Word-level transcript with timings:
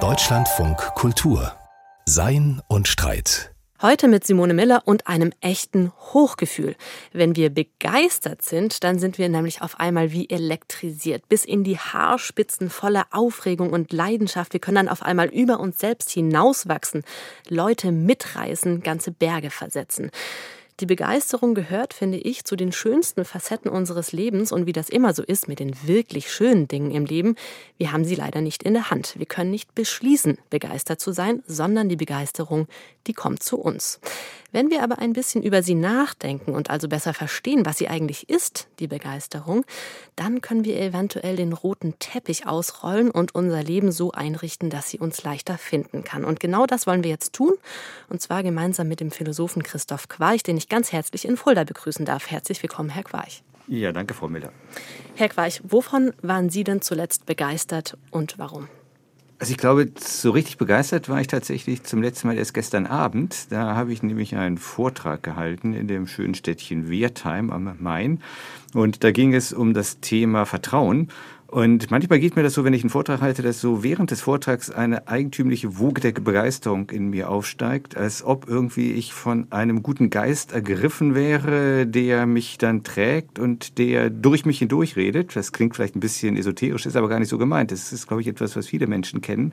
Deutschlandfunk 0.00 0.78
Kultur 0.94 1.52
Sein 2.06 2.62
und 2.66 2.88
Streit 2.88 3.52
Heute 3.82 4.08
mit 4.08 4.26
Simone 4.26 4.54
Miller 4.54 4.82
und 4.86 5.06
einem 5.06 5.32
echten 5.42 5.92
Hochgefühl. 5.98 6.76
Wenn 7.12 7.36
wir 7.36 7.50
begeistert 7.50 8.40
sind, 8.40 8.84
dann 8.84 8.98
sind 8.98 9.18
wir 9.18 9.28
nämlich 9.28 9.60
auf 9.60 9.80
einmal 9.80 10.12
wie 10.12 10.30
elektrisiert, 10.30 11.28
bis 11.28 11.44
in 11.44 11.62
die 11.62 11.78
Haarspitzen 11.78 12.70
voller 12.70 13.06
Aufregung 13.10 13.70
und 13.70 13.92
Leidenschaft. 13.92 14.54
Wir 14.54 14.60
können 14.60 14.76
dann 14.76 14.88
auf 14.88 15.02
einmal 15.02 15.28
über 15.28 15.60
uns 15.60 15.78
selbst 15.78 16.08
hinauswachsen, 16.10 17.04
Leute 17.48 17.92
mitreißen, 17.92 18.82
ganze 18.82 19.10
Berge 19.12 19.50
versetzen. 19.50 20.10
Die 20.80 20.86
Begeisterung 20.86 21.54
gehört, 21.54 21.92
finde 21.92 22.16
ich, 22.16 22.44
zu 22.44 22.56
den 22.56 22.72
schönsten 22.72 23.26
Facetten 23.26 23.70
unseres 23.70 24.12
Lebens 24.12 24.50
und 24.50 24.64
wie 24.64 24.72
das 24.72 24.88
immer 24.88 25.12
so 25.12 25.22
ist 25.22 25.46
mit 25.46 25.60
den 25.60 25.76
wirklich 25.86 26.32
schönen 26.32 26.68
Dingen 26.68 26.90
im 26.90 27.04
Leben, 27.04 27.36
wir 27.76 27.92
haben 27.92 28.06
sie 28.06 28.14
leider 28.14 28.40
nicht 28.40 28.62
in 28.62 28.72
der 28.72 28.90
Hand. 28.90 29.18
Wir 29.18 29.26
können 29.26 29.50
nicht 29.50 29.74
beschließen, 29.74 30.38
begeistert 30.48 30.98
zu 30.98 31.12
sein, 31.12 31.42
sondern 31.46 31.90
die 31.90 31.96
Begeisterung, 31.96 32.66
die 33.06 33.12
kommt 33.12 33.42
zu 33.42 33.58
uns. 33.58 34.00
Wenn 34.52 34.70
wir 34.70 34.82
aber 34.82 34.98
ein 34.98 35.12
bisschen 35.12 35.42
über 35.42 35.62
sie 35.62 35.74
nachdenken 35.74 36.54
und 36.54 36.70
also 36.70 36.88
besser 36.88 37.14
verstehen, 37.14 37.64
was 37.64 37.78
sie 37.78 37.88
eigentlich 37.88 38.28
ist, 38.28 38.68
die 38.80 38.88
Begeisterung, 38.88 39.64
dann 40.16 40.40
können 40.40 40.64
wir 40.64 40.80
eventuell 40.80 41.36
den 41.36 41.52
roten 41.52 41.94
Teppich 42.00 42.46
ausrollen 42.46 43.10
und 43.10 43.34
unser 43.34 43.62
Leben 43.62 43.92
so 43.92 44.10
einrichten, 44.10 44.68
dass 44.68 44.90
sie 44.90 44.98
uns 44.98 45.22
leichter 45.22 45.56
finden 45.56 46.02
kann. 46.02 46.24
Und 46.24 46.40
genau 46.40 46.66
das 46.66 46.86
wollen 46.88 47.04
wir 47.04 47.10
jetzt 47.10 47.32
tun, 47.32 47.52
und 48.08 48.20
zwar 48.20 48.42
gemeinsam 48.42 48.88
mit 48.88 49.00
dem 49.00 49.12
Philosophen 49.12 49.62
Christoph 49.62 50.08
Quarch, 50.08 50.42
den 50.42 50.56
ich 50.56 50.68
ganz 50.68 50.90
herzlich 50.90 51.26
in 51.26 51.36
Fulda 51.36 51.62
begrüßen 51.62 52.04
darf. 52.04 52.30
Herzlich 52.30 52.60
willkommen, 52.62 52.90
Herr 52.90 53.04
Quarch. 53.04 53.42
Ja, 53.68 53.92
danke, 53.92 54.14
Frau 54.14 54.28
Miller. 54.28 54.52
Herr 55.14 55.28
Quarch, 55.28 55.60
wovon 55.62 56.12
waren 56.22 56.50
Sie 56.50 56.64
denn 56.64 56.82
zuletzt 56.82 57.24
begeistert 57.26 57.96
und 58.10 58.36
warum? 58.38 58.68
Also 59.40 59.52
ich 59.52 59.56
glaube, 59.56 59.90
so 59.98 60.32
richtig 60.32 60.58
begeistert 60.58 61.08
war 61.08 61.18
ich 61.18 61.26
tatsächlich 61.26 61.82
zum 61.84 62.02
letzten 62.02 62.28
Mal 62.28 62.36
erst 62.36 62.52
gestern 62.52 62.84
Abend. 62.84 63.50
Da 63.50 63.74
habe 63.74 63.90
ich 63.90 64.02
nämlich 64.02 64.36
einen 64.36 64.58
Vortrag 64.58 65.22
gehalten 65.22 65.72
in 65.72 65.88
dem 65.88 66.06
schönen 66.06 66.34
Städtchen 66.34 66.90
Wertheim 66.90 67.50
am 67.50 67.74
Main. 67.80 68.20
Und 68.74 69.02
da 69.02 69.12
ging 69.12 69.32
es 69.32 69.54
um 69.54 69.72
das 69.72 70.00
Thema 70.00 70.44
Vertrauen. 70.44 71.08
Und 71.50 71.90
manchmal 71.90 72.20
geht 72.20 72.36
mir 72.36 72.44
das 72.44 72.54
so, 72.54 72.62
wenn 72.62 72.74
ich 72.74 72.84
einen 72.84 72.90
Vortrag 72.90 73.22
halte, 73.22 73.42
dass 73.42 73.60
so 73.60 73.82
während 73.82 74.12
des 74.12 74.20
Vortrags 74.20 74.70
eine 74.70 75.08
eigentümliche 75.08 75.80
Woge 75.80 76.00
der 76.00 76.12
Begeisterung 76.12 76.90
in 76.90 77.10
mir 77.10 77.28
aufsteigt, 77.28 77.96
als 77.96 78.22
ob 78.22 78.48
irgendwie 78.48 78.92
ich 78.92 79.12
von 79.12 79.50
einem 79.50 79.82
guten 79.82 80.10
Geist 80.10 80.52
ergriffen 80.52 81.16
wäre, 81.16 81.88
der 81.88 82.26
mich 82.26 82.58
dann 82.58 82.84
trägt 82.84 83.40
und 83.40 83.78
der 83.78 84.10
durch 84.10 84.46
mich 84.46 84.60
hindurch 84.60 84.94
redet. 84.94 85.34
Das 85.34 85.50
klingt 85.50 85.74
vielleicht 85.74 85.96
ein 85.96 86.00
bisschen 86.00 86.36
esoterisch, 86.36 86.86
ist 86.86 86.94
aber 86.94 87.08
gar 87.08 87.18
nicht 87.18 87.30
so 87.30 87.36
gemeint. 87.36 87.72
Das 87.72 87.92
ist, 87.92 88.06
glaube 88.06 88.22
ich, 88.22 88.28
etwas, 88.28 88.54
was 88.54 88.68
viele 88.68 88.86
Menschen 88.86 89.20
kennen. 89.20 89.50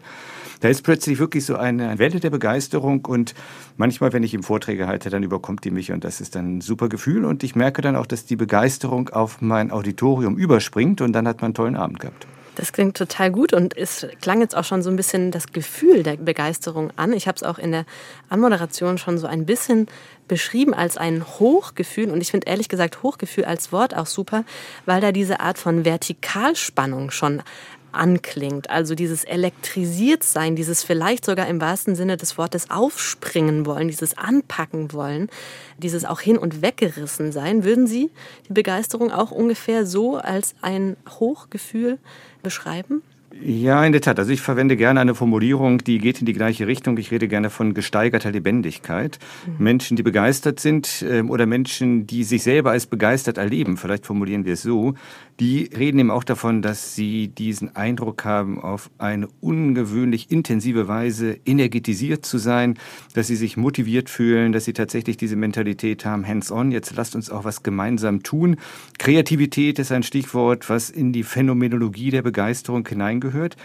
Da 0.60 0.68
ist 0.68 0.84
plötzlich 0.84 1.18
wirklich 1.18 1.46
so 1.46 1.56
eine 1.56 1.98
Welle 1.98 2.20
der 2.20 2.30
Begeisterung 2.30 3.06
und 3.06 3.34
manchmal, 3.76 4.14
wenn 4.14 4.22
ich 4.22 4.36
ihm 4.36 4.44
Vorträge 4.44 4.86
halte, 4.86 5.10
dann 5.10 5.24
überkommt 5.24 5.64
die 5.66 5.72
mich 5.72 5.92
und 5.92 6.04
das 6.04 6.22
ist 6.22 6.36
dann 6.36 6.58
ein 6.58 6.62
super 6.62 6.90
Gefühl 6.90 7.26
und 7.26 7.44
ich 7.44 7.56
merke 7.56 7.82
dann 7.82 7.96
auch, 7.96 8.06
dass 8.06 8.26
die 8.26 8.36
Begeisterung 8.36 9.10
auf 9.10 9.42
mein 9.42 9.72
Auditorium 9.72 10.38
überspringt 10.38 11.02
und 11.02 11.14
dann 11.14 11.28
hat 11.28 11.38
man 11.38 11.48
einen 11.48 11.54
tollen 11.56 11.76
Abend. 11.76 11.87
Abend 11.88 12.00
gehabt. 12.00 12.28
Das 12.56 12.74
klingt 12.74 12.98
total 12.98 13.32
gut 13.32 13.54
und 13.54 13.78
es 13.78 14.08
klang 14.20 14.42
jetzt 14.42 14.58
auch 14.58 14.64
schon 14.64 14.82
so 14.82 14.90
ein 14.90 14.96
bisschen 14.96 15.30
das 15.30 15.52
Gefühl 15.52 16.02
der 16.02 16.18
Begeisterung 16.18 16.92
an. 16.96 17.14
Ich 17.14 17.28
habe 17.28 17.36
es 17.36 17.44
auch 17.44 17.60
in 17.60 17.72
der 17.72 17.86
Anmoderation 18.30 18.98
schon 18.98 19.20
so 19.20 19.28
ein 19.28 19.46
bisschen 19.46 19.86
beschrieben 20.28 20.74
als 20.74 20.98
ein 20.98 21.24
Hochgefühl 21.24 22.10
und 22.10 22.20
ich 22.20 22.32
finde 22.32 22.48
ehrlich 22.48 22.68
gesagt 22.68 23.04
Hochgefühl 23.04 23.46
als 23.46 23.72
Wort 23.72 23.96
auch 23.96 24.08
super, 24.08 24.44
weil 24.88 25.02
da 25.02 25.12
diese 25.12 25.40
Art 25.40 25.60
von 25.60 25.86
Vertikalspannung 25.86 27.12
schon 27.12 27.44
anklingt. 27.92 28.70
Also 28.70 28.96
dieses 28.96 29.24
elektrisiert 29.24 30.24
sein, 30.24 30.56
dieses 30.56 30.84
vielleicht 30.84 31.26
sogar 31.26 31.48
im 31.48 31.62
wahrsten 31.62 31.96
Sinne 31.96 32.18
des 32.18 32.38
Wortes 32.38 32.70
aufspringen 32.70 33.66
wollen, 33.66 33.88
dieses 33.88 34.18
anpacken 34.18 34.94
wollen, 34.94 35.30
dieses 35.78 36.06
auch 36.06 36.20
hin 36.20 36.38
und 36.38 36.62
weggerissen 36.62 37.32
sein. 37.32 37.64
Würden 37.64 37.88
Sie 37.88 38.10
die 38.48 38.54
Begeisterung 38.54 39.12
auch 39.12 39.32
ungefähr 39.32 39.86
so 39.86 40.18
als 40.18 40.56
ein 40.62 40.98
Hochgefühl 41.20 42.00
beschreiben? 42.44 43.02
Ja, 43.42 43.86
in 43.86 43.92
der 43.92 44.02
Tat. 44.02 44.18
Also 44.20 44.32
ich 44.32 44.42
verwende 44.42 44.78
gerne 44.78 45.00
eine 45.00 45.14
Formulierung, 45.14 45.80
die 45.80 46.00
geht 46.00 46.20
in 46.20 46.26
die 46.26 46.34
gleiche 46.34 46.66
Richtung. 46.66 46.98
Ich 46.98 47.12
rede 47.12 47.28
gerne 47.28 47.50
von 47.50 47.74
gesteigerter 47.74 48.32
Lebendigkeit. 48.32 49.20
Mhm. 49.46 49.64
Menschen, 49.64 49.98
die 49.98 50.04
begeistert 50.04 50.60
sind 50.60 51.04
äh, 51.08 51.22
oder 51.22 51.46
Menschen, 51.46 52.08
die 52.08 52.24
sich 52.24 52.44
selber 52.44 52.72
als 52.72 52.88
begeistert 52.88 53.38
erleben, 53.38 53.78
vielleicht 53.78 54.06
formulieren 54.06 54.46
wir 54.46 54.54
es 54.54 54.64
so, 54.64 54.96
die 55.40 55.70
reden 55.78 56.00
eben 56.00 56.10
auch 56.10 56.24
davon, 56.24 56.64
dass 56.64 56.96
sie 56.96 57.28
diesen 57.28 57.76
Eindruck 57.76 58.26
haben, 58.26 58.60
auf 58.60 58.90
eine 58.98 59.28
ungewöhnlich 59.40 60.32
intensive 60.32 60.88
Weise 60.88 61.38
energetisiert 61.46 62.26
zu 62.26 62.40
sein, 62.40 62.80
dass 63.14 63.28
sie 63.28 63.36
sich 63.36 63.56
motiviert 63.56 64.10
fühlen, 64.10 64.52
dass 64.52 64.66
sie 64.66 64.74
tatsächlich 64.74 65.16
diese 65.16 65.36
Mentalität 65.36 66.06
haben, 66.06 66.28
hands-on, 66.28 66.72
jetzt 66.72 66.96
lasst 66.96 67.16
uns 67.16 67.30
auch 67.30 67.44
was 67.44 67.62
gemeinsam 67.62 68.24
tun. 68.24 68.58
Kreativität 68.98 69.78
ist 69.78 69.92
ein 69.92 70.02
Stichwort, 70.02 70.70
was 70.70 70.90
in 70.90 71.14
die 71.14 71.24
Phänomenologie 71.24 72.10
der 72.10 72.24
Begeisterung 72.24 72.88
hineingehört. 72.88 73.58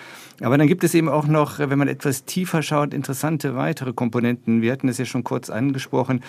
Aber 0.43 0.59
dann 0.59 0.67
gibt 0.67 0.85
es 0.85 0.93
eben 0.95 1.09
auch 1.09 1.27
noch, 1.27 1.59
wenn 1.59 1.79
man 1.79 1.89
etwas 1.89 2.25
tiefer 2.25 2.63
schaut, 2.63 2.93
interessante 2.93 3.55
weitere 3.55 3.93
Komponenten. 3.93 4.61
Wir 4.61 4.73
hatten 4.73 4.89
es 4.89 4.99
ja 4.99 5.05
schon 5.05 5.25
kurz 5.25 5.49
angesprochen, 5.49 6.23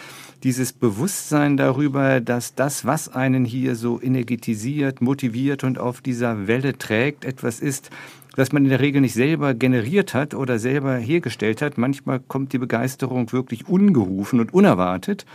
dieses 0.44 0.72
Bewusstsein 0.72 1.58
darüber, 1.58 2.22
dass 2.22 2.56
das, 2.56 2.86
was 2.86 3.10
einen 3.10 3.44
hier 3.44 3.76
so 3.76 4.00
energetisiert, 4.00 5.02
motiviert, 5.02 5.33
motiviert 5.34 5.64
und 5.64 5.80
auf 5.80 6.02
dieser 6.02 6.48
Welle 6.48 6.78
trägt, 6.78 7.26
etwas 7.26 7.60
ist, 7.60 7.90
das 8.36 8.52
man 8.52 8.64
in 8.64 8.70
der 8.70 8.80
Regel 8.80 9.02
nicht 9.02 9.14
selber 9.14 9.54
generiert 9.54 10.14
hat 10.14 10.34
oder 10.34 10.60
selber 10.60 10.96
hergestellt 10.96 11.62
hat. 11.62 11.78
Manchmal 11.78 12.20
kommt 12.20 12.54
die 12.54 12.58
Begeisterung 12.58 13.32
wirklich 13.32 13.68
ungerufen 13.68 14.40
und 14.40 14.54
unerwartet. 14.54 15.26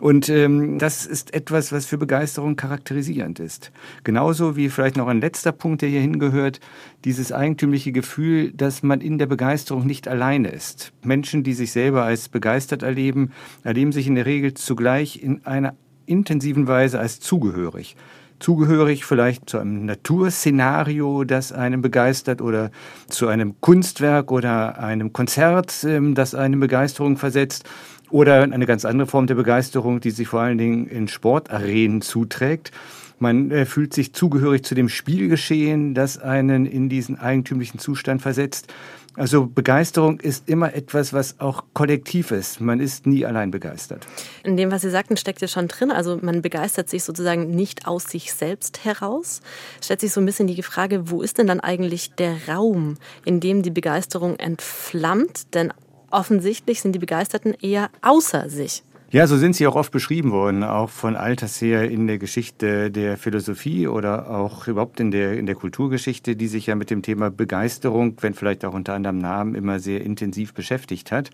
Und 0.00 0.28
ähm, 0.28 0.78
das 0.78 1.04
ist 1.04 1.34
etwas, 1.34 1.72
was 1.72 1.86
für 1.86 1.98
Begeisterung 1.98 2.56
charakterisierend 2.56 3.38
ist. 3.38 3.70
Genauso 4.02 4.56
wie 4.56 4.70
vielleicht 4.70 4.96
noch 4.96 5.08
ein 5.08 5.20
letzter 5.20 5.52
Punkt, 5.52 5.82
der 5.82 5.90
hier 5.90 6.00
hingehört, 6.00 6.58
dieses 7.04 7.32
eigentümliche 7.32 7.92
Gefühl, 7.92 8.52
dass 8.52 8.82
man 8.82 9.00
in 9.00 9.18
der 9.18 9.26
Begeisterung 9.26 9.86
nicht 9.86 10.08
alleine 10.08 10.48
ist. 10.48 10.92
Menschen, 11.04 11.42
die 11.42 11.52
sich 11.52 11.72
selber 11.72 12.04
als 12.04 12.28
begeistert 12.28 12.82
erleben, 12.82 13.32
erleben 13.62 13.92
sich 13.92 14.06
in 14.06 14.14
der 14.14 14.26
Regel 14.26 14.54
zugleich 14.54 15.22
in 15.22 15.44
einer 15.44 15.74
intensiven 16.06 16.66
Weise 16.66 16.98
als 16.98 17.20
zugehörig 17.20 17.94
zugehörig 18.40 19.04
vielleicht 19.04 19.48
zu 19.48 19.58
einem 19.58 19.86
Naturszenario, 19.86 21.24
das 21.24 21.52
einen 21.52 21.82
begeistert 21.82 22.40
oder 22.40 22.70
zu 23.08 23.28
einem 23.28 23.60
Kunstwerk 23.60 24.32
oder 24.32 24.78
einem 24.78 25.12
Konzert, 25.12 25.84
ähm, 25.84 26.14
das 26.14 26.34
eine 26.34 26.56
Begeisterung 26.56 27.16
versetzt 27.16 27.68
oder 28.10 28.42
eine 28.42 28.66
ganz 28.66 28.84
andere 28.84 29.06
Form 29.06 29.26
der 29.26 29.36
Begeisterung, 29.36 30.00
die 30.00 30.10
sich 30.10 30.28
vor 30.28 30.40
allen 30.40 30.58
Dingen 30.58 30.86
in 30.86 31.06
Sportarenen 31.06 32.02
zuträgt. 32.02 32.72
Man 33.18 33.50
äh, 33.50 33.66
fühlt 33.66 33.92
sich 33.92 34.14
zugehörig 34.14 34.64
zu 34.64 34.74
dem 34.74 34.88
Spielgeschehen, 34.88 35.94
das 35.94 36.18
einen 36.18 36.64
in 36.64 36.88
diesen 36.88 37.18
eigentümlichen 37.18 37.78
Zustand 37.78 38.22
versetzt. 38.22 38.72
Also 39.16 39.46
Begeisterung 39.46 40.20
ist 40.20 40.48
immer 40.48 40.74
etwas, 40.74 41.12
was 41.12 41.40
auch 41.40 41.64
kollektiv 41.74 42.30
ist. 42.30 42.60
Man 42.60 42.80
ist 42.80 43.06
nie 43.06 43.26
allein 43.26 43.50
begeistert. 43.50 44.06
In 44.44 44.56
dem, 44.56 44.70
was 44.70 44.82
Sie 44.82 44.90
sagten, 44.90 45.16
steckt 45.16 45.40
ja 45.40 45.48
schon 45.48 45.68
drin. 45.68 45.90
Also 45.90 46.18
man 46.22 46.42
begeistert 46.42 46.88
sich 46.88 47.02
sozusagen 47.02 47.50
nicht 47.50 47.86
aus 47.86 48.04
sich 48.04 48.32
selbst 48.32 48.84
heraus. 48.84 49.40
Stellt 49.82 50.00
sich 50.00 50.12
so 50.12 50.20
ein 50.20 50.26
bisschen 50.26 50.46
die 50.46 50.62
Frage, 50.62 51.10
wo 51.10 51.22
ist 51.22 51.38
denn 51.38 51.48
dann 51.48 51.60
eigentlich 51.60 52.12
der 52.14 52.36
Raum, 52.48 52.96
in 53.24 53.40
dem 53.40 53.62
die 53.62 53.70
Begeisterung 53.70 54.36
entflammt? 54.36 55.54
Denn 55.54 55.72
offensichtlich 56.10 56.80
sind 56.80 56.92
die 56.92 56.98
Begeisterten 56.98 57.54
eher 57.54 57.90
außer 58.02 58.48
sich. 58.48 58.84
Ja, 59.12 59.26
so 59.26 59.36
sind 59.36 59.56
sie 59.56 59.66
auch 59.66 59.74
oft 59.74 59.90
beschrieben 59.90 60.30
worden, 60.30 60.62
auch 60.62 60.88
von 60.88 61.16
alters 61.16 61.60
her 61.60 61.90
in 61.90 62.06
der 62.06 62.18
Geschichte 62.18 62.92
der 62.92 63.16
Philosophie 63.16 63.88
oder 63.88 64.30
auch 64.30 64.68
überhaupt 64.68 65.00
in 65.00 65.10
der, 65.10 65.36
in 65.36 65.46
der 65.46 65.56
Kulturgeschichte, 65.56 66.36
die 66.36 66.46
sich 66.46 66.66
ja 66.66 66.76
mit 66.76 66.90
dem 66.90 67.02
Thema 67.02 67.28
Begeisterung, 67.28 68.16
wenn 68.20 68.34
vielleicht 68.34 68.64
auch 68.64 68.72
unter 68.72 68.94
anderem 68.94 69.18
Namen, 69.18 69.56
immer 69.56 69.80
sehr 69.80 70.02
intensiv 70.02 70.54
beschäftigt 70.54 71.10
hat. 71.10 71.30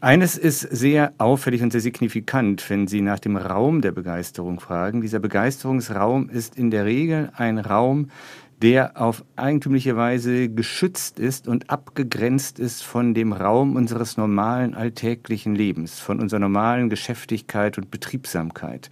Eines 0.00 0.38
ist 0.38 0.60
sehr 0.60 1.12
auffällig 1.18 1.62
und 1.62 1.72
sehr 1.72 1.82
signifikant, 1.82 2.68
wenn 2.70 2.86
Sie 2.86 3.02
nach 3.02 3.18
dem 3.18 3.36
Raum 3.36 3.82
der 3.82 3.92
Begeisterung 3.92 4.58
fragen. 4.58 5.02
Dieser 5.02 5.18
Begeisterungsraum 5.18 6.30
ist 6.30 6.56
in 6.56 6.70
der 6.70 6.86
Regel 6.86 7.30
ein 7.36 7.58
Raum, 7.58 8.10
der 8.62 9.00
auf 9.00 9.24
eigentümliche 9.36 9.96
Weise 9.96 10.48
geschützt 10.48 11.18
ist 11.18 11.48
und 11.48 11.70
abgegrenzt 11.70 12.58
ist 12.58 12.82
von 12.82 13.14
dem 13.14 13.32
Raum 13.32 13.76
unseres 13.76 14.16
normalen 14.16 14.74
alltäglichen 14.74 15.54
Lebens, 15.54 15.98
von 15.98 16.20
unserer 16.20 16.40
normalen 16.40 16.88
Geschäftigkeit 16.88 17.78
und 17.78 17.90
Betriebsamkeit. 17.90 18.90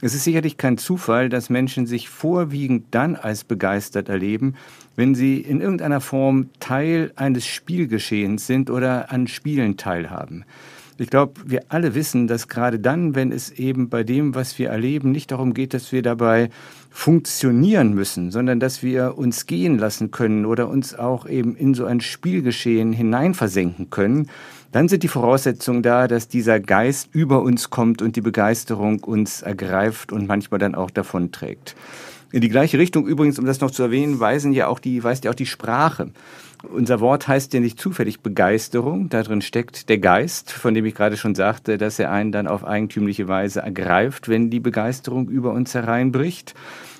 Es 0.00 0.14
ist 0.14 0.22
sicherlich 0.22 0.56
kein 0.56 0.78
Zufall, 0.78 1.28
dass 1.28 1.50
Menschen 1.50 1.86
sich 1.86 2.08
vorwiegend 2.08 2.86
dann 2.92 3.16
als 3.16 3.42
begeistert 3.42 4.08
erleben, 4.08 4.54
wenn 4.94 5.16
sie 5.16 5.38
in 5.38 5.60
irgendeiner 5.60 6.00
Form 6.00 6.50
Teil 6.60 7.12
eines 7.16 7.46
Spielgeschehens 7.46 8.46
sind 8.46 8.70
oder 8.70 9.10
an 9.10 9.26
Spielen 9.26 9.76
teilhaben. 9.76 10.44
Ich 11.00 11.10
glaube, 11.10 11.40
wir 11.46 11.62
alle 11.68 11.94
wissen, 11.94 12.26
dass 12.26 12.48
gerade 12.48 12.80
dann, 12.80 13.14
wenn 13.14 13.30
es 13.30 13.52
eben 13.52 13.88
bei 13.88 14.02
dem, 14.02 14.34
was 14.34 14.58
wir 14.58 14.70
erleben, 14.70 15.12
nicht 15.12 15.30
darum 15.30 15.54
geht, 15.54 15.72
dass 15.72 15.92
wir 15.92 16.02
dabei 16.02 16.50
funktionieren 16.90 17.94
müssen, 17.94 18.32
sondern 18.32 18.58
dass 18.58 18.82
wir 18.82 19.16
uns 19.16 19.46
gehen 19.46 19.78
lassen 19.78 20.10
können 20.10 20.44
oder 20.44 20.68
uns 20.68 20.98
auch 20.98 21.28
eben 21.28 21.54
in 21.54 21.74
so 21.74 21.84
ein 21.84 22.00
Spielgeschehen 22.00 22.92
hineinversenken 22.92 23.90
können, 23.90 24.28
dann 24.72 24.88
sind 24.88 25.04
die 25.04 25.08
Voraussetzungen 25.08 25.84
da, 25.84 26.08
dass 26.08 26.26
dieser 26.26 26.58
Geist 26.58 27.10
über 27.12 27.42
uns 27.42 27.70
kommt 27.70 28.02
und 28.02 28.16
die 28.16 28.20
Begeisterung 28.20 29.04
uns 29.04 29.42
ergreift 29.42 30.10
und 30.10 30.26
manchmal 30.26 30.58
dann 30.58 30.74
auch 30.74 30.90
davonträgt. 30.90 31.76
In 32.32 32.40
die 32.40 32.48
gleiche 32.48 32.78
Richtung 32.78 33.06
übrigens, 33.06 33.38
um 33.38 33.46
das 33.46 33.60
noch 33.60 33.70
zu 33.70 33.84
erwähnen, 33.84 34.18
weisen 34.18 34.52
ja 34.52 34.66
auch 34.66 34.80
die, 34.80 35.02
weist 35.04 35.24
ja 35.24 35.30
auch 35.30 35.36
die 35.36 35.46
Sprache. 35.46 36.10
Unser 36.62 37.00
Wort 37.00 37.28
heißt 37.28 37.54
ja 37.54 37.60
nicht 37.60 37.80
zufällig 37.80 38.20
Begeisterung. 38.20 39.08
Da 39.08 39.22
drin 39.22 39.42
steckt 39.42 39.88
der 39.88 39.98
Geist, 39.98 40.50
von 40.50 40.74
dem 40.74 40.84
ich 40.84 40.94
gerade 40.94 41.16
schon 41.16 41.34
sagte, 41.34 41.78
dass 41.78 41.98
er 41.98 42.10
einen 42.10 42.32
dann 42.32 42.48
auf 42.48 42.64
eigentümliche 42.64 43.28
Weise 43.28 43.60
ergreift, 43.60 44.28
wenn 44.28 44.50
die 44.50 44.60
Begeisterung 44.60 45.28
über 45.28 45.52
uns 45.52 45.74
hereinbricht. 45.74 46.54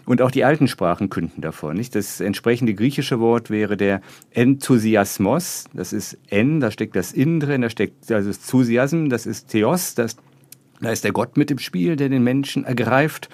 Und 0.06 0.22
auch 0.22 0.30
die 0.30 0.44
alten 0.44 0.68
Sprachen 0.68 1.10
künden 1.10 1.42
davon. 1.42 1.76
Nicht? 1.76 1.94
Das 1.94 2.20
entsprechende 2.20 2.72
griechische 2.72 3.20
Wort 3.20 3.50
wäre 3.50 3.76
der 3.76 4.00
Enthusiasmos. 4.30 5.64
Das 5.74 5.92
ist 5.92 6.16
N, 6.28 6.60
da 6.60 6.70
steckt 6.70 6.96
das 6.96 7.12
In 7.12 7.40
drin, 7.40 7.60
da 7.60 7.68
steckt 7.68 8.10
also 8.10 8.30
Enthusiasm, 8.30 9.08
das 9.08 9.26
ist 9.26 9.48
Theos, 9.48 9.94
das, 9.94 10.16
da 10.80 10.90
ist 10.90 11.04
der 11.04 11.12
Gott 11.12 11.36
mit 11.36 11.50
im 11.50 11.58
Spiel, 11.58 11.96
der 11.96 12.08
den 12.08 12.24
Menschen 12.24 12.64
ergreift. 12.64 13.28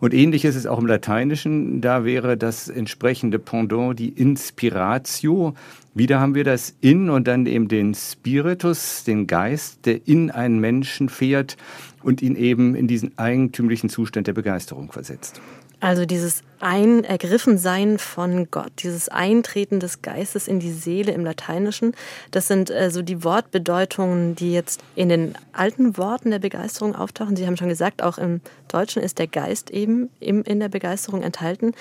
Und 0.00 0.14
ähnlich 0.14 0.44
ist 0.44 0.54
es 0.54 0.66
auch 0.66 0.78
im 0.78 0.86
Lateinischen. 0.86 1.80
Da 1.80 2.04
wäre 2.04 2.36
das 2.36 2.68
entsprechende 2.68 3.38
Pendant 3.38 3.98
die 3.98 4.10
Inspiratio. 4.10 5.54
Wieder 5.94 6.20
haben 6.20 6.34
wir 6.34 6.44
das 6.44 6.76
In 6.80 7.10
und 7.10 7.26
dann 7.26 7.46
eben 7.46 7.68
den 7.68 7.94
Spiritus, 7.94 9.04
den 9.04 9.26
Geist, 9.26 9.86
der 9.86 10.06
in 10.06 10.30
einen 10.30 10.60
Menschen 10.60 11.08
fährt 11.08 11.56
und 12.02 12.22
ihn 12.22 12.36
eben 12.36 12.74
in 12.74 12.86
diesen 12.86 13.18
eigentümlichen 13.18 13.88
Zustand 13.88 14.26
der 14.28 14.34
Begeisterung 14.34 14.92
versetzt. 14.92 15.40
Also 15.80 16.06
dieses 16.06 16.42
ein 16.60 17.04
von 17.98 18.50
Gott, 18.50 18.72
dieses 18.78 19.08
Eintreten 19.08 19.78
des 19.78 20.02
Geistes 20.02 20.48
in 20.48 20.58
die 20.58 20.72
Seele 20.72 21.12
im 21.12 21.24
Lateinischen, 21.24 21.94
das 22.32 22.48
sind 22.48 22.70
äh, 22.70 22.90
so 22.90 23.02
die 23.02 23.22
Wortbedeutungen, 23.22 24.34
die 24.34 24.52
jetzt 24.52 24.80
in 24.96 25.08
den 25.08 25.34
alten 25.52 25.96
Worten 25.96 26.32
der 26.32 26.40
Begeisterung 26.40 26.96
auftauchen. 26.96 27.36
Sie 27.36 27.46
haben 27.46 27.56
schon 27.56 27.68
gesagt, 27.68 28.02
auch 28.02 28.18
im 28.18 28.40
Deutschen 28.66 29.02
ist 29.02 29.20
der 29.20 29.28
Geist 29.28 29.70
eben 29.70 29.87
in 30.20 30.60
der 30.60 30.68
Begeisterung 30.68 31.22
enthalten. 31.22 31.72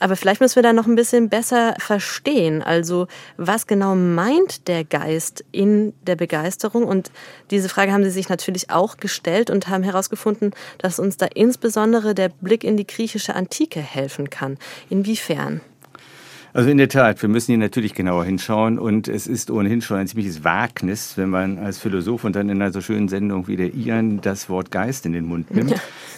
Aber 0.00 0.16
vielleicht 0.16 0.40
müssen 0.40 0.56
wir 0.56 0.62
da 0.62 0.72
noch 0.72 0.86
ein 0.86 0.96
bisschen 0.96 1.28
besser 1.28 1.74
verstehen. 1.78 2.62
Also, 2.62 3.06
was 3.36 3.66
genau 3.66 3.94
meint 3.94 4.66
der 4.66 4.82
Geist 4.82 5.44
in 5.52 5.92
der 6.06 6.16
Begeisterung? 6.16 6.84
Und 6.84 7.12
diese 7.50 7.68
Frage 7.68 7.92
haben 7.92 8.02
Sie 8.02 8.10
sich 8.10 8.30
natürlich 8.30 8.70
auch 8.70 8.96
gestellt 8.96 9.50
und 9.50 9.68
haben 9.68 9.84
herausgefunden, 9.84 10.54
dass 10.78 10.98
uns 10.98 11.18
da 11.18 11.26
insbesondere 11.26 12.14
der 12.14 12.30
Blick 12.30 12.64
in 12.64 12.78
die 12.78 12.86
griechische 12.86 13.34
Antike 13.34 13.80
helfen 13.80 14.30
kann. 14.30 14.56
Inwiefern? 14.88 15.60
Also 16.52 16.68
in 16.68 16.78
der 16.78 16.88
Tat, 16.88 17.22
wir 17.22 17.28
müssen 17.28 17.52
hier 17.52 17.58
natürlich 17.58 17.94
genauer 17.94 18.24
hinschauen 18.24 18.80
und 18.80 19.06
es 19.06 19.28
ist 19.28 19.52
ohnehin 19.52 19.82
schon 19.82 19.98
ein 19.98 20.08
ziemliches 20.08 20.42
Wagnis, 20.42 21.16
wenn 21.16 21.30
man 21.30 21.58
als 21.58 21.78
Philosoph 21.78 22.24
und 22.24 22.34
dann 22.34 22.48
in 22.48 22.60
einer 22.60 22.72
so 22.72 22.80
schönen 22.80 23.06
Sendung 23.06 23.46
wie 23.46 23.54
der 23.54 23.72
Ian 23.72 24.20
das 24.20 24.48
Wort 24.48 24.72
Geist 24.72 25.06
in 25.06 25.12
den 25.12 25.26
Mund 25.26 25.54
nimmt. 25.54 25.70
Ja. 25.70 25.76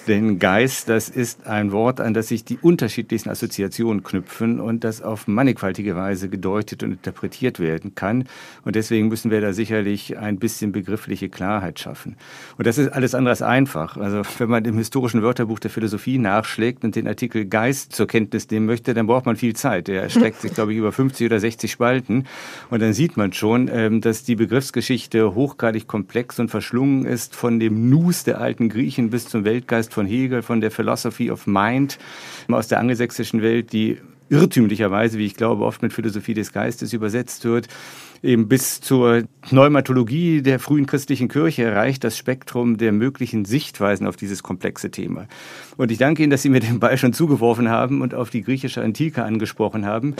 Denn 0.08 0.38
Geist, 0.38 0.88
das 0.88 1.10
ist 1.10 1.46
ein 1.46 1.70
Wort, 1.70 2.00
an 2.00 2.14
das 2.14 2.28
sich 2.28 2.44
die 2.44 2.58
unterschiedlichsten 2.60 3.28
Assoziationen 3.28 4.02
knüpfen 4.02 4.58
und 4.58 4.84
das 4.84 5.02
auf 5.02 5.28
mannigfaltige 5.28 5.94
Weise 5.94 6.30
gedeutet 6.30 6.82
und 6.82 6.92
interpretiert 6.92 7.60
werden 7.60 7.94
kann. 7.94 8.24
Und 8.64 8.74
deswegen 8.74 9.08
müssen 9.08 9.30
wir 9.30 9.40
da 9.42 9.52
sicherlich 9.52 10.16
ein 10.16 10.38
bisschen 10.38 10.72
begriffliche 10.72 11.28
Klarheit 11.28 11.78
schaffen. 11.78 12.16
Und 12.56 12.66
das 12.66 12.78
ist 12.78 12.88
alles 12.88 13.14
andere 13.14 13.30
als 13.30 13.42
einfach. 13.42 13.98
Also 13.98 14.22
wenn 14.38 14.48
man 14.48 14.64
im 14.64 14.78
historischen 14.78 15.22
Wörterbuch 15.22 15.58
der 15.58 15.70
Philosophie 15.70 16.18
nachschlägt 16.18 16.84
und 16.84 16.96
den 16.96 17.06
Artikel 17.06 17.44
Geist 17.44 17.92
zur 17.92 18.06
Kenntnis 18.06 18.50
nehmen 18.50 18.66
möchte, 18.66 18.94
dann 18.94 19.06
braucht 19.06 19.26
man 19.26 19.36
viel 19.36 19.54
Zeit. 19.54 19.88
Der 19.88 20.08
erstreckt 20.22 20.40
sich, 20.40 20.54
glaube 20.54 20.72
ich, 20.72 20.78
über 20.78 20.92
50 20.92 21.26
oder 21.26 21.40
60 21.40 21.70
Spalten. 21.70 22.24
Und 22.70 22.80
dann 22.80 22.92
sieht 22.92 23.16
man 23.16 23.32
schon, 23.32 23.68
ähm, 23.72 24.00
dass 24.00 24.24
die 24.24 24.36
Begriffsgeschichte 24.36 25.34
hochgradig 25.34 25.86
komplex 25.86 26.38
und 26.38 26.48
verschlungen 26.48 27.04
ist, 27.04 27.34
von 27.34 27.58
dem 27.58 27.90
Nus 27.90 28.24
der 28.24 28.40
alten 28.40 28.68
Griechen 28.68 29.10
bis 29.10 29.28
zum 29.28 29.44
Weltgeist 29.44 29.92
von 29.92 30.06
Hegel, 30.06 30.42
von 30.42 30.60
der 30.60 30.70
Philosophy 30.70 31.30
of 31.30 31.46
Mind 31.46 31.98
aus 32.48 32.68
der 32.68 32.78
angelsächsischen 32.78 33.42
Welt, 33.42 33.72
die 33.72 33.98
irrtümlicherweise, 34.30 35.18
wie 35.18 35.26
ich 35.26 35.34
glaube, 35.34 35.64
oft 35.64 35.82
mit 35.82 35.92
Philosophie 35.92 36.34
des 36.34 36.52
Geistes 36.52 36.92
übersetzt 36.92 37.44
wird, 37.44 37.68
eben 38.22 38.48
bis 38.48 38.80
zur 38.80 39.24
Pneumatologie 39.42 40.42
der 40.42 40.60
frühen 40.60 40.86
christlichen 40.86 41.28
Kirche 41.28 41.64
erreicht 41.64 42.04
das 42.04 42.16
Spektrum 42.16 42.78
der 42.78 42.92
möglichen 42.92 43.44
Sichtweisen 43.44 44.06
auf 44.06 44.16
dieses 44.16 44.42
komplexe 44.42 44.90
Thema. 44.90 45.26
Und 45.76 45.90
ich 45.90 45.98
danke 45.98 46.22
Ihnen, 46.22 46.30
dass 46.30 46.42
Sie 46.42 46.48
mir 46.48 46.60
den 46.60 46.78
Ball 46.78 46.96
schon 46.96 47.12
zugeworfen 47.12 47.68
haben 47.68 48.00
und 48.00 48.14
auf 48.14 48.30
die 48.30 48.42
griechische 48.42 48.82
Antike 48.82 49.24
angesprochen 49.24 49.86
haben, 49.86 50.14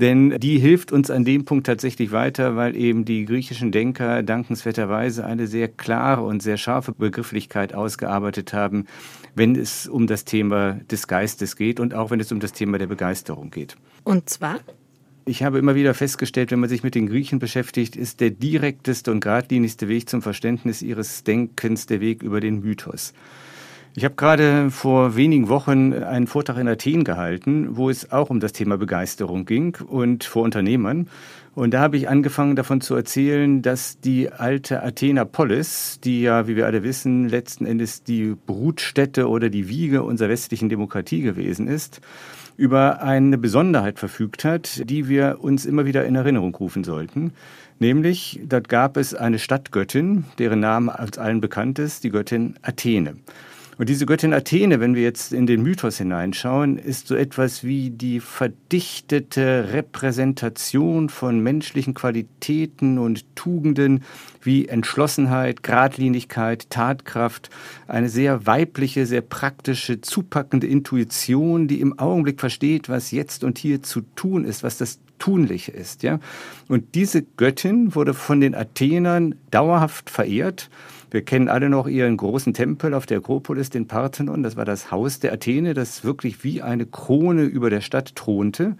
denn 0.00 0.38
die 0.38 0.58
hilft 0.58 0.92
uns 0.92 1.10
an 1.10 1.24
dem 1.24 1.44
Punkt 1.46 1.66
tatsächlich 1.66 2.12
weiter, 2.12 2.56
weil 2.56 2.76
eben 2.76 3.04
die 3.04 3.24
griechischen 3.24 3.72
Denker 3.72 4.22
dankenswerterweise 4.22 5.24
eine 5.24 5.46
sehr 5.46 5.68
klare 5.68 6.22
und 6.22 6.42
sehr 6.42 6.58
scharfe 6.58 6.92
Begrifflichkeit 6.92 7.74
ausgearbeitet 7.74 8.52
haben, 8.52 8.86
wenn 9.34 9.56
es 9.56 9.86
um 9.86 10.06
das 10.06 10.24
Thema 10.24 10.74
des 10.90 11.06
Geistes 11.06 11.56
geht 11.56 11.80
und 11.80 11.94
auch 11.94 12.10
wenn 12.10 12.20
es 12.20 12.30
um 12.32 12.40
das 12.40 12.52
Thema 12.52 12.78
der 12.78 12.86
Begeisterung 12.86 13.50
geht. 13.50 13.76
Und 14.04 14.28
zwar? 14.28 14.60
Ich 15.28 15.42
habe 15.42 15.58
immer 15.58 15.74
wieder 15.74 15.92
festgestellt, 15.92 16.52
wenn 16.52 16.60
man 16.60 16.68
sich 16.68 16.84
mit 16.84 16.94
den 16.94 17.08
Griechen 17.08 17.40
beschäftigt, 17.40 17.96
ist 17.96 18.20
der 18.20 18.30
direkteste 18.30 19.10
und 19.10 19.18
geradlinigste 19.18 19.88
Weg 19.88 20.08
zum 20.08 20.22
Verständnis 20.22 20.82
ihres 20.82 21.24
Denkens 21.24 21.86
der 21.86 22.00
Weg 22.00 22.22
über 22.22 22.38
den 22.38 22.60
Mythos. 22.60 23.12
Ich 23.96 24.04
habe 24.04 24.14
gerade 24.14 24.70
vor 24.70 25.16
wenigen 25.16 25.48
Wochen 25.48 25.92
einen 25.94 26.28
Vortrag 26.28 26.58
in 26.58 26.68
Athen 26.68 27.02
gehalten, 27.02 27.76
wo 27.76 27.90
es 27.90 28.12
auch 28.12 28.30
um 28.30 28.38
das 28.38 28.52
Thema 28.52 28.78
Begeisterung 28.78 29.46
ging 29.46 29.76
und 29.88 30.22
vor 30.22 30.44
Unternehmern. 30.44 31.08
Und 31.56 31.74
da 31.74 31.80
habe 31.80 31.96
ich 31.96 32.08
angefangen 32.08 32.54
davon 32.54 32.80
zu 32.80 32.94
erzählen, 32.94 33.62
dass 33.62 33.98
die 33.98 34.30
alte 34.30 34.84
Athener 34.84 35.24
Polis, 35.24 35.98
die 36.04 36.22
ja, 36.22 36.46
wie 36.46 36.54
wir 36.54 36.66
alle 36.66 36.84
wissen, 36.84 37.28
letzten 37.28 37.66
Endes 37.66 38.04
die 38.04 38.36
Brutstätte 38.46 39.28
oder 39.28 39.48
die 39.48 39.68
Wiege 39.68 40.04
unserer 40.04 40.28
westlichen 40.28 40.68
Demokratie 40.68 41.22
gewesen 41.22 41.66
ist, 41.66 42.00
über 42.56 43.02
eine 43.02 43.38
Besonderheit 43.38 43.98
verfügt 43.98 44.44
hat, 44.44 44.88
die 44.88 45.08
wir 45.08 45.38
uns 45.40 45.66
immer 45.66 45.84
wieder 45.84 46.04
in 46.04 46.14
Erinnerung 46.14 46.54
rufen 46.54 46.84
sollten. 46.84 47.32
Nämlich, 47.78 48.40
dort 48.44 48.68
gab 48.68 48.96
es 48.96 49.14
eine 49.14 49.38
Stadtgöttin, 49.38 50.24
deren 50.38 50.60
Name 50.60 50.98
als 50.98 51.18
allen 51.18 51.40
bekannt 51.40 51.78
ist, 51.78 52.04
die 52.04 52.10
Göttin 52.10 52.54
Athene. 52.62 53.16
Und 53.78 53.90
diese 53.90 54.06
Göttin 54.06 54.32
Athene, 54.32 54.80
wenn 54.80 54.94
wir 54.94 55.02
jetzt 55.02 55.34
in 55.34 55.46
den 55.46 55.62
Mythos 55.62 55.98
hineinschauen, 55.98 56.78
ist 56.78 57.08
so 57.08 57.14
etwas 57.14 57.62
wie 57.62 57.90
die 57.90 58.20
verdichtete 58.20 59.72
Repräsentation 59.72 61.10
von 61.10 61.40
menschlichen 61.40 61.92
Qualitäten 61.92 62.98
und 62.98 63.26
Tugenden 63.36 64.02
wie 64.40 64.66
Entschlossenheit, 64.66 65.62
Gradlinigkeit, 65.62 66.70
Tatkraft, 66.70 67.50
eine 67.86 68.08
sehr 68.08 68.46
weibliche, 68.46 69.04
sehr 69.04 69.20
praktische, 69.20 70.00
zupackende 70.00 70.66
Intuition, 70.66 71.68
die 71.68 71.82
im 71.82 71.98
Augenblick 71.98 72.40
versteht, 72.40 72.88
was 72.88 73.10
jetzt 73.10 73.44
und 73.44 73.58
hier 73.58 73.82
zu 73.82 74.00
tun 74.14 74.46
ist, 74.46 74.62
was 74.62 74.78
das 74.78 75.00
Tunliche 75.18 75.72
ist, 75.72 76.02
ja. 76.02 76.18
Und 76.68 76.94
diese 76.94 77.22
Göttin 77.22 77.94
wurde 77.94 78.14
von 78.14 78.40
den 78.40 78.54
Athenern 78.54 79.34
dauerhaft 79.50 80.08
verehrt 80.10 80.70
wir 81.10 81.22
kennen 81.22 81.48
alle 81.48 81.68
noch 81.68 81.86
ihren 81.86 82.16
großen 82.16 82.52
Tempel 82.52 82.94
auf 82.94 83.06
der 83.06 83.18
Akropolis, 83.18 83.70
den 83.70 83.86
Parthenon. 83.86 84.42
Das 84.42 84.56
war 84.56 84.64
das 84.64 84.90
Haus 84.90 85.20
der 85.20 85.32
Athene, 85.32 85.74
das 85.74 86.04
wirklich 86.04 86.42
wie 86.42 86.62
eine 86.62 86.86
Krone 86.86 87.42
über 87.42 87.70
der 87.70 87.80
Stadt 87.80 88.16
thronte. 88.16 88.76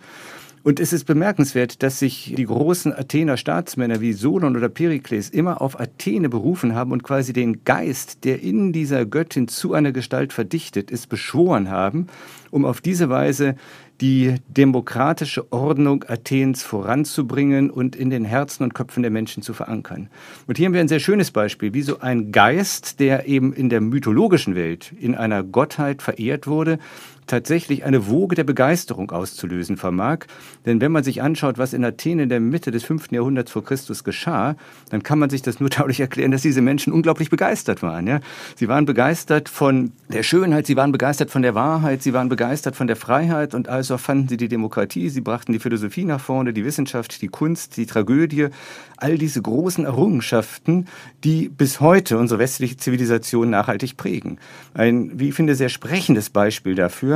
Und 0.66 0.80
es 0.80 0.92
ist 0.92 1.04
bemerkenswert, 1.04 1.84
dass 1.84 2.00
sich 2.00 2.34
die 2.36 2.44
großen 2.44 2.92
Athener 2.92 3.36
Staatsmänner 3.36 4.00
wie 4.00 4.12
Solon 4.12 4.56
oder 4.56 4.68
Perikles 4.68 5.30
immer 5.30 5.62
auf 5.62 5.78
Athene 5.78 6.28
berufen 6.28 6.74
haben 6.74 6.90
und 6.90 7.04
quasi 7.04 7.32
den 7.32 7.62
Geist, 7.62 8.24
der 8.24 8.42
in 8.42 8.72
dieser 8.72 9.06
Göttin 9.06 9.46
zu 9.46 9.74
einer 9.74 9.92
Gestalt 9.92 10.32
verdichtet 10.32 10.90
ist, 10.90 11.08
beschworen 11.08 11.70
haben, 11.70 12.08
um 12.50 12.64
auf 12.64 12.80
diese 12.80 13.08
Weise 13.08 13.54
die 14.00 14.34
demokratische 14.48 15.52
Ordnung 15.52 16.04
Athens 16.08 16.64
voranzubringen 16.64 17.70
und 17.70 17.94
in 17.94 18.10
den 18.10 18.24
Herzen 18.24 18.64
und 18.64 18.74
Köpfen 18.74 19.02
der 19.02 19.12
Menschen 19.12 19.44
zu 19.44 19.54
verankern. 19.54 20.10
Und 20.48 20.58
hier 20.58 20.66
haben 20.66 20.74
wir 20.74 20.80
ein 20.80 20.88
sehr 20.88 21.00
schönes 21.00 21.30
Beispiel, 21.30 21.74
wie 21.74 21.82
so 21.82 22.00
ein 22.00 22.32
Geist, 22.32 22.98
der 22.98 23.28
eben 23.28 23.52
in 23.52 23.68
der 23.68 23.80
mythologischen 23.80 24.56
Welt 24.56 24.92
in 25.00 25.14
einer 25.14 25.44
Gottheit 25.44 26.02
verehrt 26.02 26.48
wurde, 26.48 26.78
tatsächlich 27.26 27.84
eine 27.84 28.08
Woge 28.08 28.34
der 28.34 28.44
Begeisterung 28.44 29.10
auszulösen 29.10 29.76
vermag. 29.76 30.26
Denn 30.64 30.80
wenn 30.80 30.92
man 30.92 31.04
sich 31.04 31.22
anschaut, 31.22 31.58
was 31.58 31.72
in 31.72 31.84
Athen 31.84 32.18
in 32.18 32.28
der 32.28 32.40
Mitte 32.40 32.70
des 32.70 32.84
5. 32.84 33.12
Jahrhunderts 33.12 33.50
vor 33.50 33.64
Christus 33.64 34.04
geschah, 34.04 34.56
dann 34.90 35.02
kann 35.02 35.18
man 35.18 35.30
sich 35.30 35.42
das 35.42 35.60
nur 35.60 35.68
dadurch 35.76 36.00
erklären, 36.00 36.30
dass 36.30 36.42
diese 36.42 36.62
Menschen 36.62 36.92
unglaublich 36.92 37.30
begeistert 37.30 37.82
waren. 37.82 38.06
Ja? 38.06 38.20
Sie 38.54 38.68
waren 38.68 38.84
begeistert 38.84 39.48
von 39.48 39.92
der 40.08 40.22
Schönheit, 40.22 40.66
sie 40.66 40.76
waren 40.76 40.92
begeistert 40.92 41.30
von 41.30 41.42
der 41.42 41.54
Wahrheit, 41.54 42.02
sie 42.02 42.12
waren 42.12 42.28
begeistert 42.28 42.76
von 42.76 42.86
der 42.86 42.96
Freiheit 42.96 43.54
und 43.54 43.68
also 43.68 43.98
fanden 43.98 44.28
sie 44.28 44.36
die 44.36 44.48
Demokratie, 44.48 45.08
sie 45.08 45.20
brachten 45.20 45.52
die 45.52 45.58
Philosophie 45.58 46.04
nach 46.04 46.20
vorne, 46.20 46.52
die 46.52 46.64
Wissenschaft, 46.64 47.22
die 47.22 47.28
Kunst, 47.28 47.76
die 47.76 47.86
Tragödie, 47.86 48.48
all 48.96 49.18
diese 49.18 49.42
großen 49.42 49.84
Errungenschaften, 49.84 50.86
die 51.24 51.48
bis 51.48 51.80
heute 51.80 52.18
unsere 52.18 52.38
westliche 52.38 52.76
Zivilisation 52.76 53.50
nachhaltig 53.50 53.96
prägen. 53.96 54.38
Ein, 54.74 55.18
wie 55.18 55.28
ich 55.28 55.34
finde, 55.34 55.54
sehr 55.54 55.68
sprechendes 55.68 56.30
Beispiel 56.30 56.74
dafür, 56.74 57.15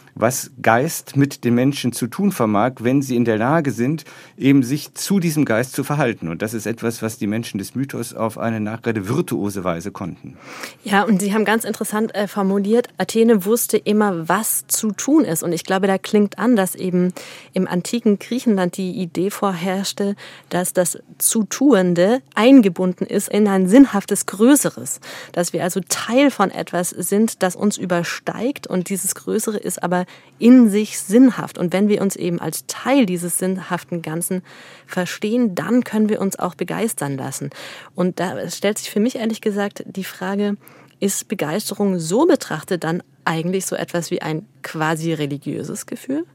was 0.15 0.51
Geist 0.61 1.15
mit 1.15 1.43
den 1.43 1.55
Menschen 1.55 1.93
zu 1.93 2.07
tun 2.07 2.31
vermag, 2.31 2.73
wenn 2.79 3.01
sie 3.01 3.15
in 3.15 3.25
der 3.25 3.37
Lage 3.37 3.71
sind, 3.71 4.05
eben 4.37 4.63
sich 4.63 4.93
zu 4.93 5.19
diesem 5.19 5.45
Geist 5.45 5.73
zu 5.73 5.83
verhalten. 5.83 6.27
Und 6.27 6.41
das 6.41 6.53
ist 6.53 6.65
etwas, 6.65 7.01
was 7.01 7.17
die 7.17 7.27
Menschen 7.27 7.57
des 7.57 7.75
Mythos 7.75 8.13
auf 8.13 8.37
eine 8.37 8.59
nachgerade 8.59 9.07
virtuose 9.07 9.63
Weise 9.63 9.91
konnten. 9.91 10.37
Ja, 10.83 11.03
und 11.03 11.21
Sie 11.21 11.33
haben 11.33 11.45
ganz 11.45 11.63
interessant 11.63 12.13
äh, 12.15 12.27
formuliert, 12.27 12.89
Athene 12.97 13.45
wusste 13.45 13.77
immer, 13.77 14.27
was 14.27 14.67
zu 14.67 14.91
tun 14.91 15.25
ist. 15.25 15.43
Und 15.43 15.53
ich 15.53 15.63
glaube, 15.63 15.87
da 15.87 15.97
klingt 15.97 16.37
an, 16.39 16.55
dass 16.55 16.75
eben 16.75 17.13
im 17.53 17.67
antiken 17.67 18.19
Griechenland 18.19 18.77
die 18.77 18.91
Idee 18.91 19.29
vorherrschte, 19.29 20.15
dass 20.49 20.73
das 20.73 20.99
Zutuende 21.17 22.21
eingebunden 22.35 23.05
ist 23.05 23.29
in 23.29 23.47
ein 23.47 23.67
sinnhaftes 23.67 24.25
Größeres. 24.25 24.99
Dass 25.31 25.53
wir 25.53 25.63
also 25.63 25.81
Teil 25.87 26.31
von 26.31 26.51
etwas 26.51 26.89
sind, 26.89 27.43
das 27.43 27.55
uns 27.55 27.77
übersteigt. 27.77 28.67
Und 28.67 28.89
dieses 28.89 29.15
Größere 29.15 29.57
ist 29.57 29.81
aber 29.83 30.00
in 30.39 30.69
sich 30.69 30.99
sinnhaft. 30.99 31.57
Und 31.57 31.73
wenn 31.73 31.87
wir 31.87 32.01
uns 32.01 32.15
eben 32.15 32.39
als 32.39 32.65
Teil 32.67 33.05
dieses 33.05 33.37
sinnhaften 33.37 34.01
Ganzen 34.01 34.41
verstehen, 34.87 35.55
dann 35.55 35.83
können 35.83 36.09
wir 36.09 36.21
uns 36.21 36.37
auch 36.37 36.55
begeistern 36.55 37.17
lassen. 37.17 37.49
Und 37.95 38.19
da 38.19 38.49
stellt 38.49 38.77
sich 38.77 38.89
für 38.89 38.99
mich 38.99 39.15
ehrlich 39.15 39.41
gesagt 39.41 39.83
die 39.85 40.03
Frage, 40.03 40.57
ist 40.99 41.27
Begeisterung 41.27 41.99
so 41.99 42.25
betrachtet 42.25 42.83
dann 42.83 43.01
eigentlich 43.25 43.65
so 43.65 43.75
etwas 43.75 44.11
wie 44.11 44.21
ein 44.21 44.45
quasi 44.61 45.13
religiöses 45.13 45.85
Gefühl? 45.85 46.25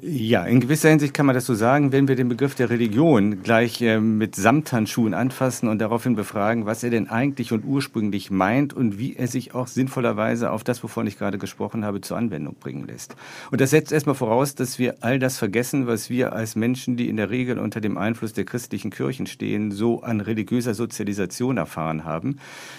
Ja, 0.00 0.44
in 0.44 0.60
gewisser 0.60 0.88
Hinsicht 0.88 1.12
kann 1.12 1.26
man 1.26 1.34
das 1.34 1.44
so 1.44 1.54
sagen, 1.54 1.92
wenn 1.92 2.08
wir 2.08 2.16
den 2.16 2.30
Begriff 2.30 2.54
der 2.54 2.70
Religion 2.70 3.42
gleich 3.42 3.82
äh, 3.82 4.00
mit 4.00 4.34
Samthandschuhen 4.34 5.12
anfassen 5.12 5.68
und 5.68 5.80
daraufhin 5.80 6.16
befragen, 6.16 6.64
was 6.64 6.82
er 6.82 6.88
denn 6.88 7.10
eigentlich 7.10 7.52
und 7.52 7.62
ursprünglich 7.66 8.30
meint 8.30 8.72
und 8.72 8.98
wie 8.98 9.16
er 9.16 9.26
sich 9.28 9.54
auch 9.54 9.66
sinnvollerweise 9.66 10.50
auf 10.50 10.64
das, 10.64 10.82
wovon 10.82 11.06
ich 11.06 11.18
gerade 11.18 11.36
gesprochen 11.36 11.84
habe, 11.84 12.00
zur 12.00 12.16
Anwendung 12.16 12.54
bringen 12.54 12.86
lässt. 12.86 13.16
Und 13.50 13.60
das 13.60 13.68
setzt 13.68 13.92
erstmal 13.92 14.14
voraus, 14.14 14.54
dass 14.54 14.78
wir 14.78 14.96
all 15.02 15.18
das 15.18 15.36
vergessen, 15.36 15.86
was 15.86 16.08
wir 16.08 16.32
als 16.32 16.56
Menschen, 16.56 16.96
die 16.96 17.10
in 17.10 17.18
der 17.18 17.28
Regel 17.28 17.58
unter 17.58 17.82
dem 17.82 17.98
Einfluss 17.98 18.32
der 18.32 18.44
christlichen 18.44 18.90
Kirchen 18.90 19.26
stehen, 19.26 19.72
so 19.72 20.02
an 20.02 20.22
religiöser 20.22 20.72
Sozialisation 20.72 21.58
erfahren 21.58 22.04
haben. 22.04 22.38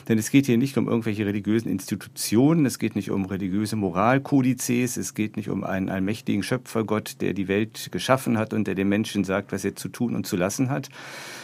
Denn 0.10 0.18
es 0.18 0.32
geht 0.32 0.48
hier 0.48 0.58
nicht 0.58 0.80
um 0.80 0.88
irgendwelche 0.88 1.28
religiösen 1.28 1.70
Institutionen, 1.70 2.66
es 2.66 2.80
geht 2.80 2.96
nicht 2.96 3.12
um 3.12 3.26
religiöse 3.26 3.76
Moralkodizes, 3.76 4.98
es 4.98 5.14
geht 5.14 5.38
nicht 5.38 5.50
um 5.50 5.64
einen 5.64 5.90
allmächtigen 5.90 6.42
Schöpfergott, 6.42 7.03
Gott, 7.04 7.22
der 7.22 7.34
die 7.34 7.50
Welt 7.50 7.90
geschaffen 7.92 8.38
hat 8.38 8.54
und 8.54 8.66
der 8.66 8.76
den 8.76 8.88
Menschen 8.88 9.26
sagt, 9.26 9.52
was 9.52 9.66
er 9.66 9.76
zu 9.76 9.90
tun 9.90 10.16
und 10.16 10.26
zu 10.26 10.38
lassen 10.38 10.70
hat, 10.70 10.88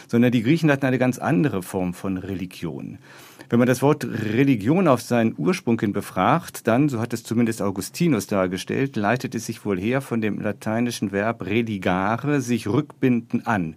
sondern 0.08 0.32
die 0.32 0.42
Griechen 0.42 0.70
hatten 0.70 0.86
eine 0.86 0.98
ganz 0.98 1.18
andere 1.18 1.62
Form 1.62 1.92
von 1.92 2.16
Religion. 2.16 2.98
Wenn 3.50 3.58
man 3.58 3.68
das 3.68 3.82
Wort 3.82 4.04
Religion 4.04 4.88
auf 4.88 5.02
seinen 5.02 5.34
Ursprung 5.36 5.78
hin 5.78 5.92
befragt, 5.92 6.66
dann, 6.66 6.88
so 6.88 6.98
hat 6.98 7.12
es 7.12 7.24
zumindest 7.24 7.60
Augustinus 7.60 8.26
dargestellt, 8.26 8.96
leitet 8.96 9.34
es 9.34 9.44
sich 9.44 9.62
wohl 9.66 9.78
her 9.78 10.00
von 10.00 10.22
dem 10.22 10.40
lateinischen 10.40 11.12
Verb 11.12 11.44
religare, 11.44 12.40
sich 12.40 12.66
rückbinden 12.66 13.46
an. 13.46 13.74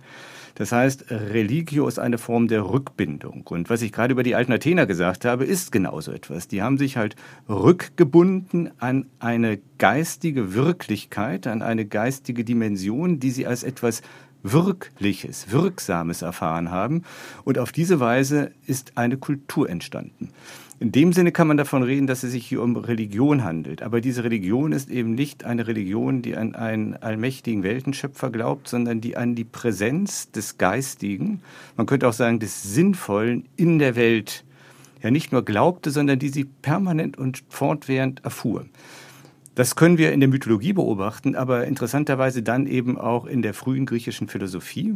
Das 0.56 0.72
heißt, 0.72 1.06
Religio 1.10 1.88
ist 1.88 2.00
eine 2.00 2.18
Form 2.18 2.48
der 2.48 2.70
Rückbindung. 2.70 3.46
Und 3.48 3.70
was 3.70 3.82
ich 3.82 3.92
gerade 3.92 4.14
über 4.14 4.24
die 4.24 4.36
alten 4.36 4.52
Athener 4.52 4.86
gesagt 4.86 5.26
habe, 5.26 5.46
ist 5.46 5.72
genauso 5.72 6.12
etwas. 6.12 6.48
Die 6.48 6.62
haben 6.62 6.78
sich 6.78 6.98
halt 6.98 7.16
rückgebunden 7.50 8.70
an 8.80 9.08
eine 9.20 9.60
geistige 9.78 10.54
Wirklichkeit, 10.54 11.48
an 11.48 11.62
eine 11.62 11.86
geistige 11.86 12.44
Dimension, 12.44 13.20
die 13.20 13.32
sie 13.32 13.48
als 13.48 13.64
etwas 13.64 14.02
Wirkliches, 14.44 15.52
Wirksames 15.52 16.22
erfahren 16.22 16.70
haben. 16.70 17.04
Und 17.46 17.58
auf 17.58 17.72
diese 17.72 18.00
Weise 18.00 18.52
ist 18.68 18.98
eine 18.98 19.18
Kultur 19.18 19.70
entstanden. 19.70 20.30
In 20.80 20.92
dem 20.92 21.14
Sinne 21.14 21.32
kann 21.32 21.48
man 21.48 21.58
davon 21.58 21.84
reden, 21.84 22.08
dass 22.08 22.24
es 22.24 22.32
sich 22.32 22.46
hier 22.46 22.62
um 22.62 22.76
Religion 22.76 23.44
handelt. 23.44 23.82
Aber 23.84 24.02
diese 24.02 24.24
Religion 24.24 24.72
ist 24.72 24.90
eben 24.90 25.14
nicht 25.14 25.44
eine 25.44 25.68
Religion, 25.68 26.22
die 26.22 26.36
an 26.36 26.56
einen 26.56 26.96
allmächtigen 26.96 27.64
Weltenschöpfer 27.64 28.32
glaubt, 28.32 28.68
sondern 28.68 29.00
die 29.00 29.16
an 29.16 29.36
die 29.36 29.44
Präsenz 29.44 30.32
des 30.32 30.58
Geistigen, 30.58 31.42
man 31.78 31.86
könnte 31.86 32.08
auch 32.08 32.14
sagen 32.14 32.40
des 32.40 32.64
Sinnvollen 32.64 33.46
in 33.56 33.80
der 33.80 33.96
Welt, 33.96 34.44
ja 35.02 35.12
nicht 35.12 35.32
nur 35.32 35.46
glaubte, 35.46 35.92
sondern 35.92 36.20
die 36.20 36.30
sie 36.30 36.46
permanent 36.46 37.18
und 37.18 37.44
fortwährend 37.50 38.24
erfuhr. 38.24 38.66
Das 39.56 39.76
können 39.76 40.00
wir 40.00 40.12
in 40.12 40.20
der 40.20 40.30
Mythologie 40.30 40.74
beobachten, 40.74 41.36
aber 41.36 41.68
interessanterweise 41.68 42.42
dann 42.42 42.66
eben 42.66 42.98
auch 42.98 43.28
in 43.28 43.44
der 43.44 43.54
frühen 43.54 43.86
griechischen 43.86 44.28
Philosophie. 44.28 44.96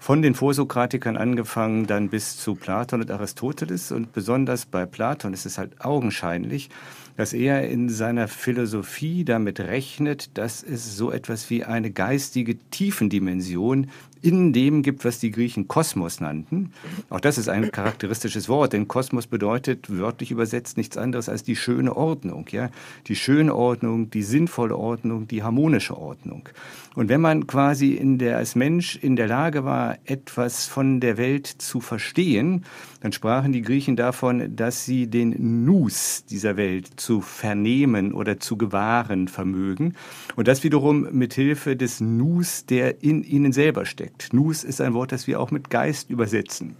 Von 0.00 0.22
den 0.22 0.34
Vorsokratikern 0.34 1.18
angefangen 1.18 1.86
dann 1.86 2.08
bis 2.08 2.38
zu 2.38 2.54
Platon 2.54 3.02
und 3.02 3.10
Aristoteles. 3.10 3.92
Und 3.92 4.14
besonders 4.14 4.64
bei 4.64 4.86
Platon 4.86 5.34
ist 5.34 5.44
es 5.44 5.58
halt 5.58 5.84
augenscheinlich, 5.84 6.70
dass 7.18 7.34
er 7.34 7.68
in 7.68 7.90
seiner 7.90 8.28
Philosophie 8.28 9.26
damit 9.26 9.60
rechnet, 9.60 10.38
dass 10.38 10.62
es 10.62 10.96
so 10.96 11.12
etwas 11.12 11.50
wie 11.50 11.64
eine 11.64 11.90
geistige 11.90 12.56
Tiefendimension 12.70 13.88
in 14.22 14.52
dem 14.52 14.82
gibt, 14.82 15.04
was 15.04 15.18
die 15.18 15.30
Griechen 15.30 15.68
Kosmos 15.68 16.20
nannten. 16.20 16.72
Auch 17.10 17.20
das 17.20 17.38
ist 17.38 17.48
ein 17.48 17.70
charakteristisches 17.70 18.48
Wort, 18.48 18.72
denn 18.72 18.88
Kosmos 18.88 19.26
bedeutet 19.26 19.86
wörtlich 19.88 20.30
übersetzt 20.30 20.76
nichts 20.76 20.96
anderes 20.96 21.28
als 21.28 21.42
die 21.42 21.56
schöne 21.56 21.96
Ordnung, 21.96 22.46
ja, 22.50 22.70
die 23.06 23.16
schöne 23.16 23.54
Ordnung, 23.54 24.10
die 24.10 24.22
sinnvolle 24.22 24.76
Ordnung, 24.76 25.28
die 25.28 25.42
harmonische 25.42 25.96
Ordnung. 25.96 26.48
Und 26.94 27.08
wenn 27.08 27.20
man 27.20 27.46
quasi 27.46 27.92
in 27.92 28.18
der 28.18 28.38
als 28.38 28.56
Mensch 28.56 28.96
in 28.96 29.14
der 29.14 29.28
Lage 29.28 29.64
war, 29.64 29.98
etwas 30.04 30.66
von 30.66 31.00
der 31.00 31.16
Welt 31.16 31.46
zu 31.46 31.80
verstehen, 31.80 32.64
dann 33.00 33.12
sprachen 33.12 33.52
die 33.52 33.62
Griechen 33.62 33.94
davon, 33.94 34.56
dass 34.56 34.84
sie 34.84 35.06
den 35.06 35.64
Nus 35.64 36.24
dieser 36.28 36.56
Welt 36.56 36.88
zu 36.96 37.20
vernehmen 37.20 38.12
oder 38.12 38.40
zu 38.40 38.56
gewahren 38.56 39.28
vermögen 39.28 39.94
und 40.34 40.48
das 40.48 40.64
wiederum 40.64 41.06
mit 41.12 41.34
Hilfe 41.34 41.76
des 41.76 42.00
Nus, 42.00 42.66
der 42.66 43.02
in 43.02 43.22
ihnen 43.22 43.52
selber 43.52 43.86
steckt 43.86 44.07
steckt. 44.08 44.32
Nus 44.32 44.64
ist 44.64 44.80
ein 44.80 44.94
Wort, 44.94 45.12
das 45.12 45.26
wir 45.26 45.40
auch 45.40 45.50
mit 45.50 45.70
Geist 45.70 46.10
übersetzen. 46.10 46.76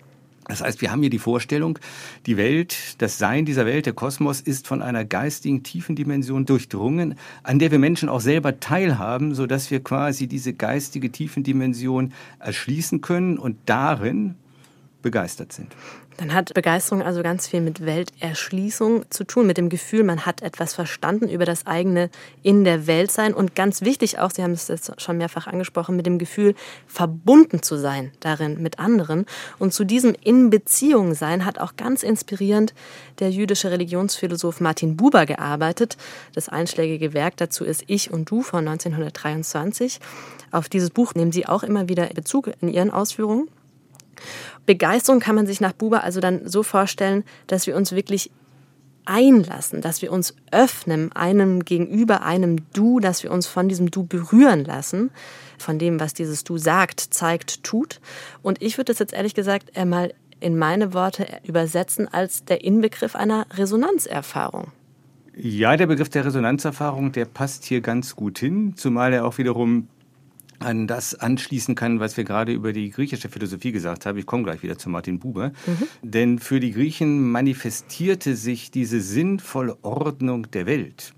Das 0.47 0.63
heißt, 0.63 0.81
wir 0.81 0.91
haben 0.91 1.03
hier 1.03 1.11
die 1.11 1.19
Vorstellung, 1.19 1.79
die 2.25 2.39
Welt, 2.39 2.75
das 3.03 3.19
Sein 3.19 3.45
dieser 3.45 3.67
Welt, 3.67 3.85
der 3.85 3.93
Kosmos 3.93 4.41
ist 4.41 4.67
von 4.67 4.81
einer 4.81 5.05
geistigen 5.05 5.63
tiefen 5.63 5.95
Dimension 5.95 6.47
durchdrungen, 6.47 7.17
an 7.43 7.59
der 7.59 7.71
wir 7.71 7.79
Menschen 7.79 8.09
auch 8.09 8.21
selber 8.21 8.59
teilhaben, 8.59 9.35
so 9.35 9.47
dass 9.47 9.71
wir 9.71 9.85
quasi 9.85 10.27
diese 10.27 10.55
geistige 10.55 11.13
tiefen 11.13 11.43
Dimension 11.43 12.15
erschließen 12.39 13.03
können 13.03 13.37
und 13.37 13.59
darin 13.67 14.37
begeistert 15.03 15.53
sind. 15.53 15.75
Dann 16.19 16.35
hat 16.35 16.53
Begeisterung 16.53 17.01
also 17.01 17.23
ganz 17.23 17.47
viel 17.47 17.61
mit 17.61 17.87
Welterschließung 17.87 19.09
zu 19.09 19.23
tun, 19.23 19.47
mit 19.47 19.57
dem 19.57 19.69
Gefühl, 19.69 20.03
man 20.03 20.27
hat 20.27 20.43
etwas 20.43 20.75
verstanden 20.75 21.29
über 21.29 21.45
das 21.45 21.65
eigene 21.69 22.11
in 22.43 22.65
der 22.65 22.89
Welt 22.89 23.13
sein 23.13 23.33
und 23.33 23.55
ganz 23.55 23.83
wichtig 23.83 24.19
auch, 24.19 24.33
Sie 24.33 24.43
haben 24.43 24.51
es 24.51 24.67
jetzt 24.67 25.01
schon 25.01 25.19
mehrfach 25.19 25.47
angesprochen, 25.47 25.95
mit 25.95 26.07
dem 26.07 26.19
Gefühl, 26.19 26.57
verbunden 26.89 27.63
zu 27.63 27.77
sein 27.77 28.11
darin 28.19 28.61
mit 28.61 28.81
anderen. 28.81 29.27
Und 29.61 29.73
zu 29.73 29.85
diesem 29.85 30.17
in 30.21 30.51
Beziehung 30.51 31.15
sein 31.15 31.45
hat 31.45 31.61
auch 31.61 31.77
ganz 31.77 32.03
inspirierend 32.03 32.75
der 33.21 33.31
jüdische 33.31 33.71
Religionsphilosoph 33.71 34.61
Martin 34.61 34.97
Buber 34.97 35.25
gearbeitet. 35.25 35.97
Das 36.35 36.49
einschlägige 36.49 37.15
Werk 37.15 37.37
dazu 37.37 37.65
ist 37.65 37.85
Ich 37.87 38.11
und 38.11 38.29
Du 38.29 38.43
von 38.43 38.67
1923. 38.67 40.01
Auf 40.51 40.69
dieses 40.69 40.91
Buch 40.91 41.15
nehmen 41.15 41.31
Sie 41.31 41.47
auch 41.47 41.63
immer 41.63 41.89
wieder 41.89 42.07
Bezug 42.07 42.51
in 42.61 42.69
Ihren 42.69 42.91
Ausführungen. 42.91 43.49
Begeisterung 44.67 45.21
kann 45.21 45.35
man 45.35 45.47
sich 45.47 45.61
nach 45.61 45.73
Buber 45.73 46.05
also 46.05 46.21
dann 46.21 46.47
so 46.49 46.63
vorstellen, 46.63 47.25
dass 47.47 47.67
wir 47.67 47.77
uns 47.77 47.93
wirklich 47.93 48.31
einlassen, 49.09 49.81
dass 49.81 50.03
wir 50.03 50.13
uns 50.13 50.35
öffnen 50.53 51.13
einem 51.13 51.65
gegenüber, 51.65 52.23
einem 52.23 52.59
Du, 52.73 53.01
dass 53.01 53.23
wir 53.23 53.33
uns 53.33 53.47
von 53.47 53.69
diesem 53.69 53.91
Du 53.91 54.05
berühren 54.05 54.65
lassen, 54.65 55.11
von 55.57 55.79
dem, 55.79 55.99
was 55.99 56.13
dieses 56.13 56.45
Du 56.45 56.59
sagt, 56.59 57.01
zeigt, 57.01 57.65
tut. 57.65 58.01
Und 58.43 58.61
ich 58.63 58.77
würde 58.77 58.93
das 58.93 58.99
jetzt 58.99 59.15
ehrlich 59.15 59.35
gesagt 59.35 59.77
einmal 59.77 60.13
in 60.41 60.57
meine 60.57 60.93
Worte 60.93 61.27
übersetzen 61.45 62.07
als 62.07 62.45
der 62.45 62.63
Inbegriff 62.63 63.17
einer 63.17 63.47
Resonanzerfahrung. 63.55 64.69
Ja, 65.35 65.77
der 65.77 65.87
Begriff 65.87 66.09
der 66.09 66.25
Resonanzerfahrung, 66.25 67.13
der 67.13 67.25
passt 67.25 67.65
hier 67.65 67.81
ganz 67.81 68.15
gut 68.15 68.39
hin, 68.39 68.75
zumal 68.77 69.13
er 69.13 69.25
auch 69.25 69.39
wiederum 69.39 69.89
an 70.59 70.87
das 70.87 71.15
anschließen 71.15 71.75
kann, 71.75 72.01
was 72.01 72.17
wir 72.17 72.25
gerade 72.25 72.53
über 72.53 72.73
die 72.73 72.91
griechische 72.91 73.29
Philosophie 73.29 73.73
gesagt 73.73 74.07
haben. 74.07 74.19
Ich 74.19 74.27
komme 74.27 74.43
gleich 74.43 74.63
wieder 74.63 74.79
zu 74.79 74.91
Martin 74.91 75.19
Buber. 75.19 75.53
Mhm. 75.67 75.89
Denn 76.03 76.39
für 76.39 76.61
die 76.61 76.73
Griechen 76.73 77.31
manifestierte 77.31 78.37
sich 78.37 78.71
diese 78.71 79.01
sinnvolle 79.01 79.77
Ordnung 79.83 80.51
der 80.51 80.67
Welt 80.67 81.15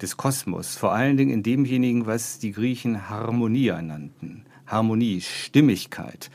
des 0.00 0.16
Kosmos, 0.16 0.76
vor 0.76 0.92
allen 0.92 1.16
Dingen 1.16 1.30
in 1.30 1.42
demjenigen, 1.42 2.06
was 2.06 2.38
die 2.38 2.52
Griechen 2.52 3.08
Harmonia 3.08 3.80
nannten. 3.80 4.44
Harmonie, 4.66 5.20
Stimmigkeit. 5.20 6.30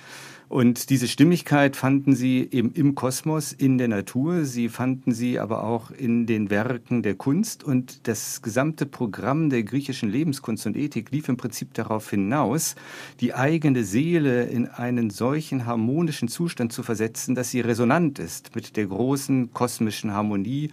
Und 0.52 0.90
diese 0.90 1.08
Stimmigkeit 1.08 1.78
fanden 1.78 2.14
sie 2.14 2.46
eben 2.52 2.74
im 2.74 2.94
Kosmos, 2.94 3.54
in 3.54 3.78
der 3.78 3.88
Natur. 3.88 4.44
Sie 4.44 4.68
fanden 4.68 5.14
sie 5.14 5.40
aber 5.40 5.64
auch 5.64 5.92
in 5.92 6.26
den 6.26 6.50
Werken 6.50 7.04
der 7.04 7.16
Kunst. 7.16 7.64
Und 7.64 8.06
das 8.06 8.42
gesamte 8.42 8.86
Programm 8.86 9.50
der 9.50 9.64
griechischen 9.64 10.10
Lebenskunst 10.10 10.66
und 10.66 10.76
Ethik 10.76 11.10
lief 11.12 11.30
im 11.30 11.38
Prinzip 11.38 11.74
darauf 11.74 12.10
hinaus, 12.10 12.76
die 13.22 13.34
eigene 13.34 13.86
Seele 13.86 14.44
in 14.44 14.68
einen 14.68 15.10
solchen 15.10 15.66
harmonischen 15.66 16.28
Zustand 16.28 16.74
zu 16.74 16.84
versetzen, 16.84 17.34
dass 17.34 17.50
sie 17.50 17.62
resonant 17.62 18.20
ist 18.20 18.54
mit 18.54 18.76
der 18.76 18.88
großen 18.88 19.54
kosmischen 19.54 20.12
Harmonie, 20.12 20.70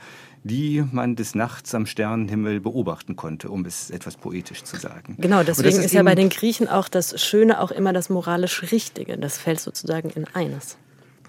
die 0.48 0.84
man 0.90 1.14
des 1.14 1.36
Nachts 1.36 1.74
am 1.74 1.86
Sternenhimmel 1.86 2.60
beobachten 2.60 3.14
konnte, 3.14 3.50
um 3.50 3.64
es 3.64 3.90
etwas 3.90 4.16
poetisch 4.16 4.64
zu 4.64 4.76
sagen. 4.76 5.16
Genau, 5.18 5.44
deswegen 5.44 5.78
ist, 5.78 5.84
ist 5.84 5.94
ja 5.94 6.02
bei 6.02 6.16
den 6.16 6.30
Griechen 6.30 6.68
auch 6.68 6.88
das 6.88 7.22
Schöne 7.22 7.60
auch 7.60 7.70
immer 7.70 7.92
das 7.92 8.10
moralisch 8.10 8.72
Richtige. 8.72 9.16
Das 9.16 9.38
fällt 9.38 9.60
sozusagen 9.60 10.10
in 10.10 10.26
eines. 10.34 10.76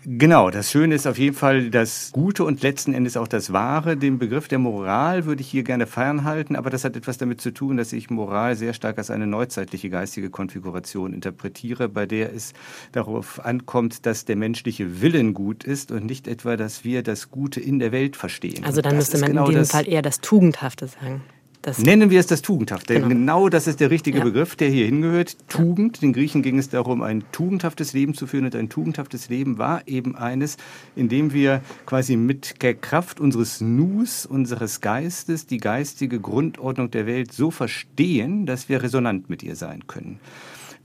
Genau, 0.06 0.50
das 0.50 0.72
Schöne 0.72 0.96
ist 0.96 1.08
auf 1.08 1.18
jeden 1.18 1.36
Fall 1.36 1.70
das 1.70 2.12
Gute 2.12 2.44
und 2.44 2.62
letzten 2.62 2.94
Endes 2.94 3.18
auch 3.18 3.28
das 3.28 3.52
Wahre. 3.52 3.98
Den 3.98 4.18
Begriff 4.18 4.48
der 4.48 4.60
Moral 4.60 5.26
würde 5.26 5.42
ich 5.42 5.50
hier 5.50 5.64
gerne 5.64 5.88
fernhalten, 5.88 6.56
aber 6.56 6.70
das 6.70 6.84
hat 6.84 6.96
etwas 6.96 7.18
damit 7.18 7.42
zu 7.42 7.52
tun, 7.52 7.78
dass 7.78 7.92
ich 7.92 8.10
Moral 8.10 8.56
sehr 8.56 8.74
stark 8.74 8.98
als 8.98 9.12
eine 9.12 9.28
neuzeitliche 9.28 9.90
geistige 9.90 10.30
Konfiguration 10.30 11.14
interpretiere, 11.14 11.90
bei 11.90 12.06
der 12.06 12.34
es 12.34 12.54
darauf 12.92 13.44
ankommt, 13.44 14.06
dass 14.06 14.26
der 14.26 14.36
menschliche 14.36 15.02
Willen 15.02 15.34
gut 15.34 15.64
ist 15.64 15.92
und 15.92 16.06
nicht 16.06 16.28
etwa, 16.28 16.56
dass 16.56 16.84
wir 16.84 17.04
das 17.04 17.30
Gute 17.30 17.60
in 17.60 17.80
der 17.80 17.92
Welt 17.92 18.16
verstehen. 18.16 18.64
Also 18.64 18.82
dann 18.82 18.96
müsste 18.96 19.18
man 19.18 19.32
genau 19.32 19.46
in 19.48 19.58
diesem 19.58 19.66
Fall 19.66 19.88
eher 19.88 20.02
das 20.02 20.22
Tugendhafte 20.22 20.88
sagen. 20.88 21.22
Das 21.62 21.80
Nennen 21.80 22.10
wir 22.10 22.22
es 22.22 22.28
das 22.28 22.42
Tugendhafte. 22.42 22.94
Genau. 22.94 23.10
genau 23.10 23.50
das 23.50 23.68
ist 23.68 23.82
der 23.82 23.92
richtige 23.92 24.20
ja. 24.20 24.24
Begriff, 24.24 24.56
der 24.56 24.70
hier 24.70 24.86
hingehört. 24.86 25.36
Tugend. 25.50 26.02
Den 26.02 26.14
Griechen 26.14 26.42
ging 26.42 26.58
es 26.58 26.70
darum, 26.70 27.02
ein 27.02 27.24
tugendhaftes 27.34 27.92
Leben 27.92 28.14
zu 28.14 28.28
führen. 28.28 28.46
Und 28.46 28.56
ein 28.56 28.70
tugendhaftes 28.70 29.28
Leben 29.28 29.58
war 29.58 29.86
eben 29.86 30.16
eines, 30.16 30.56
in 30.96 31.10
dem 31.10 31.34
wir 31.34 31.62
quasi 31.86 32.16
mit 32.16 32.62
der 32.62 32.76
Kraft 32.76 33.20
unseres 33.20 33.60
Nus, 33.60 34.26
unseres 34.26 34.80
Geistes, 34.80 35.48
die 35.48 35.58
geistige 35.58 36.22
Grundordnung 36.22 36.92
der 36.92 37.06
Welt 37.06 37.34
so 37.34 37.52
verstehen, 37.52 38.46
dass 38.46 38.70
wir 38.70 38.82
resonant 38.82 39.30
mit 39.30 39.44
ihr 39.44 39.58
sein 39.58 39.86
können. 39.86 40.20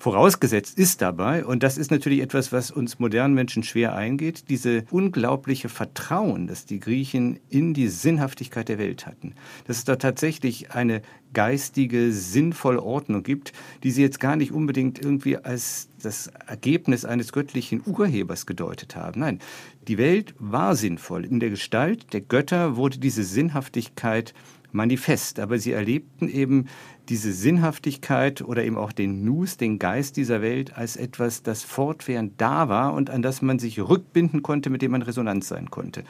Vorausgesetzt 0.04 0.78
ist 0.78 1.00
dabei, 1.00 1.46
und 1.46 1.62
das 1.62 1.78
ist 1.78 1.90
natürlich 1.90 2.20
etwas, 2.20 2.52
was 2.52 2.70
uns 2.70 2.98
modernen 2.98 3.32
Menschen 3.32 3.62
schwer 3.62 3.94
eingeht, 3.94 4.50
diese 4.50 4.84
unglaubliche 4.90 5.70
Vertrauen, 5.70 6.46
das 6.46 6.66
die 6.66 6.78
Griechen 6.78 7.40
in 7.48 7.72
die 7.72 7.88
Sinnhaftigkeit 7.88 8.68
der 8.68 8.76
Welt 8.76 9.06
hatten. 9.06 9.32
Dass 9.66 9.78
es 9.78 9.84
da 9.84 9.96
tatsächlich 9.96 10.72
eine 10.72 11.00
geistige, 11.32 12.12
sinnvolle 12.12 12.82
Ordnung 12.82 13.22
gibt, 13.22 13.54
die 13.82 13.90
sie 13.90 14.02
jetzt 14.02 14.20
gar 14.20 14.36
nicht 14.36 14.52
unbedingt 14.52 15.02
irgendwie 15.02 15.38
als 15.38 15.88
das 16.02 16.26
Ergebnis 16.46 17.06
eines 17.06 17.32
göttlichen 17.32 17.80
Urhebers 17.86 18.44
gedeutet 18.44 18.96
haben. 18.96 19.20
Nein, 19.20 19.38
die 19.88 19.96
Welt 19.96 20.34
war 20.38 20.76
sinnvoll. 20.76 21.24
In 21.24 21.40
der 21.40 21.48
Gestalt 21.48 22.12
der 22.12 22.20
Götter 22.20 22.76
wurde 22.76 22.98
diese 22.98 23.24
Sinnhaftigkeit 23.24 24.34
manifest, 24.74 25.38
aber 25.38 25.58
sie 25.58 25.72
erlebten 25.72 26.28
eben 26.28 26.66
diese 27.08 27.32
Sinnhaftigkeit 27.32 28.42
oder 28.42 28.64
eben 28.64 28.76
auch 28.76 28.92
den 28.92 29.24
Nus, 29.24 29.56
den 29.56 29.78
Geist 29.78 30.16
dieser 30.16 30.42
Welt 30.42 30.76
als 30.76 30.96
etwas, 30.96 31.42
das 31.42 31.62
fortwährend 31.62 32.40
da 32.40 32.68
war 32.68 32.94
und 32.94 33.10
an 33.10 33.22
das 33.22 33.42
man 33.42 33.58
sich 33.58 33.80
rückbinden 33.80 34.42
konnte, 34.42 34.70
mit 34.70 34.82
dem 34.82 34.92
man 34.92 35.02
Resonanz 35.02 35.48
sein 35.48 35.70
konnte. 35.70 36.04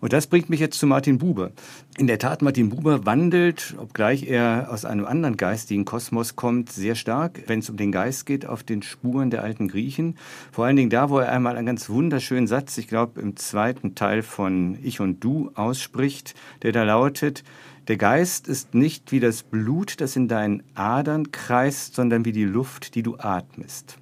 Und 0.00 0.12
das 0.12 0.28
bringt 0.28 0.48
mich 0.48 0.60
jetzt 0.60 0.78
zu 0.78 0.86
Martin 0.86 1.18
Buber. 1.18 1.50
In 1.96 2.06
der 2.06 2.18
Tat, 2.18 2.40
Martin 2.42 2.70
Buber 2.70 3.04
wandelt, 3.04 3.74
obgleich 3.78 4.28
er 4.28 4.68
aus 4.70 4.84
einem 4.84 5.04
anderen 5.04 5.36
geistigen 5.36 5.84
Kosmos 5.84 6.36
kommt, 6.36 6.70
sehr 6.70 6.94
stark, 6.94 7.42
wenn 7.46 7.58
es 7.58 7.70
um 7.70 7.76
den 7.76 7.90
Geist 7.90 8.24
geht, 8.24 8.46
auf 8.46 8.62
den 8.62 8.82
Spuren 8.82 9.30
der 9.30 9.42
alten 9.42 9.66
Griechen. 9.66 10.16
Vor 10.52 10.66
allen 10.66 10.76
Dingen 10.76 10.90
da, 10.90 11.10
wo 11.10 11.18
er 11.18 11.32
einmal 11.32 11.56
einen 11.56 11.66
ganz 11.66 11.90
wunderschönen 11.90 12.46
Satz, 12.46 12.78
ich 12.78 12.86
glaube 12.86 13.20
im 13.20 13.36
zweiten 13.36 13.96
Teil 13.96 14.22
von 14.22 14.78
Ich 14.82 15.00
und 15.00 15.24
Du 15.24 15.50
ausspricht, 15.54 16.34
der 16.62 16.70
da 16.70 16.84
lautet, 16.84 17.42
der 17.88 17.96
Geist 17.96 18.48
ist 18.48 18.74
nicht 18.74 19.12
wie 19.12 19.20
das 19.20 19.42
Blut, 19.42 20.00
das 20.00 20.14
in 20.14 20.28
deinen 20.28 20.62
Adern 20.74 21.32
kreist, 21.32 21.94
sondern 21.94 22.26
wie 22.26 22.32
die 22.32 22.44
Luft, 22.44 22.94
die 22.94 23.02
du 23.02 23.16
atmest. 23.18 23.98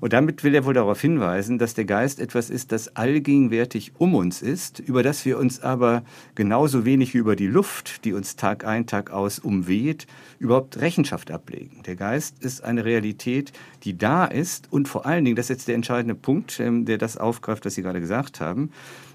Und 0.00 0.12
damit 0.12 0.44
will 0.44 0.54
er 0.54 0.64
wohl 0.64 0.74
darauf 0.74 1.00
hinweisen, 1.00 1.58
dass 1.58 1.74
der 1.74 1.84
Geist 1.84 2.20
etwas 2.20 2.50
ist, 2.50 2.72
das 2.72 2.94
allgegenwärtig 2.94 3.92
um 3.98 4.14
uns 4.14 4.42
ist, 4.42 4.78
über 4.80 5.02
das 5.02 5.24
wir 5.24 5.38
uns 5.38 5.62
aber 5.62 6.04
genauso 6.34 6.84
wenig 6.84 7.14
wie 7.14 7.18
über 7.18 7.36
die 7.36 7.46
Luft, 7.46 8.04
die 8.04 8.12
uns 8.12 8.36
Tag 8.36 8.64
ein, 8.64 8.86
Tag 8.86 9.10
aus 9.10 9.38
umweht, 9.38 10.06
überhaupt 10.38 10.80
Rechenschaft 10.80 11.30
ablegen. 11.30 11.82
Der 11.86 11.96
Geist 11.96 12.44
ist 12.44 12.62
eine 12.62 12.84
Realität, 12.84 13.52
die 13.82 13.96
da 13.96 14.26
ist 14.26 14.70
und 14.70 14.88
vor 14.88 15.06
allen 15.06 15.24
Dingen, 15.24 15.36
das 15.36 15.46
ist 15.46 15.56
jetzt 15.56 15.68
der 15.68 15.74
entscheidende 15.74 16.14
Punkt, 16.14 16.60
ähm, 16.60 16.84
der 16.84 16.98
das 16.98 17.16
aufgreift, 17.16 17.64
was 17.64 17.74
Sie 17.74 17.82
gerade 17.82 18.00
gesagt 18.00 18.40
haben, 18.40 18.70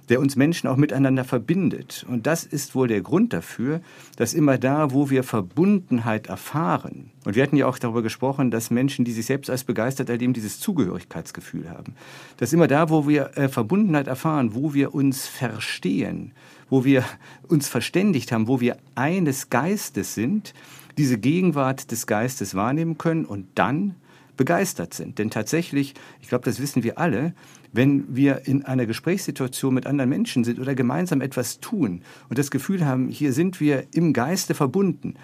der 0.09 0.19
uns 0.19 0.35
Menschen 0.35 0.67
auch 0.67 0.75
miteinander 0.75 1.23
verbindet. 1.23 2.05
Und 2.09 2.27
das 2.27 2.43
ist 2.43 2.75
wohl 2.75 2.87
der 2.87 3.01
Grund 3.01 3.31
dafür, 3.31 3.81
dass 4.17 4.33
immer 4.33 4.57
da, 4.57 4.91
wo 4.91 5.09
wir 5.09 5.23
Verbundenheit 5.23 6.27
erfahren, 6.27 7.11
und 7.25 7.35
wir 7.35 7.43
hatten 7.43 7.57
ja 7.57 7.67
auch 7.67 7.77
darüber 7.77 8.01
gesprochen, 8.01 8.49
dass 8.49 8.71
Menschen, 8.71 9.05
die 9.05 9.11
sich 9.11 9.27
selbst 9.27 9.49
als 9.49 9.63
begeistert 9.63 10.09
erleben, 10.09 10.33
dieses 10.33 10.59
Zugehörigkeitsgefühl 10.59 11.69
haben, 11.69 11.93
dass 12.37 12.53
immer 12.53 12.67
da, 12.67 12.89
wo 12.89 13.07
wir 13.07 13.37
äh, 13.37 13.49
Verbundenheit 13.49 14.07
erfahren, 14.07 14.55
wo 14.55 14.73
wir 14.73 14.95
uns 14.95 15.27
verstehen, 15.27 16.31
wo 16.69 16.85
wir 16.85 17.03
uns 17.47 17.67
verständigt 17.67 18.31
haben, 18.31 18.47
wo 18.47 18.61
wir 18.61 18.77
eines 18.95 19.49
Geistes 19.49 20.15
sind, 20.15 20.53
diese 20.97 21.17
Gegenwart 21.17 21.91
des 21.91 22.07
Geistes 22.07 22.55
wahrnehmen 22.55 22.97
können 22.97 23.25
und 23.25 23.47
dann 23.55 23.95
begeistert 24.37 24.93
sind. 24.93 25.19
Denn 25.19 25.29
tatsächlich, 25.29 25.93
ich 26.21 26.29
glaube, 26.29 26.45
das 26.45 26.61
wissen 26.61 26.81
wir 26.83 26.97
alle, 26.97 27.33
wenn 27.71 28.15
wir 28.15 28.47
in 28.47 28.65
einer 28.65 28.85
Gesprächssituation 28.85 29.73
mit 29.73 29.85
anderen 29.85 30.09
Menschen 30.09 30.43
sind 30.43 30.59
oder 30.59 30.75
gemeinsam 30.75 31.21
etwas 31.21 31.59
tun 31.59 32.01
und 32.29 32.39
das 32.39 32.51
Gefühl 32.51 32.85
haben, 32.85 33.09
hier 33.09 33.33
sind 33.33 33.59
wir 33.59 33.85
im 33.93 34.13
Geiste 34.13 34.55
verbunden, 34.55 35.15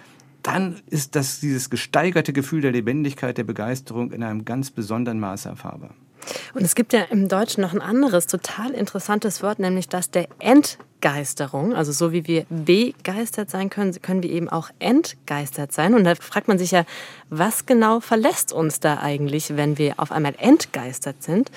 dann 0.42 0.76
ist 0.88 1.16
das 1.16 1.40
dieses 1.40 1.70
gesteigerte 1.70 2.32
Gefühl 2.32 2.60
der 2.60 2.70
Lebendigkeit, 2.70 3.36
der 3.36 3.44
Begeisterung 3.44 4.12
in 4.12 4.22
einem 4.22 4.44
ganz 4.44 4.70
besonderen 4.70 5.18
Maße 5.18 5.48
erfahrbar. 5.48 5.90
Und 6.54 6.62
es 6.62 6.74
gibt 6.74 6.92
ja 6.92 7.02
im 7.02 7.28
Deutschen 7.28 7.62
noch 7.62 7.72
ein 7.72 7.80
anderes 7.80 8.26
total 8.26 8.72
interessantes 8.72 9.42
Wort, 9.42 9.58
nämlich 9.58 9.88
das 9.88 10.10
der 10.10 10.28
Entgeisterung. 10.96 11.74
Also 11.74 11.92
so 11.92 12.12
wie 12.12 12.26
wir 12.26 12.46
begeistert 12.48 13.50
sein 13.50 13.70
können, 13.70 14.00
können 14.02 14.22
wir 14.22 14.30
eben 14.30 14.48
auch 14.48 14.70
entgeistert 14.78 15.72
sein. 15.72 15.94
Und 15.94 16.04
da 16.04 16.14
fragt 16.14 16.48
man 16.48 16.58
sich 16.58 16.70
ja, 16.70 16.84
was 17.28 17.66
genau 17.66 18.00
verlässt 18.00 18.52
uns 18.52 18.80
da 18.80 18.98
eigentlich, 18.98 19.56
wenn 19.56 19.78
wir 19.78 19.94
auf 19.98 20.12
einmal 20.12 20.34
entgeistert 20.38 21.22
sind? 21.22 21.50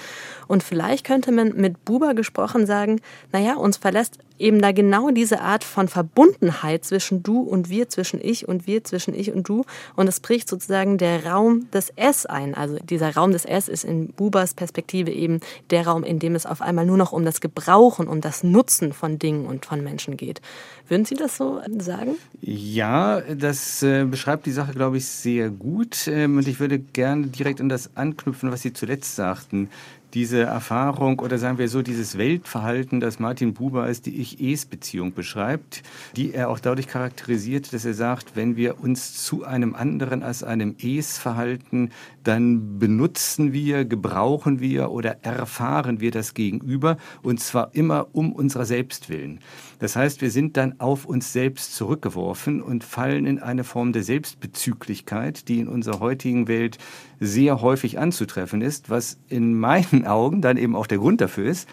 Und 0.47 0.63
vielleicht 0.63 1.05
könnte 1.05 1.31
man 1.31 1.55
mit 1.55 1.85
Buber 1.85 2.15
gesprochen 2.15 2.65
sagen, 2.65 3.01
naja, 3.31 3.55
uns 3.55 3.77
verlässt 3.77 4.17
eben 4.39 4.61
da 4.61 4.71
genau 4.71 5.11
diese 5.11 5.41
Art 5.41 5.63
von 5.63 5.87
Verbundenheit 5.87 6.85
zwischen 6.85 7.21
du 7.21 7.41
und 7.41 7.69
wir, 7.69 7.89
zwischen 7.89 8.19
ich 8.23 8.47
und 8.47 8.65
wir, 8.65 8.83
zwischen 8.83 9.13
ich 9.13 9.31
und 9.31 9.47
du. 9.47 9.65
Und 9.95 10.07
es 10.07 10.19
bricht 10.19 10.49
sozusagen 10.49 10.97
der 10.97 11.25
Raum 11.25 11.69
des 11.71 11.91
S 11.95 12.25
ein. 12.25 12.55
Also 12.55 12.77
dieser 12.77 13.13
Raum 13.13 13.31
des 13.31 13.45
S 13.45 13.67
ist 13.67 13.83
in 13.83 14.07
Bubers 14.07 14.53
Perspektive 14.53 15.11
eben 15.11 15.41
der 15.69 15.85
Raum, 15.85 16.03
in 16.03 16.19
dem 16.19 16.35
es 16.35 16.45
auf 16.45 16.61
einmal 16.61 16.85
nur 16.85 16.97
noch 16.97 17.11
um 17.11 17.25
das 17.25 17.41
Gebrauchen, 17.41 18.07
um 18.07 18.21
das 18.21 18.43
Nutzen 18.43 18.93
von 18.93 19.19
Dingen 19.29 19.45
und 19.45 19.65
von 19.65 19.83
Menschen 19.83 20.17
geht. 20.17 20.41
Würden 20.87 21.05
Sie 21.05 21.15
das 21.15 21.37
so 21.37 21.61
sagen? 21.77 22.15
Ja, 22.41 23.21
das 23.21 23.83
äh, 23.83 24.05
beschreibt 24.05 24.45
die 24.45 24.51
Sache, 24.51 24.73
glaube 24.73 24.97
ich, 24.97 25.05
sehr 25.05 25.49
gut. 25.49 26.07
Ähm, 26.07 26.37
und 26.37 26.47
ich 26.47 26.59
würde 26.59 26.79
gerne 26.79 27.27
direkt 27.27 27.61
an 27.61 27.69
das 27.69 27.95
anknüpfen, 27.95 28.51
was 28.51 28.63
Sie 28.63 28.73
zuletzt 28.73 29.15
sagten 29.15 29.69
diese 30.13 30.41
Erfahrung 30.41 31.19
oder 31.19 31.37
sagen 31.37 31.57
wir 31.57 31.67
so 31.67 31.81
dieses 31.81 32.17
Weltverhalten, 32.17 32.99
das 32.99 33.19
Martin 33.19 33.53
Buber 33.53 33.83
als 33.83 34.01
die 34.01 34.19
Ich-Es-Beziehung 34.19 35.13
beschreibt, 35.13 35.83
die 36.15 36.33
er 36.33 36.49
auch 36.49 36.59
dadurch 36.59 36.87
charakterisiert, 36.87 37.73
dass 37.73 37.85
er 37.85 37.93
sagt, 37.93 38.35
wenn 38.35 38.55
wir 38.55 38.81
uns 38.81 39.23
zu 39.23 39.43
einem 39.43 39.75
anderen 39.75 40.23
als 40.23 40.43
einem 40.43 40.75
Es 40.81 41.17
verhalten, 41.17 41.91
dann 42.23 42.79
benutzen 42.79 43.53
wir, 43.53 43.85
gebrauchen 43.85 44.59
wir 44.59 44.91
oder 44.91 45.23
erfahren 45.23 45.99
wir 45.99 46.11
das 46.11 46.33
Gegenüber 46.33 46.97
und 47.21 47.39
zwar 47.39 47.73
immer 47.75 48.07
um 48.13 48.33
unserer 48.33 48.65
selbst 48.65 49.09
willen. 49.09 49.39
Das 49.79 49.95
heißt, 49.95 50.21
wir 50.21 50.29
sind 50.29 50.57
dann 50.57 50.79
auf 50.79 51.05
uns 51.05 51.33
selbst 51.33 51.73
zurückgeworfen 51.75 52.61
und 52.61 52.83
fallen 52.83 53.25
in 53.25 53.39
eine 53.39 53.63
Form 53.63 53.93
der 53.93 54.03
Selbstbezüglichkeit, 54.03 55.47
die 55.47 55.59
in 55.59 55.69
unserer 55.69 56.01
heutigen 56.01 56.47
Welt 56.49 56.77
sehr 57.19 57.61
häufig 57.61 57.97
anzutreffen 57.97 58.61
ist, 58.61 58.89
was 58.89 59.17
in 59.29 59.53
meinen 59.53 60.05
Augen 60.05 60.41
dann 60.41 60.57
eben 60.57 60.75
auch 60.75 60.87
der 60.87 60.97
Grund 60.97 61.21
dafür 61.21 61.49
ist, 61.49 61.67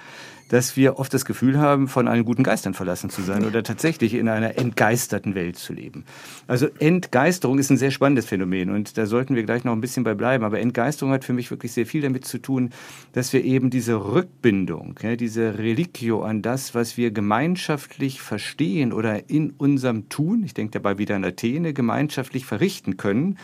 dass 0.49 0.77
wir 0.77 0.99
oft 0.99 1.13
das 1.13 1.25
Gefühl 1.25 1.59
haben, 1.59 1.89
von 1.89 2.09
allen 2.09 2.25
guten 2.25 2.43
Geistern 2.43 2.75
verlassen 2.75 3.11
zu 3.11 3.23
sein 3.23 3.45
oder 3.45 3.63
tatsächlich 3.63 4.15
in 4.15 4.29
einer 4.29 4.59
entgeisterten 4.59 5.35
Welt 5.35 5.57
zu 5.57 5.73
leben. 5.73 6.05
Also 6.47 6.69
Entgeisterung 6.79 7.59
ist 7.59 7.71
ein 7.71 7.77
sehr 7.77 7.91
spannendes 7.91 8.27
Phänomen 8.27 8.71
und 8.71 8.97
da 8.99 9.07
sollten 9.07 9.35
wir 9.35 9.43
gleich 9.43 9.65
noch 9.65 9.73
ein 9.73 9.81
bisschen 9.81 10.05
bei 10.05 10.15
bleiben. 10.15 10.45
Aber 10.45 10.61
Entgeisterung 10.61 11.13
hat 11.13 11.25
für 11.25 11.33
mich 11.33 11.51
wirklich 11.51 11.73
sehr 11.73 11.87
viel 11.87 12.03
damit 12.03 12.25
zu 12.25 12.39
tun, 12.39 12.71
dass 13.13 13.33
wir 13.33 13.45
eben 13.45 13.71
diese 13.71 13.95
Rückbindung, 13.95 14.99
diese 15.19 15.59
Religio 15.59 16.23
an 16.23 16.43
das, 16.43 16.75
was 16.75 16.97
wir 16.97 17.11
gemeinschaftlich 17.11 18.21
verstehen 18.21 18.93
oder 18.93 19.29
in 19.29 19.51
unserem 19.51 20.09
Tun, 20.09 20.43
ich 20.45 20.55
denke 20.55 20.73
dabei 20.73 20.99
wieder 20.99 21.17
an 21.17 21.25
Athene, 21.25 21.73
gemeinschaftlich 21.73 22.47
verrichten 22.47 22.97
können, 22.97 23.39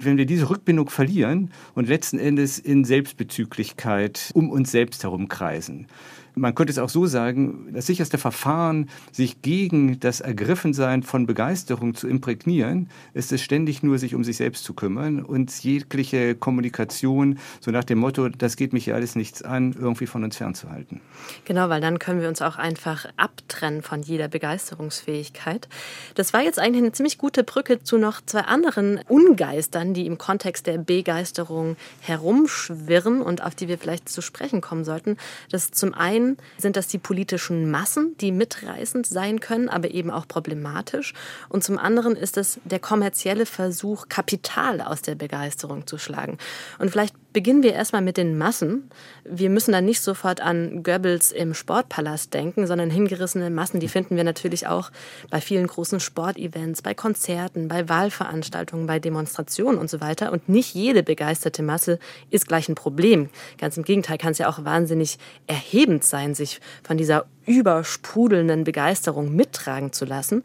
wenn 0.00 0.16
wir 0.16 0.26
diese 0.26 0.50
Rückbindung 0.50 0.90
verlieren 0.90 1.50
und 1.74 1.88
letzten 1.88 2.18
Endes 2.18 2.58
in 2.58 2.84
Selbstbezüglichkeit 2.84 4.30
um 4.34 4.50
uns 4.50 4.70
selbst 4.70 5.02
herumkreisen. 5.02 5.86
Man 6.36 6.54
könnte 6.54 6.72
es 6.72 6.78
auch 6.78 6.88
so 6.88 7.06
sagen, 7.06 7.68
das 7.72 7.86
sicherste 7.86 8.18
Verfahren, 8.18 8.88
sich 9.12 9.42
gegen 9.42 10.00
das 10.00 10.20
Ergriffensein 10.20 11.02
von 11.02 11.26
Begeisterung 11.26 11.94
zu 11.94 12.08
imprägnieren, 12.08 12.88
ist 13.12 13.32
es 13.32 13.40
ständig 13.40 13.82
nur, 13.82 13.98
sich 13.98 14.14
um 14.14 14.24
sich 14.24 14.38
selbst 14.38 14.64
zu 14.64 14.74
kümmern 14.74 15.22
und 15.22 15.62
jegliche 15.62 16.34
Kommunikation, 16.34 17.38
so 17.60 17.70
nach 17.70 17.84
dem 17.84 17.98
Motto, 17.98 18.28
das 18.28 18.56
geht 18.56 18.72
mich 18.72 18.86
ja 18.86 18.94
alles 18.94 19.14
nichts 19.14 19.42
an, 19.42 19.74
irgendwie 19.78 20.06
von 20.06 20.24
uns 20.24 20.36
fernzuhalten. 20.36 21.00
Genau, 21.44 21.68
weil 21.68 21.80
dann 21.80 21.98
können 21.98 22.20
wir 22.20 22.28
uns 22.28 22.42
auch 22.42 22.56
einfach 22.56 23.06
abtrennen 23.16 23.82
von 23.82 24.02
jeder 24.02 24.28
Begeisterungsfähigkeit. 24.28 25.68
Das 26.14 26.32
war 26.32 26.42
jetzt 26.42 26.58
eigentlich 26.58 26.82
eine 26.82 26.92
ziemlich 26.92 27.18
gute 27.18 27.44
Brücke 27.44 27.82
zu 27.82 27.98
noch 27.98 28.20
zwei 28.26 28.40
anderen 28.40 29.00
Ungeistern, 29.08 29.94
die 29.94 30.06
im 30.06 30.18
Kontext 30.18 30.66
der 30.66 30.78
Begeisterung 30.78 31.76
herumschwirren 32.00 33.22
und 33.22 33.42
auf 33.42 33.54
die 33.54 33.68
wir 33.68 33.78
vielleicht 33.78 34.08
zu 34.08 34.20
sprechen 34.20 34.60
kommen 34.60 34.84
sollten. 34.84 35.16
Das 35.50 35.66
ist 35.66 35.76
zum 35.76 35.94
einen 35.94 36.23
einen 36.24 36.36
sind 36.58 36.76
das 36.76 36.88
die 36.88 36.98
politischen 36.98 37.70
Massen, 37.70 38.16
die 38.18 38.32
mitreißend 38.32 39.06
sein 39.06 39.40
können, 39.40 39.68
aber 39.68 39.90
eben 39.90 40.10
auch 40.10 40.26
problematisch. 40.26 41.14
Und 41.48 41.64
zum 41.64 41.78
anderen 41.78 42.16
ist 42.16 42.36
es 42.36 42.60
der 42.64 42.78
kommerzielle 42.78 43.46
Versuch, 43.46 44.08
Kapital 44.08 44.80
aus 44.80 45.02
der 45.02 45.14
Begeisterung 45.14 45.86
zu 45.86 45.98
schlagen. 45.98 46.38
Und 46.78 46.90
vielleicht 46.90 47.14
beginnen 47.34 47.64
wir 47.64 47.74
erstmal 47.74 48.00
mit 48.00 48.16
den 48.16 48.38
Massen. 48.38 48.88
Wir 49.24 49.50
müssen 49.50 49.72
dann 49.72 49.84
nicht 49.84 50.00
sofort 50.00 50.40
an 50.40 50.82
Goebbels 50.84 51.32
im 51.32 51.52
Sportpalast 51.52 52.32
denken, 52.32 52.66
sondern 52.66 52.90
hingerissene 52.90 53.50
Massen, 53.50 53.80
die 53.80 53.88
finden 53.88 54.16
wir 54.16 54.24
natürlich 54.24 54.68
auch 54.68 54.90
bei 55.30 55.40
vielen 55.40 55.66
großen 55.66 55.98
Sportevents, 56.00 56.80
bei 56.80 56.94
Konzerten, 56.94 57.68
bei 57.68 57.88
Wahlveranstaltungen, 57.88 58.86
bei 58.86 59.00
Demonstrationen 59.00 59.78
und 59.78 59.90
so 59.90 60.00
weiter. 60.00 60.32
Und 60.32 60.48
nicht 60.48 60.74
jede 60.74 61.02
begeisterte 61.02 61.62
Masse 61.62 61.98
ist 62.30 62.46
gleich 62.46 62.68
ein 62.68 62.76
Problem. 62.76 63.28
Ganz 63.58 63.76
im 63.76 63.82
Gegenteil 63.82 64.16
kann 64.16 64.32
es 64.32 64.38
ja 64.38 64.48
auch 64.48 64.64
wahnsinnig 64.64 65.18
erhebend 65.48 66.04
sein, 66.04 66.34
sich 66.34 66.60
von 66.84 66.96
dieser 66.96 67.26
übersprudelnden 67.46 68.62
Begeisterung 68.62 69.34
mittragen 69.34 69.92
zu 69.92 70.04
lassen. 70.04 70.44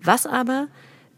Was 0.00 0.26
aber, 0.26 0.68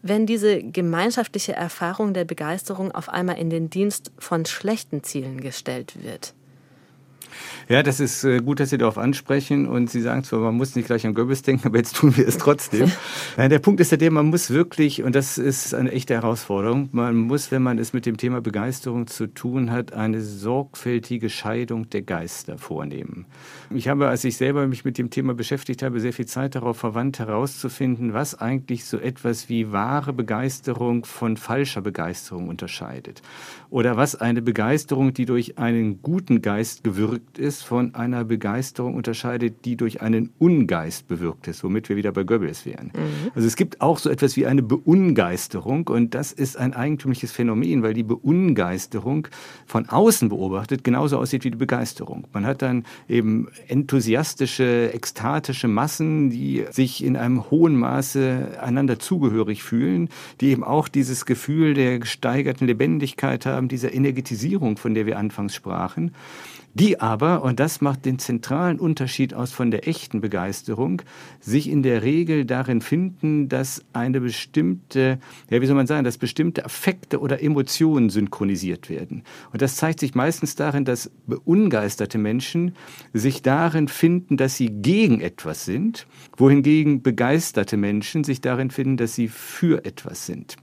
wenn 0.03 0.25
diese 0.25 0.61
gemeinschaftliche 0.61 1.53
Erfahrung 1.53 2.13
der 2.13 2.25
Begeisterung 2.25 2.91
auf 2.91 3.09
einmal 3.09 3.37
in 3.39 3.49
den 3.49 3.69
Dienst 3.69 4.11
von 4.19 4.45
schlechten 4.45 5.01
Zielen 5.03 5.41
gestellt 5.41 6.03
wird? 6.03 6.33
Ja, 7.69 7.81
das 7.81 7.99
ist 7.99 8.23
äh, 8.23 8.39
gut, 8.39 8.59
dass 8.59 8.69
Sie 8.69 8.77
darauf 8.77 8.97
ansprechen 8.97 9.67
und 9.67 9.89
Sie 9.89 10.01
sagen 10.01 10.23
zwar, 10.23 10.39
man 10.39 10.55
muss 10.55 10.75
nicht 10.75 10.87
gleich 10.87 11.05
an 11.05 11.13
Goebbels 11.13 11.41
denken, 11.43 11.67
aber 11.67 11.77
jetzt 11.77 11.95
tun 11.95 12.15
wir 12.17 12.27
es 12.27 12.37
trotzdem. 12.37 12.91
der 13.37 13.59
Punkt 13.59 13.79
ist 13.79 13.91
ja 13.91 13.97
der, 13.97 14.11
man 14.11 14.27
muss 14.27 14.49
wirklich, 14.49 15.03
und 15.03 15.15
das 15.15 15.37
ist 15.37 15.73
eine 15.73 15.91
echte 15.91 16.13
Herausforderung, 16.13 16.89
man 16.91 17.15
muss, 17.15 17.51
wenn 17.51 17.63
man 17.63 17.79
es 17.79 17.93
mit 17.93 18.05
dem 18.05 18.17
Thema 18.17 18.41
Begeisterung 18.41 19.07
zu 19.07 19.27
tun 19.27 19.71
hat, 19.71 19.93
eine 19.93 20.21
sorgfältige 20.21 21.29
Scheidung 21.29 21.89
der 21.89 22.01
Geister 22.01 22.57
vornehmen. 22.57 23.25
Ich 23.69 23.87
habe, 23.87 24.07
als 24.07 24.23
ich 24.23 24.37
selber 24.37 24.67
mich 24.67 24.85
mit 24.85 24.97
dem 24.97 25.09
Thema 25.09 25.33
beschäftigt 25.33 25.83
habe, 25.83 25.99
sehr 25.99 26.13
viel 26.13 26.25
Zeit 26.25 26.55
darauf 26.55 26.77
verwandt, 26.77 27.19
herauszufinden, 27.19 28.13
was 28.13 28.39
eigentlich 28.39 28.85
so 28.85 28.97
etwas 28.97 29.49
wie 29.49 29.71
wahre 29.71 30.13
Begeisterung 30.13 31.05
von 31.05 31.37
falscher 31.37 31.81
Begeisterung 31.81 32.49
unterscheidet. 32.49 33.21
Oder 33.69 33.97
was 33.97 34.15
eine 34.15 34.41
Begeisterung, 34.41 35.13
die 35.13 35.25
durch 35.25 35.57
einen 35.57 36.01
guten 36.01 36.41
Geist 36.41 36.83
gewirkt 36.83 37.39
ist, 37.39 37.62
von 37.63 37.95
einer 37.95 38.23
Begeisterung 38.23 38.95
unterscheidet, 38.95 39.65
die 39.65 39.75
durch 39.75 40.01
einen 40.01 40.29
Ungeist 40.39 41.07
bewirkt 41.07 41.47
ist, 41.47 41.63
womit 41.63 41.89
wir 41.89 41.95
wieder 41.95 42.11
bei 42.11 42.23
Goebbels 42.23 42.65
wären. 42.65 42.87
Mhm. 42.87 43.31
Also 43.35 43.47
es 43.47 43.55
gibt 43.55 43.81
auch 43.81 43.97
so 43.97 44.09
etwas 44.09 44.35
wie 44.35 44.45
eine 44.45 44.61
Beungeisterung 44.61 45.87
und 45.87 46.13
das 46.15 46.31
ist 46.31 46.57
ein 46.57 46.73
eigentümliches 46.73 47.31
Phänomen, 47.31 47.83
weil 47.83 47.93
die 47.93 48.03
Beungeisterung 48.03 49.27
von 49.65 49.89
außen 49.89 50.29
beobachtet 50.29 50.83
genauso 50.83 51.17
aussieht 51.17 51.43
wie 51.43 51.51
die 51.51 51.57
Begeisterung. 51.57 52.27
Man 52.33 52.45
hat 52.45 52.61
dann 52.61 52.85
eben 53.07 53.47
enthusiastische, 53.67 54.93
ekstatische 54.93 55.67
Massen, 55.67 56.29
die 56.29 56.65
sich 56.71 57.03
in 57.03 57.17
einem 57.17 57.49
hohen 57.49 57.75
Maße 57.75 58.59
einander 58.61 58.99
zugehörig 58.99 59.63
fühlen, 59.63 60.09
die 60.41 60.51
eben 60.51 60.63
auch 60.63 60.87
dieses 60.87 61.25
Gefühl 61.25 61.73
der 61.73 61.99
gesteigerten 61.99 62.67
Lebendigkeit 62.67 63.45
haben, 63.45 63.67
dieser 63.67 63.93
Energetisierung, 63.93 64.77
von 64.77 64.93
der 64.93 65.05
wir 65.05 65.17
anfangs 65.17 65.55
sprachen 65.55 66.11
die 66.73 66.99
aber, 66.99 67.43
und 67.43 67.59
das 67.59 67.81
macht 67.81 68.05
den 68.05 68.19
zentralen 68.19 68.79
Unterschied 68.79 69.33
aus 69.33 69.51
von 69.51 69.69
der 69.69 69.87
echten 69.87 70.21
Begeisterung, 70.21 71.01
sich 71.39 71.69
in 71.69 71.83
der 71.83 72.01
Regel 72.01 72.45
darin 72.45 72.81
finden, 72.81 73.47
dass 73.47 73.85
eine 73.93 74.19
bestimmte, 74.21 75.19
ja, 75.49 75.61
wie 75.61 75.65
soll 75.65 75.75
man 75.75 75.87
sagen, 75.87 76.03
dass 76.03 76.17
bestimmte 76.17 76.65
Affekte 76.65 77.19
oder 77.19 77.43
Emotionen 77.43 78.09
synchronisiert 78.09 78.89
werden. 78.89 79.23
Und 79.51 79.61
das 79.61 79.75
zeigt 79.75 79.99
sich 79.99 80.15
meistens 80.15 80.55
darin, 80.55 80.85
dass 80.85 81.11
beungeisterte 81.27 82.17
Menschen 82.17 82.75
sich 83.13 83.41
darin 83.43 83.87
finden, 83.87 84.37
dass 84.37 84.57
sie 84.57 84.69
gegen 84.69 85.21
etwas 85.21 85.65
sind, 85.65 86.07
wohingegen 86.37 87.03
begeisterte 87.03 87.77
Menschen 87.77 88.23
sich 88.23 88.41
darin 88.41 88.71
finden, 88.71 88.97
dass 88.97 89.13
sie 89.13 89.27
für 89.27 89.85
etwas 89.85 90.25
sind. 90.25 90.55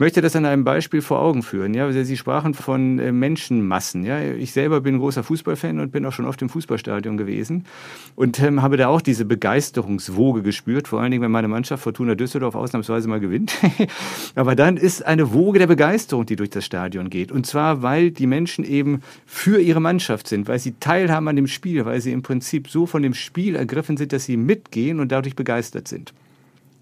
Ich 0.00 0.02
möchte 0.02 0.22
das 0.22 0.34
an 0.34 0.46
einem 0.46 0.64
Beispiel 0.64 1.02
vor 1.02 1.20
Augen 1.20 1.42
führen. 1.42 1.74
Ja, 1.74 1.92
Sie 1.92 2.16
sprachen 2.16 2.54
von 2.54 2.98
äh, 2.98 3.12
Menschenmassen. 3.12 4.02
Ja, 4.02 4.18
ich 4.22 4.52
selber 4.52 4.80
bin 4.80 4.96
großer 4.96 5.22
Fußballfan 5.22 5.78
und 5.78 5.92
bin 5.92 6.06
auch 6.06 6.12
schon 6.14 6.24
oft 6.24 6.40
im 6.40 6.48
Fußballstadion 6.48 7.18
gewesen 7.18 7.66
und 8.16 8.40
ähm, 8.40 8.62
habe 8.62 8.78
da 8.78 8.88
auch 8.88 9.02
diese 9.02 9.26
Begeisterungswoge 9.26 10.40
gespürt. 10.40 10.88
Vor 10.88 11.02
allen 11.02 11.10
Dingen, 11.10 11.22
wenn 11.22 11.30
meine 11.30 11.48
Mannschaft 11.48 11.82
Fortuna 11.82 12.14
Düsseldorf 12.14 12.54
ausnahmsweise 12.54 13.10
mal 13.10 13.20
gewinnt. 13.20 13.52
Aber 14.34 14.56
dann 14.56 14.78
ist 14.78 15.04
eine 15.04 15.34
Woge 15.34 15.58
der 15.58 15.66
Begeisterung, 15.66 16.24
die 16.24 16.36
durch 16.36 16.48
das 16.48 16.64
Stadion 16.64 17.10
geht. 17.10 17.30
Und 17.30 17.46
zwar, 17.46 17.82
weil 17.82 18.10
die 18.10 18.26
Menschen 18.26 18.64
eben 18.64 19.02
für 19.26 19.60
ihre 19.60 19.80
Mannschaft 19.80 20.28
sind, 20.28 20.48
weil 20.48 20.60
sie 20.60 20.76
teilhaben 20.80 21.28
an 21.28 21.36
dem 21.36 21.46
Spiel, 21.46 21.84
weil 21.84 22.00
sie 22.00 22.12
im 22.12 22.22
Prinzip 22.22 22.70
so 22.70 22.86
von 22.86 23.02
dem 23.02 23.12
Spiel 23.12 23.54
ergriffen 23.54 23.98
sind, 23.98 24.14
dass 24.14 24.24
sie 24.24 24.38
mitgehen 24.38 24.98
und 24.98 25.12
dadurch 25.12 25.36
begeistert 25.36 25.88
sind. 25.88 26.14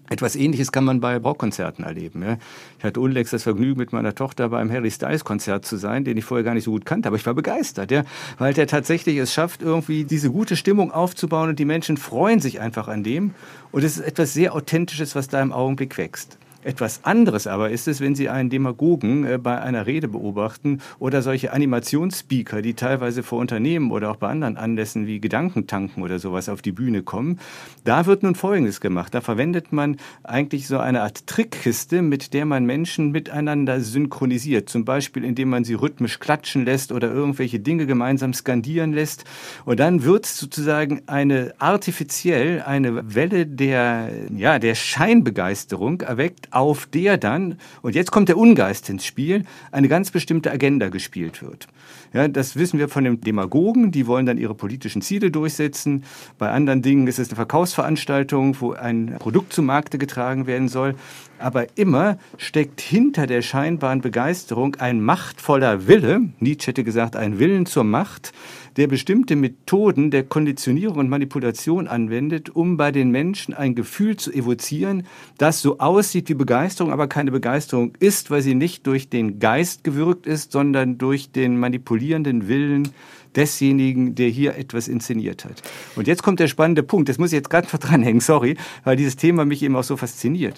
Etwas 0.09 0.35
Ähnliches 0.35 0.71
kann 0.71 0.83
man 0.83 0.99
bei 0.99 1.17
Rockkonzerten 1.17 1.85
erleben. 1.85 2.23
Ja. 2.23 2.37
Ich 2.79 2.83
hatte 2.83 2.99
unlängst 2.99 3.31
das 3.31 3.43
Vergnügen, 3.43 3.77
mit 3.79 3.93
meiner 3.93 4.15
Tochter 4.15 4.49
beim 4.49 4.71
Harry 4.71 4.89
Styles 4.89 5.23
Konzert 5.23 5.65
zu 5.65 5.77
sein, 5.77 6.03
den 6.03 6.17
ich 6.17 6.25
vorher 6.25 6.43
gar 6.43 6.55
nicht 6.55 6.63
so 6.63 6.71
gut 6.71 6.85
kannte, 6.85 7.07
aber 7.07 7.15
ich 7.15 7.25
war 7.25 7.35
begeistert, 7.35 7.91
ja, 7.91 8.03
weil 8.39 8.53
der 8.53 8.65
tatsächlich 8.65 9.17
es 9.17 9.33
schafft, 9.33 9.61
irgendwie 9.61 10.03
diese 10.03 10.31
gute 10.31 10.55
Stimmung 10.55 10.91
aufzubauen 10.91 11.49
und 11.49 11.59
die 11.59 11.65
Menschen 11.65 11.97
freuen 11.97 12.39
sich 12.39 12.59
einfach 12.59 12.87
an 12.87 13.03
dem. 13.03 13.35
Und 13.71 13.83
es 13.83 13.97
ist 13.97 14.05
etwas 14.05 14.33
sehr 14.33 14.55
Authentisches, 14.55 15.15
was 15.15 15.27
da 15.27 15.41
im 15.41 15.53
Augenblick 15.53 15.97
wächst. 15.99 16.38
Etwas 16.61 17.05
anderes 17.05 17.47
aber 17.47 17.69
ist 17.69 17.87
es, 17.87 18.01
wenn 18.01 18.15
Sie 18.15 18.27
einen 18.27 18.49
Demagogen 18.49 19.25
äh, 19.25 19.37
bei 19.37 19.61
einer 19.61 19.87
Rede 19.87 20.09
beobachten 20.09 20.81
oder 20.99 21.21
solche 21.21 21.53
Animationsspeaker, 21.53 22.61
die 22.61 22.73
teilweise 22.73 23.23
vor 23.23 23.39
Unternehmen 23.39 23.91
oder 23.91 24.11
auch 24.11 24.17
bei 24.17 24.27
anderen 24.27 24.57
Anlässen 24.57 25.07
wie 25.07 25.21
Gedankentanken 25.21 26.03
oder 26.03 26.19
sowas 26.19 26.49
auf 26.49 26.61
die 26.61 26.73
Bühne 26.73 27.01
kommen. 27.01 27.39
Da 27.85 28.05
wird 28.05 28.23
nun 28.23 28.35
Folgendes 28.35 28.81
gemacht. 28.81 29.13
Da 29.13 29.21
verwendet 29.21 29.71
man 29.71 29.95
eigentlich 30.23 30.67
so 30.67 30.79
eine 30.79 31.01
Art 31.01 31.27
Trickkiste, 31.27 32.01
mit 32.01 32.33
der 32.33 32.45
man 32.45 32.65
Menschen 32.65 33.11
miteinander 33.11 33.79
synchronisiert. 33.79 34.67
Zum 34.67 34.83
Beispiel, 34.83 35.23
indem 35.23 35.49
man 35.49 35.63
sie 35.63 35.75
rhythmisch 35.75 36.19
klatschen 36.19 36.65
lässt 36.65 36.91
oder 36.91 37.09
irgendwelche 37.09 37.61
Dinge 37.61 37.85
gemeinsam 37.85 38.33
skandieren 38.33 38.91
lässt. 38.91 39.23
Und 39.63 39.79
dann 39.79 40.03
wird 40.03 40.25
sozusagen 40.25 41.03
eine 41.07 41.53
artifiziell 41.59 42.63
eine 42.63 43.15
Welle 43.15 43.45
der, 43.45 44.09
ja, 44.35 44.59
der 44.59 44.75
Scheinbegeisterung 44.75 46.01
erweckt 46.01 46.48
auf 46.51 46.85
der 46.85 47.17
dann, 47.17 47.57
und 47.81 47.95
jetzt 47.95 48.11
kommt 48.11 48.29
der 48.29 48.37
Ungeist 48.37 48.89
ins 48.89 49.05
Spiel, 49.05 49.43
eine 49.71 49.87
ganz 49.87 50.11
bestimmte 50.11 50.51
Agenda 50.51 50.89
gespielt 50.89 51.41
wird. 51.41 51.67
Ja, 52.13 52.27
das 52.27 52.55
wissen 52.55 52.79
wir 52.79 52.89
von 52.89 53.03
den 53.03 53.21
Demagogen, 53.21 53.91
die 53.91 54.07
wollen 54.07 54.25
dann 54.25 54.37
ihre 54.37 54.55
politischen 54.55 55.01
Ziele 55.01 55.31
durchsetzen. 55.31 56.03
Bei 56.37 56.49
anderen 56.49 56.81
Dingen 56.81 57.07
ist 57.07 57.19
es 57.19 57.29
eine 57.29 57.35
Verkaufsveranstaltung, 57.35 58.59
wo 58.59 58.73
ein 58.73 59.15
Produkt 59.19 59.53
zum 59.53 59.65
Markte 59.65 59.97
getragen 59.97 60.47
werden 60.47 60.67
soll. 60.67 60.95
Aber 61.37 61.67
immer 61.77 62.17
steckt 62.37 62.81
hinter 62.81 63.27
der 63.27 63.41
scheinbaren 63.41 64.01
Begeisterung 64.01 64.75
ein 64.75 65.01
machtvoller 65.01 65.87
Wille, 65.87 66.21
Nietzsche 66.39 66.69
hätte 66.69 66.83
gesagt, 66.83 67.15
ein 67.15 67.39
Willen 67.39 67.65
zur 67.65 67.83
Macht, 67.83 68.33
der 68.79 68.87
bestimmte 68.87 69.35
Methoden 69.35 70.09
der 70.09 70.23
Konditionierung 70.23 70.99
und 70.99 71.09
Manipulation 71.09 71.89
anwendet, 71.89 72.49
um 72.49 72.77
bei 72.77 72.93
den 72.93 73.11
Menschen 73.11 73.53
ein 73.53 73.75
Gefühl 73.75 74.15
zu 74.15 74.31
evozieren, 74.31 75.03
das 75.37 75.61
so 75.61 75.79
aussieht 75.79 76.29
wie 76.29 76.33
Begeisterung, 76.33 76.93
aber 76.93 77.07
keine 77.07 77.29
Begeisterung 77.29 77.91
ist, 77.99 78.31
weil 78.31 78.41
sie 78.41 78.55
nicht 78.55 78.87
durch 78.87 79.09
den 79.09 79.39
Geist 79.39 79.83
gewirkt 79.83 80.25
ist, 80.25 80.53
sondern 80.53 80.97
durch 80.97 81.31
den 81.31 81.59
manipulierenden 81.59 82.47
Willen 82.47 82.87
desjenigen, 83.35 84.15
der 84.15 84.29
hier 84.29 84.55
etwas 84.55 84.87
inszeniert 84.87 85.43
hat. 85.43 85.61
Und 85.97 86.07
jetzt 86.07 86.23
kommt 86.23 86.39
der 86.39 86.47
spannende 86.47 86.81
Punkt, 86.81 87.09
das 87.09 87.17
muss 87.17 87.33
ich 87.33 87.37
jetzt 87.37 87.49
gerade 87.49 87.67
noch 87.69 87.79
dranhängen, 87.79 88.21
sorry, 88.21 88.55
weil 88.85 88.95
dieses 88.95 89.17
Thema 89.17 89.43
mich 89.43 89.61
eben 89.61 89.75
auch 89.75 89.83
so 89.83 89.97
fasziniert. 89.97 90.57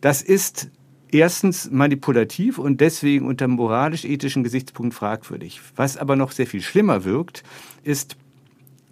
Das 0.00 0.20
ist 0.20 0.68
erstens 1.12 1.70
manipulativ 1.70 2.58
und 2.58 2.80
deswegen 2.80 3.26
unter 3.26 3.46
moralisch-ethischen 3.46 4.42
Gesichtspunkt 4.42 4.94
fragwürdig. 4.94 5.60
Was 5.76 5.96
aber 5.96 6.16
noch 6.16 6.32
sehr 6.32 6.46
viel 6.46 6.62
schlimmer 6.62 7.04
wirkt, 7.04 7.44
ist, 7.84 8.16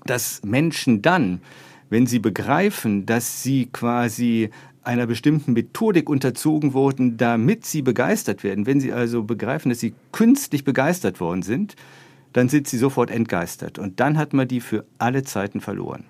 dass 0.05 0.43
Menschen 0.45 1.03
dann, 1.03 1.41
wenn 1.89 2.07
sie 2.07 2.19
begreifen, 2.19 3.07
dass 3.07 3.43
sie 3.43 3.69
quasi 3.73 4.51
einer 4.83 5.07
bestimmten 5.07 5.53
Methodik 5.53 6.09
unterzogen 6.09 6.73
wurden, 6.73 7.17
damit 7.17 7.67
sie 7.67 7.83
begeistert 7.83 8.45
werden, 8.45 8.67
wenn 8.67 8.81
sie 8.81 8.93
also 8.93 9.23
begreifen, 9.25 9.69
dass 9.69 9.81
sie 9.81 9.95
künstlich 10.13 10.65
begeistert 10.65 11.21
worden 11.21 11.43
sind, 11.43 11.77
dann 12.33 12.49
sind 12.49 12.69
sie 12.69 12.79
sofort 12.79 13.11
entgeistert. 13.11 13.79
Und 13.79 14.01
dann 14.01 14.17
hat 14.17 14.33
man 14.33 14.49
die 14.49 14.61
für 14.61 14.85
alle 14.99 15.23
Zeiten 15.23 15.61
verloren. 15.61 16.05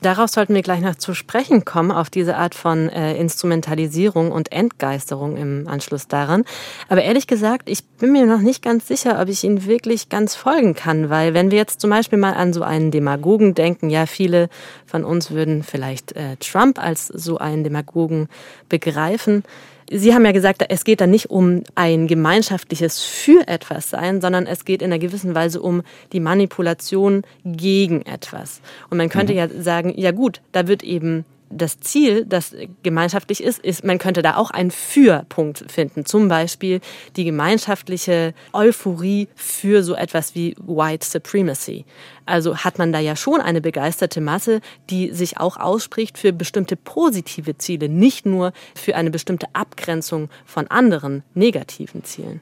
Darauf 0.00 0.30
sollten 0.30 0.54
wir 0.54 0.62
gleich 0.62 0.80
noch 0.80 0.94
zu 0.94 1.12
sprechen 1.12 1.64
kommen, 1.64 1.90
auf 1.90 2.08
diese 2.08 2.36
Art 2.36 2.54
von 2.54 2.88
äh, 2.88 3.16
Instrumentalisierung 3.16 4.30
und 4.30 4.52
Entgeisterung 4.52 5.36
im 5.36 5.66
Anschluss 5.66 6.06
daran. 6.06 6.44
Aber 6.88 7.02
ehrlich 7.02 7.26
gesagt, 7.26 7.68
ich 7.68 7.84
bin 7.84 8.12
mir 8.12 8.24
noch 8.24 8.40
nicht 8.40 8.62
ganz 8.62 8.86
sicher, 8.86 9.20
ob 9.20 9.28
ich 9.28 9.42
Ihnen 9.42 9.66
wirklich 9.66 10.08
ganz 10.08 10.36
folgen 10.36 10.74
kann, 10.74 11.10
weil 11.10 11.34
wenn 11.34 11.50
wir 11.50 11.58
jetzt 11.58 11.80
zum 11.80 11.90
Beispiel 11.90 12.18
mal 12.18 12.34
an 12.34 12.52
so 12.52 12.62
einen 12.62 12.92
Demagogen 12.92 13.54
denken, 13.54 13.90
ja, 13.90 14.06
viele 14.06 14.48
von 14.86 15.04
uns 15.04 15.32
würden 15.32 15.64
vielleicht 15.64 16.12
äh, 16.12 16.36
Trump 16.36 16.78
als 16.78 17.08
so 17.08 17.38
einen 17.38 17.64
Demagogen 17.64 18.28
begreifen. 18.68 19.42
Sie 19.90 20.14
haben 20.14 20.24
ja 20.24 20.32
gesagt, 20.32 20.64
es 20.68 20.84
geht 20.84 21.00
da 21.00 21.06
nicht 21.06 21.30
um 21.30 21.62
ein 21.74 22.06
gemeinschaftliches 22.06 23.00
für 23.00 23.48
etwas 23.48 23.88
sein, 23.88 24.20
sondern 24.20 24.46
es 24.46 24.64
geht 24.64 24.82
in 24.82 24.92
einer 24.92 24.98
gewissen 24.98 25.34
Weise 25.34 25.62
um 25.62 25.82
die 26.12 26.20
Manipulation 26.20 27.22
gegen 27.44 28.02
etwas. 28.02 28.60
Und 28.90 28.98
man 28.98 29.08
könnte 29.08 29.32
mhm. 29.32 29.38
ja 29.38 29.48
sagen, 29.48 29.94
ja 29.96 30.10
gut, 30.10 30.42
da 30.52 30.68
wird 30.68 30.82
eben 30.82 31.24
das 31.50 31.80
Ziel, 31.80 32.24
das 32.24 32.54
gemeinschaftlich 32.82 33.42
ist, 33.42 33.58
ist, 33.58 33.84
man 33.84 33.98
könnte 33.98 34.22
da 34.22 34.36
auch 34.36 34.50
einen 34.50 34.70
Für-Punkt 34.70 35.64
finden. 35.70 36.04
Zum 36.04 36.28
Beispiel 36.28 36.80
die 37.16 37.24
gemeinschaftliche 37.24 38.34
Euphorie 38.52 39.28
für 39.34 39.82
so 39.82 39.94
etwas 39.94 40.34
wie 40.34 40.54
White 40.66 41.06
Supremacy. 41.06 41.84
Also 42.26 42.58
hat 42.58 42.78
man 42.78 42.92
da 42.92 42.98
ja 42.98 43.16
schon 43.16 43.40
eine 43.40 43.60
begeisterte 43.60 44.20
Masse, 44.20 44.60
die 44.90 45.12
sich 45.12 45.38
auch 45.38 45.56
ausspricht 45.56 46.18
für 46.18 46.32
bestimmte 46.32 46.76
positive 46.76 47.56
Ziele, 47.56 47.88
nicht 47.88 48.26
nur 48.26 48.52
für 48.74 48.96
eine 48.96 49.10
bestimmte 49.10 49.46
Abgrenzung 49.54 50.28
von 50.44 50.66
anderen 50.68 51.22
negativen 51.34 52.04
Zielen. 52.04 52.40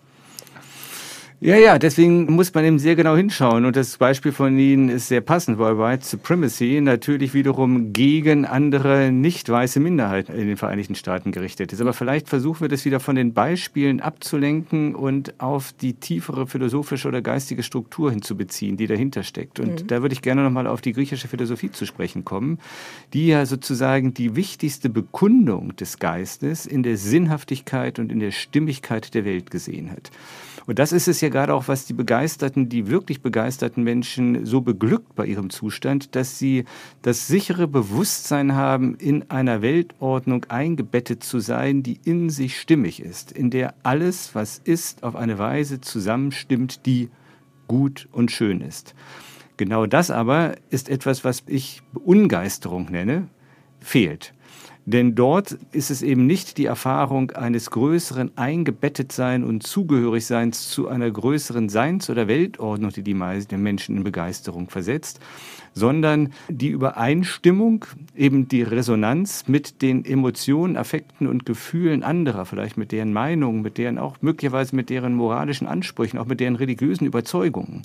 Ja, 1.39 1.57
ja, 1.57 1.79
deswegen 1.79 2.33
muss 2.33 2.55
man 2.55 2.65
eben 2.65 2.79
sehr 2.79 2.97
genau 2.97 3.15
hinschauen. 3.15 3.67
Und 3.67 3.77
das 3.77 3.99
Beispiel 3.99 4.33
von 4.33 4.59
Ihnen 4.59 4.89
ist 4.89 5.09
sehr 5.09 5.21
passend, 5.21 5.59
weil 5.59 5.79
White 5.79 6.03
Supremacy 6.03 6.81
natürlich 6.81 7.35
wiederum 7.35 7.93
gegen 7.93 8.47
andere 8.47 9.13
nicht 9.13 9.47
weiße 9.47 9.79
Minderheiten 9.79 10.35
in 10.35 10.49
den 10.49 10.57
Vereinigten 10.57 10.95
Staaten 10.95 11.33
gerichtet 11.33 11.75
ist. 11.75 11.83
Aber 11.83 11.93
vielleicht 11.93 12.31
versuchen 12.31 12.63
wir 12.63 12.69
das 12.69 12.87
wieder 12.87 13.01
von 13.01 13.17
den 13.17 13.35
Beispielen 13.35 14.01
abzulenken 14.01 14.95
und 14.95 15.39
auf 15.39 15.75
die 15.75 15.93
tiefere 15.93 16.47
philosophische 16.47 17.07
oder 17.07 17.21
geistige 17.21 17.63
Struktur 17.63 18.11
hinzubeziehen, 18.11 18.79
die 18.79 18.87
dahinter 18.87 19.23
steckt. 19.23 19.61
Und 19.61 19.83
mhm. 19.83 19.87
da 19.89 20.01
würde 20.01 20.15
ich 20.15 20.23
gerne 20.23 20.43
nochmal 20.43 20.67
auf 20.67 20.81
die 20.81 20.95
griechische 20.95 21.29
Philosophie 21.29 21.71
zu 21.71 21.85
sprechen 21.85 22.25
kommen, 22.25 22.59
die 23.13 23.27
ja 23.27 23.45
sozusagen 23.45 24.15
die 24.15 24.37
wichtigste 24.37 24.89
Bekundung 24.89 25.77
des 25.77 25.99
Geistes 25.99 26.65
in 26.65 26.83
der 26.83 26.97
Sinnhaftigkeit 26.97 27.99
und 27.99 28.11
in 28.11 28.21
der 28.21 28.31
Stimmigkeit 28.31 29.13
der 29.13 29.27
Welt 29.27 29.51
gesehen 29.51 29.91
hat. 29.91 30.11
Und 30.67 30.81
das 30.81 30.91
ist 30.91 31.07
es 31.07 31.21
ja 31.21 31.29
gerade 31.29 31.55
auch, 31.55 31.69
was 31.69 31.87
die 31.87 31.93
begeisterten, 31.93 32.69
die 32.69 32.89
wirklich 32.89 33.23
begeisterten 33.23 33.85
Menschen 33.85 34.45
so 34.45 34.61
beglückt 34.61 35.15
bei 35.15 35.25
ihrem 35.25 35.49
Zustand, 35.51 36.17
dass 36.17 36.39
sie 36.39 36.65
das 37.03 37.29
sichere 37.29 37.69
Bewusstsein 37.69 38.55
haben, 38.55 38.97
in 38.97 39.31
einer 39.31 39.63
Weltordnung 39.63 40.45
eingebettet 40.47 41.23
zu 41.23 41.39
sein, 41.39 41.85
die 41.85 42.01
in 42.05 42.31
sich 42.31 42.61
stimmig 42.61 43.01
ist, 43.01 43.31
in 43.31 43.51
der 43.51 43.75
alles, 43.85 44.35
was 44.35 44.59
ist, 44.59 45.05
auf 45.05 45.15
eine 45.15 45.39
Weise 45.39 45.81
zusammenstimmt, 45.81 46.85
die 46.85 47.11
gut 47.69 48.09
und 48.11 48.33
schön 48.33 48.61
ist. 48.61 48.95
Genau 49.57 49.87
das 49.87 50.11
aber 50.11 50.57
ist 50.69 50.89
etwas, 50.89 51.25
was 51.25 51.43
ich 51.47 51.81
Ungeisterung 51.95 52.91
nenne, 52.91 53.29
fehlt. 53.81 54.35
Denn 54.89 55.17
dort 55.17 55.59
ist 55.73 55.91
es 55.91 56.01
eben 56.01 56.27
nicht 56.27 56.59
die 56.59 56.67
Erfahrung 56.67 57.33
eines 57.33 57.73
größeren 57.73 58.31
Eingebettetsein 58.37 59.43
und 59.43 59.65
Zugehörigseins 59.65 60.71
zu 60.71 60.87
einer 60.87 61.11
größeren 61.11 61.69
Seins- 61.69 62.09
oder 62.09 62.29
Weltordnung, 62.29 62.93
die 62.93 63.03
die 63.03 63.15
meisten 63.15 63.61
Menschen 63.61 63.97
in 63.97 64.05
Begeisterung 64.05 64.71
versetzt, 64.71 65.19
sondern 65.75 66.33
die 66.49 66.69
Übereinstimmung, 66.69 67.85
eben 68.15 68.47
die 68.47 68.63
Resonanz 68.63 69.49
mit 69.49 69.83
den 69.83 70.05
Emotionen, 70.05 70.77
Affekten 70.77 71.27
und 71.27 71.45
Gefühlen 71.45 72.05
anderer, 72.05 72.47
vielleicht 72.47 72.77
mit 72.77 72.93
deren 72.93 73.13
Meinungen, 73.13 73.63
mit 73.63 73.79
deren 73.79 73.99
auch 73.99 74.19
möglicherweise 74.21 74.77
mit 74.77 74.89
deren 74.89 75.15
moralischen 75.15 75.67
Ansprüchen, 75.67 76.19
auch 76.21 76.27
mit 76.27 76.39
deren 76.39 76.55
religiösen 76.55 77.07
Überzeugungen. 77.07 77.83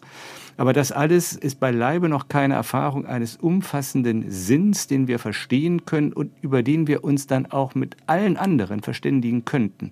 Aber 0.58 0.74
das 0.74 0.92
alles 0.92 1.34
ist 1.34 1.60
beileibe 1.60 2.10
noch 2.10 2.28
keine 2.28 2.54
Erfahrung 2.56 3.06
eines 3.06 3.36
umfassenden 3.36 4.30
Sinns, 4.30 4.88
den 4.88 5.08
wir 5.08 5.20
verstehen 5.20 5.86
können 5.86 6.14
und 6.14 6.32
über 6.42 6.64
den 6.64 6.88
wir 6.88 7.04
uns 7.04 7.28
dann 7.28 7.46
auch 7.46 7.76
mit 7.76 7.98
allen 8.08 8.38
anderen 8.38 8.82
verständigen 8.82 9.46
könnten. 9.46 9.92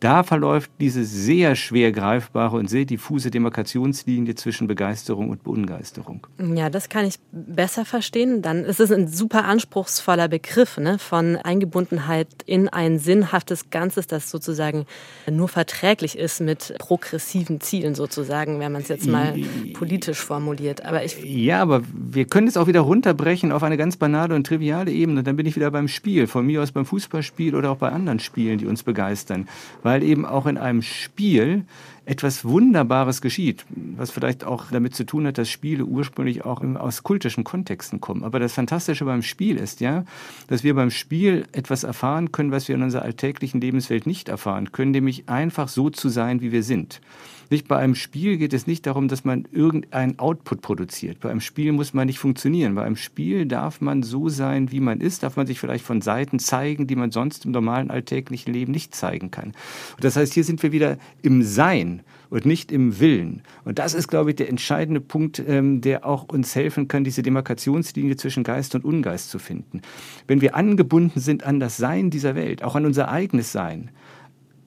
Da 0.00 0.22
verläuft 0.22 0.70
diese 0.80 1.04
sehr 1.04 1.56
schwer 1.56 1.90
greifbare 1.90 2.56
und 2.56 2.70
sehr 2.70 2.84
diffuse 2.84 3.30
Demarkationslinie 3.30 4.36
zwischen 4.36 4.68
Begeisterung 4.68 5.28
und 5.28 5.42
Beungeisterung. 5.42 6.26
Ja, 6.38 6.70
das 6.70 6.88
kann 6.88 7.04
ich 7.04 7.18
besser 7.32 7.84
verstehen. 7.84 8.40
Dann 8.40 8.64
ist 8.64 8.78
es 8.78 8.92
ein 8.92 9.08
super 9.08 9.44
anspruchsvoller 9.44 10.28
Begriff 10.28 10.78
ne? 10.78 11.00
von 11.00 11.36
Eingebundenheit 11.36 12.28
in 12.46 12.68
ein 12.68 13.00
sinnhaftes 13.00 13.70
Ganzes, 13.70 14.06
das 14.06 14.30
sozusagen 14.30 14.86
nur 15.28 15.48
verträglich 15.48 16.16
ist 16.16 16.40
mit 16.40 16.74
progressiven 16.78 17.60
Zielen 17.60 17.96
sozusagen, 17.96 18.60
wenn 18.60 18.70
man 18.70 18.82
es 18.82 18.88
jetzt 18.88 19.08
mal 19.08 19.34
politisch 19.74 20.20
formuliert. 20.20 20.84
Aber 20.84 21.04
ich 21.04 21.18
ja, 21.24 21.60
aber 21.60 21.82
wir 21.92 22.26
können 22.26 22.46
es 22.46 22.56
auch 22.56 22.68
wieder 22.68 22.80
runterbrechen 22.80 23.50
auf 23.50 23.64
eine 23.64 23.76
ganz 23.76 23.96
banale 23.96 24.36
und 24.36 24.46
triviale 24.46 24.92
Ebene. 24.92 25.24
Dann 25.24 25.34
bin 25.34 25.46
ich 25.46 25.56
wieder 25.56 25.72
beim 25.72 25.88
Spiel, 25.88 26.28
von 26.28 26.46
mir 26.46 26.62
aus 26.62 26.70
beim 26.70 26.86
Fußballspiel 26.86 27.56
oder 27.56 27.72
auch 27.72 27.78
bei 27.78 27.90
anderen 27.90 28.20
Spielen, 28.20 28.58
die 28.58 28.66
uns 28.66 28.84
begeistern 28.84 29.48
weil 29.88 30.02
eben 30.02 30.26
auch 30.26 30.44
in 30.44 30.58
einem 30.58 30.82
Spiel 30.82 31.64
etwas 32.08 32.44
Wunderbares 32.44 33.20
geschieht, 33.20 33.66
was 33.68 34.10
vielleicht 34.10 34.42
auch 34.42 34.70
damit 34.70 34.94
zu 34.94 35.04
tun 35.04 35.26
hat, 35.26 35.36
dass 35.36 35.50
Spiele 35.50 35.84
ursprünglich 35.84 36.44
auch 36.44 36.62
aus 36.62 37.02
kultischen 37.02 37.44
Kontexten 37.44 38.00
kommen. 38.00 38.24
Aber 38.24 38.40
das 38.40 38.54
Fantastische 38.54 39.04
beim 39.04 39.22
Spiel 39.22 39.58
ist 39.58 39.80
ja, 39.80 40.04
dass 40.46 40.64
wir 40.64 40.74
beim 40.74 40.90
Spiel 40.90 41.44
etwas 41.52 41.84
erfahren 41.84 42.32
können, 42.32 42.50
was 42.50 42.66
wir 42.66 42.76
in 42.76 42.82
unserer 42.82 43.02
alltäglichen 43.02 43.60
Lebenswelt 43.60 44.06
nicht 44.06 44.30
erfahren 44.30 44.72
können, 44.72 44.92
nämlich 44.92 45.28
einfach 45.28 45.68
so 45.68 45.90
zu 45.90 46.08
sein, 46.08 46.40
wie 46.40 46.50
wir 46.50 46.62
sind. 46.62 47.02
Nicht 47.50 47.66
bei 47.66 47.78
einem 47.78 47.94
Spiel 47.94 48.36
geht 48.36 48.52
es 48.52 48.66
nicht 48.66 48.86
darum, 48.86 49.08
dass 49.08 49.24
man 49.24 49.48
irgendeinen 49.52 50.18
Output 50.18 50.60
produziert. 50.60 51.20
Bei 51.20 51.30
einem 51.30 51.40
Spiel 51.40 51.72
muss 51.72 51.94
man 51.94 52.06
nicht 52.06 52.18
funktionieren. 52.18 52.74
Bei 52.74 52.84
einem 52.84 52.96
Spiel 52.96 53.46
darf 53.46 53.80
man 53.80 54.02
so 54.02 54.28
sein, 54.28 54.70
wie 54.70 54.80
man 54.80 55.00
ist, 55.00 55.22
darf 55.22 55.36
man 55.36 55.46
sich 55.46 55.58
vielleicht 55.58 55.84
von 55.84 56.02
Seiten 56.02 56.38
zeigen, 56.38 56.86
die 56.86 56.96
man 56.96 57.10
sonst 57.10 57.46
im 57.46 57.52
normalen 57.52 57.90
alltäglichen 57.90 58.52
Leben 58.52 58.72
nicht 58.72 58.94
zeigen 58.94 59.30
kann. 59.30 59.54
Und 59.96 60.04
das 60.04 60.16
heißt, 60.16 60.34
hier 60.34 60.44
sind 60.44 60.62
wir 60.62 60.72
wieder 60.72 60.98
im 61.22 61.42
Sein 61.42 61.97
und 62.30 62.46
nicht 62.46 62.72
im 62.72 63.00
Willen. 63.00 63.42
Und 63.64 63.78
das 63.78 63.94
ist, 63.94 64.08
glaube 64.08 64.30
ich, 64.30 64.36
der 64.36 64.48
entscheidende 64.48 65.00
Punkt, 65.00 65.42
ähm, 65.46 65.80
der 65.80 66.06
auch 66.06 66.24
uns 66.24 66.54
helfen 66.54 66.88
kann, 66.88 67.04
diese 67.04 67.22
Demarkationslinie 67.22 68.16
zwischen 68.16 68.44
Geist 68.44 68.74
und 68.74 68.84
Ungeist 68.84 69.30
zu 69.30 69.38
finden. 69.38 69.82
Wenn 70.26 70.40
wir 70.40 70.54
angebunden 70.54 71.20
sind 71.20 71.44
an 71.44 71.60
das 71.60 71.76
Sein 71.76 72.10
dieser 72.10 72.34
Welt, 72.34 72.62
auch 72.62 72.76
an 72.76 72.86
unser 72.86 73.08
eigenes 73.10 73.52
Sein, 73.52 73.90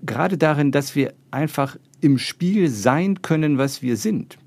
gerade 0.03 0.37
darin, 0.37 0.71
dass 0.71 0.95
wir 0.95 1.13
einfach 1.29 1.77
im 2.01 2.17
Spiel 2.17 2.69
sein 2.69 3.21
können, 3.21 3.57
was 3.57 3.81
wir 3.81 3.97
sind, 3.97 4.37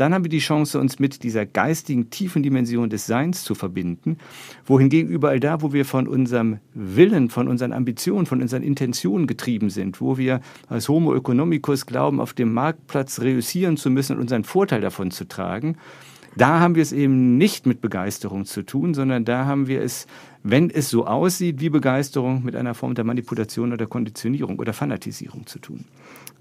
dann 0.00 0.14
haben 0.14 0.24
wir 0.24 0.30
die 0.30 0.38
Chance, 0.38 0.80
uns 0.80 0.98
mit 0.98 1.22
dieser 1.22 1.44
geistigen, 1.44 2.08
tiefen 2.08 2.42
Dimension 2.42 2.88
des 2.88 3.06
Seins 3.06 3.44
zu 3.44 3.54
verbinden. 3.54 4.16
Wohingegen 4.64 5.10
überall 5.10 5.40
da, 5.40 5.60
wo 5.60 5.72
wir 5.72 5.84
von 5.84 6.08
unserem 6.08 6.58
Willen, 6.72 7.28
von 7.28 7.48
unseren 7.48 7.72
Ambitionen, 7.72 8.26
von 8.26 8.40
unseren 8.40 8.62
Intentionen 8.62 9.26
getrieben 9.26 9.68
sind, 9.68 10.00
wo 10.00 10.16
wir 10.16 10.40
als 10.68 10.88
Homo 10.88 11.14
economicus 11.14 11.84
glauben, 11.84 12.20
auf 12.20 12.32
dem 12.32 12.54
Marktplatz 12.54 13.20
reüssieren 13.20 13.76
zu 13.76 13.90
müssen 13.90 14.16
und 14.16 14.22
unseren 14.22 14.44
Vorteil 14.44 14.80
davon 14.80 15.10
zu 15.10 15.28
tragen, 15.28 15.76
da 16.36 16.60
haben 16.60 16.76
wir 16.76 16.82
es 16.82 16.92
eben 16.92 17.38
nicht 17.38 17.66
mit 17.66 17.80
Begeisterung 17.80 18.44
zu 18.44 18.62
tun, 18.62 18.94
sondern 18.94 19.24
da 19.24 19.46
haben 19.46 19.66
wir 19.66 19.82
es, 19.82 20.06
wenn 20.42 20.70
es 20.70 20.88
so 20.88 21.06
aussieht 21.06 21.60
wie 21.60 21.70
Begeisterung, 21.70 22.44
mit 22.44 22.54
einer 22.54 22.74
Form 22.74 22.94
der 22.94 23.04
Manipulation 23.04 23.72
oder 23.72 23.86
Konditionierung 23.86 24.58
oder 24.58 24.72
Fanatisierung 24.72 25.46
zu 25.46 25.58
tun. 25.58 25.84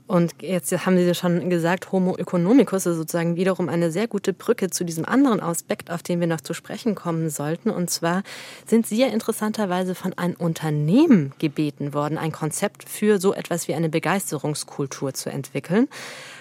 Und 0.10 0.41
jetzt 0.41 0.72
haben 0.88 0.98
Sie 0.98 1.13
schon 1.13 1.52
gesagt, 1.52 1.91
Homo 1.91 2.17
economicus 2.17 2.88
ist 2.88 2.98
sozusagen 2.98 3.36
wiederum 3.36 3.69
eine 3.69 3.91
sehr 3.91 4.08
gute 4.08 4.34
Brücke 4.34 4.72
zu 4.72 4.84
diesem 4.84 5.06
anderen 5.06 5.39
Aspekt, 5.39 5.91
auf 5.91 6.02
den 6.02 6.19
wir 6.19 6.26
noch 6.26 6.41
zu 6.41 6.56
sprechen 6.56 6.95
kommen 6.95 7.30
sollten. 7.30 7.69
Und 7.69 7.91
zwar 7.91 8.24
sind 8.65 8.88
Sie 8.88 8.98
ja 8.98 9.06
interessanterweise 9.06 9.93
von 9.93 10.17
einem 10.17 10.34
Unternehmen 10.34 11.34
gebeten 11.38 11.93
worden, 11.93 12.17
ein 12.17 12.32
Konzept 12.32 12.89
für 12.89 13.19
so 13.19 13.36
etwas 13.36 13.67
wie 13.67 13.76
eine 13.76 13.88
Begeisterungskultur 13.88 15.13
zu 15.13 15.30
entwickeln. 15.30 15.88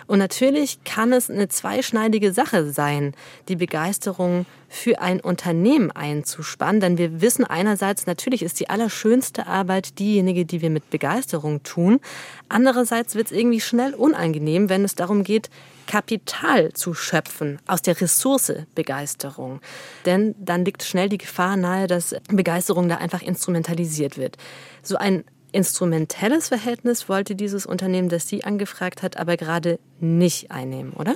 Und 0.09 0.19
natürlich 0.19 0.83
kann 0.85 1.13
es 1.13 1.31
eine 1.31 1.49
zweischneidige 1.49 2.33
Sache 2.33 2.73
sein, 2.73 3.15
die 3.49 3.57
Begeisterung 3.57 4.47
für 4.69 5.01
ein 5.01 5.21
Unternehmen 5.21 5.91
einzuspannen. 5.91 6.81
Denn 6.81 6.99
wir 6.99 7.21
wissen 7.21 7.45
einerseits, 7.45 8.07
natürlich 8.07 8.43
ist 8.43 8.59
die 8.59 8.71
allerschönste 8.71 9.47
Arbeit 9.47 9.99
diejenige, 9.99 10.47
die 10.47 10.63
wir 10.63 10.71
mit 10.71 10.89
Begeisterung 10.91 11.63
tun. 11.63 12.01
Andererseits 12.49 13.15
wird 13.15 13.27
es 13.27 13.33
irgendwie 13.33 13.61
schnell 13.61 13.95
unangenehm, 13.95 14.71
wenn 14.71 14.83
es 14.83 14.95
darum 14.95 15.25
geht, 15.25 15.51
Kapital 15.87 16.73
zu 16.73 16.95
schöpfen 16.95 17.59
aus 17.67 17.83
der 17.83 18.01
Ressource 18.01 18.53
Begeisterung. 18.75 19.61
Denn 20.07 20.35
dann 20.39 20.65
liegt 20.65 20.83
schnell 20.83 21.11
die 21.11 21.19
Gefahr 21.19 21.57
nahe, 21.57 21.87
dass 21.87 22.17
Begeisterung 22.29 22.89
da 22.89 22.97
einfach 22.97 23.23
instrumentalisiert 23.23 24.17
wird. 24.17 24.37
So 24.83 24.97
ein 24.97 25.25
instrumentelles 25.53 26.49
Verhältnis 26.49 27.09
wollte 27.09 27.35
dieses 27.35 27.67
Unternehmen, 27.67 28.09
das 28.09 28.29
Sie 28.29 28.45
angefragt 28.45 29.03
hat, 29.03 29.17
aber 29.17 29.37
gerade 29.37 29.79
nicht 30.01 30.51
einnehmen, 30.51 30.93
oder? 30.93 31.15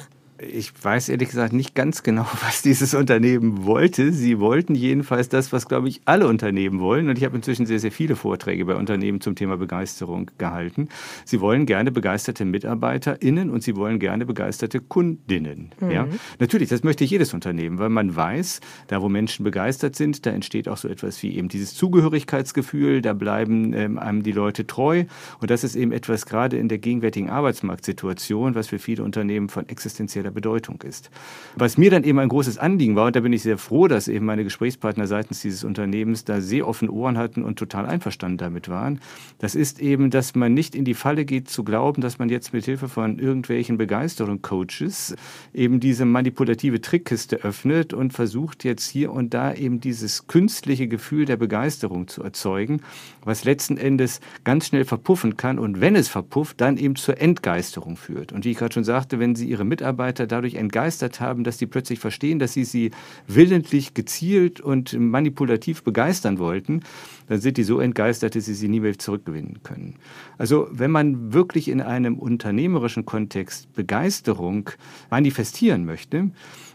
Ich 0.50 0.72
weiß 0.82 1.08
ehrlich 1.08 1.28
gesagt 1.28 1.52
nicht 1.52 1.74
ganz 1.74 2.02
genau, 2.02 2.26
was 2.46 2.62
dieses 2.62 2.94
Unternehmen 2.94 3.64
wollte. 3.64 4.12
Sie 4.12 4.40
wollten 4.40 4.74
jedenfalls 4.74 5.28
das, 5.28 5.52
was, 5.52 5.68
glaube 5.68 5.88
ich, 5.88 6.00
alle 6.04 6.26
Unternehmen 6.26 6.80
wollen. 6.80 7.08
Und 7.08 7.18
ich 7.18 7.24
habe 7.24 7.36
inzwischen 7.36 7.66
sehr, 7.66 7.78
sehr 7.78 7.92
viele 7.92 8.16
Vorträge 8.16 8.64
bei 8.64 8.74
Unternehmen 8.74 9.20
zum 9.20 9.34
Thema 9.34 9.56
Begeisterung 9.56 10.30
gehalten. 10.38 10.88
Sie 11.24 11.40
wollen 11.40 11.66
gerne 11.66 11.92
begeisterte 11.92 12.44
MitarbeiterInnen 12.44 13.50
und 13.50 13.62
sie 13.62 13.76
wollen 13.76 13.98
gerne 13.98 14.26
begeisterte 14.26 14.80
Kundinnen. 14.80 15.70
Mhm. 15.80 15.90
Ja? 15.90 16.08
Natürlich, 16.38 16.68
das 16.68 16.82
möchte 16.82 17.04
jedes 17.04 17.34
Unternehmen, 17.34 17.78
weil 17.78 17.90
man 17.90 18.14
weiß, 18.14 18.60
da 18.88 19.02
wo 19.02 19.08
Menschen 19.08 19.44
begeistert 19.44 19.96
sind, 19.96 20.26
da 20.26 20.30
entsteht 20.30 20.68
auch 20.68 20.76
so 20.76 20.88
etwas 20.88 21.22
wie 21.22 21.36
eben 21.36 21.48
dieses 21.48 21.74
Zugehörigkeitsgefühl, 21.74 23.02
da 23.02 23.12
bleiben 23.12 23.72
ähm, 23.74 23.98
einem 23.98 24.22
die 24.22 24.32
Leute 24.32 24.66
treu. 24.66 25.04
Und 25.40 25.50
das 25.50 25.64
ist 25.64 25.76
eben 25.76 25.92
etwas 25.92 26.26
gerade 26.26 26.56
in 26.56 26.68
der 26.68 26.78
gegenwärtigen 26.78 27.30
Arbeitsmarktsituation, 27.30 28.54
was 28.54 28.68
für 28.68 28.78
viele 28.78 29.04
Unternehmen 29.04 29.48
von 29.48 29.68
existenzieller 29.68 30.31
Bedeutung 30.32 30.82
ist. 30.82 31.10
Was 31.56 31.78
mir 31.78 31.90
dann 31.90 32.04
eben 32.04 32.18
ein 32.18 32.28
großes 32.28 32.58
Anliegen 32.58 32.96
war, 32.96 33.06
und 33.06 33.16
da 33.16 33.20
bin 33.20 33.32
ich 33.32 33.42
sehr 33.42 33.58
froh, 33.58 33.88
dass 33.88 34.08
eben 34.08 34.26
meine 34.26 34.44
Gesprächspartner 34.44 35.06
seitens 35.06 35.42
dieses 35.42 35.64
Unternehmens 35.64 36.24
da 36.24 36.40
sehr 36.40 36.66
offene 36.66 36.90
Ohren 36.90 37.18
hatten 37.18 37.42
und 37.42 37.58
total 37.58 37.86
einverstanden 37.86 38.38
damit 38.38 38.68
waren, 38.68 39.00
das 39.38 39.54
ist 39.54 39.80
eben, 39.80 40.10
dass 40.10 40.34
man 40.34 40.54
nicht 40.54 40.74
in 40.74 40.84
die 40.84 40.94
Falle 40.94 41.24
geht 41.24 41.48
zu 41.48 41.64
glauben, 41.64 42.02
dass 42.02 42.18
man 42.18 42.28
jetzt 42.28 42.52
mit 42.52 42.64
Hilfe 42.64 42.88
von 42.88 43.18
irgendwelchen 43.18 43.78
Begeisterung-Coaches 43.78 45.14
eben 45.54 45.80
diese 45.80 46.04
manipulative 46.04 46.80
Trickkiste 46.80 47.36
öffnet 47.44 47.92
und 47.92 48.12
versucht 48.12 48.64
jetzt 48.64 48.88
hier 48.88 49.12
und 49.12 49.34
da 49.34 49.54
eben 49.54 49.80
dieses 49.80 50.26
künstliche 50.26 50.88
Gefühl 50.88 51.24
der 51.24 51.36
Begeisterung 51.36 52.08
zu 52.08 52.22
erzeugen, 52.22 52.80
was 53.24 53.44
letzten 53.44 53.76
Endes 53.76 54.20
ganz 54.44 54.66
schnell 54.66 54.84
verpuffen 54.84 55.36
kann 55.36 55.58
und 55.58 55.80
wenn 55.80 55.96
es 55.96 56.08
verpufft, 56.08 56.60
dann 56.60 56.76
eben 56.76 56.96
zur 56.96 57.20
Entgeisterung 57.20 57.96
führt. 57.96 58.32
Und 58.32 58.44
wie 58.44 58.52
ich 58.52 58.58
gerade 58.58 58.74
schon 58.74 58.84
sagte, 58.84 59.18
wenn 59.18 59.34
Sie 59.34 59.48
Ihre 59.48 59.64
Mitarbeiter 59.64 60.21
Mitarbeiter 60.22 60.26
dadurch 60.26 60.54
entgeistert 60.54 61.20
haben, 61.20 61.44
dass 61.44 61.58
sie 61.58 61.66
plötzlich 61.66 61.98
verstehen, 61.98 62.38
dass 62.38 62.52
sie 62.52 62.64
sie 62.64 62.90
willentlich, 63.26 63.94
gezielt 63.94 64.60
und 64.60 64.98
manipulativ 64.98 65.82
begeistern 65.82 66.38
wollten, 66.38 66.82
dann 67.28 67.40
sind 67.40 67.56
die 67.56 67.64
so 67.64 67.80
entgeistert, 67.80 68.34
dass 68.34 68.46
sie 68.46 68.54
sie 68.54 68.68
nie 68.68 68.80
mehr 68.80 68.98
zurückgewinnen 68.98 69.62
können. 69.62 69.96
Also 70.38 70.68
wenn 70.70 70.90
man 70.90 71.32
wirklich 71.32 71.68
in 71.68 71.80
einem 71.80 72.18
unternehmerischen 72.18 73.04
Kontext 73.04 73.72
Begeisterung 73.74 74.70
manifestieren 75.10 75.84
möchte, 75.84 76.30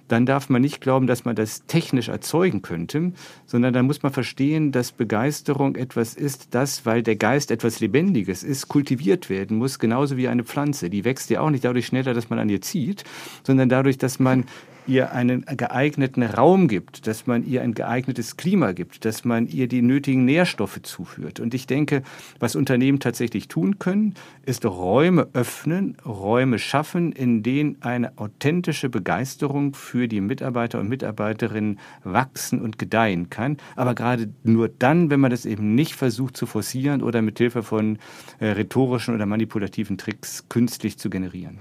dann 0.07 0.25
darf 0.25 0.49
man 0.49 0.61
nicht 0.61 0.81
glauben, 0.81 1.07
dass 1.07 1.25
man 1.25 1.35
das 1.35 1.65
technisch 1.65 2.07
erzeugen 2.09 2.61
könnte, 2.61 3.11
sondern 3.45 3.73
dann 3.73 3.85
muss 3.85 4.03
man 4.03 4.11
verstehen, 4.11 4.71
dass 4.71 4.91
Begeisterung 4.91 5.75
etwas 5.75 6.13
ist, 6.13 6.49
das, 6.51 6.85
weil 6.85 7.03
der 7.03 7.15
Geist 7.15 7.51
etwas 7.51 7.79
Lebendiges 7.79 8.43
ist, 8.43 8.67
kultiviert 8.67 9.29
werden 9.29 9.57
muss, 9.57 9.79
genauso 9.79 10.17
wie 10.17 10.27
eine 10.27 10.43
Pflanze. 10.43 10.89
Die 10.89 11.05
wächst 11.05 11.29
ja 11.29 11.41
auch 11.41 11.49
nicht 11.49 11.63
dadurch 11.63 11.87
schneller, 11.87 12.13
dass 12.13 12.29
man 12.29 12.39
an 12.39 12.49
ihr 12.49 12.61
zieht, 12.61 13.03
sondern 13.43 13.69
dadurch, 13.69 13.97
dass 13.97 14.19
man 14.19 14.45
ihr 14.87 15.11
einen 15.11 15.45
geeigneten 15.45 16.23
Raum 16.23 16.67
gibt, 16.67 17.07
dass 17.07 17.27
man 17.27 17.45
ihr 17.45 17.61
ein 17.61 17.73
geeignetes 17.73 18.37
Klima 18.37 18.71
gibt, 18.71 19.05
dass 19.05 19.25
man 19.25 19.47
ihr 19.47 19.67
die 19.67 19.81
nötigen 19.81 20.25
Nährstoffe 20.25 20.81
zuführt. 20.81 21.39
Und 21.39 21.53
ich 21.53 21.67
denke, 21.67 22.03
was 22.39 22.55
Unternehmen 22.55 22.99
tatsächlich 22.99 23.47
tun 23.47 23.79
können, 23.79 24.15
ist 24.45 24.65
Räume 24.65 25.27
öffnen, 25.33 25.97
Räume 26.05 26.59
schaffen, 26.59 27.11
in 27.11 27.43
denen 27.43 27.77
eine 27.81 28.17
authentische 28.17 28.89
Begeisterung 28.89 29.73
für 29.73 30.07
die 30.07 30.21
Mitarbeiter 30.21 30.79
und 30.79 30.89
Mitarbeiterinnen 30.89 31.79
wachsen 32.03 32.61
und 32.61 32.77
gedeihen 32.77 33.29
kann. 33.29 33.57
Aber 33.75 33.95
gerade 33.95 34.29
nur 34.43 34.69
dann, 34.69 35.09
wenn 35.09 35.19
man 35.19 35.31
das 35.31 35.45
eben 35.45 35.75
nicht 35.75 35.95
versucht 35.95 36.37
zu 36.37 36.45
forcieren 36.45 37.01
oder 37.03 37.21
mit 37.21 37.37
Hilfe 37.37 37.63
von 37.63 37.99
äh, 38.39 38.47
rhetorischen 38.47 39.15
oder 39.15 39.25
manipulativen 39.25 39.97
Tricks 39.97 40.45
künstlich 40.49 40.97
zu 40.97 41.09
generieren. 41.09 41.59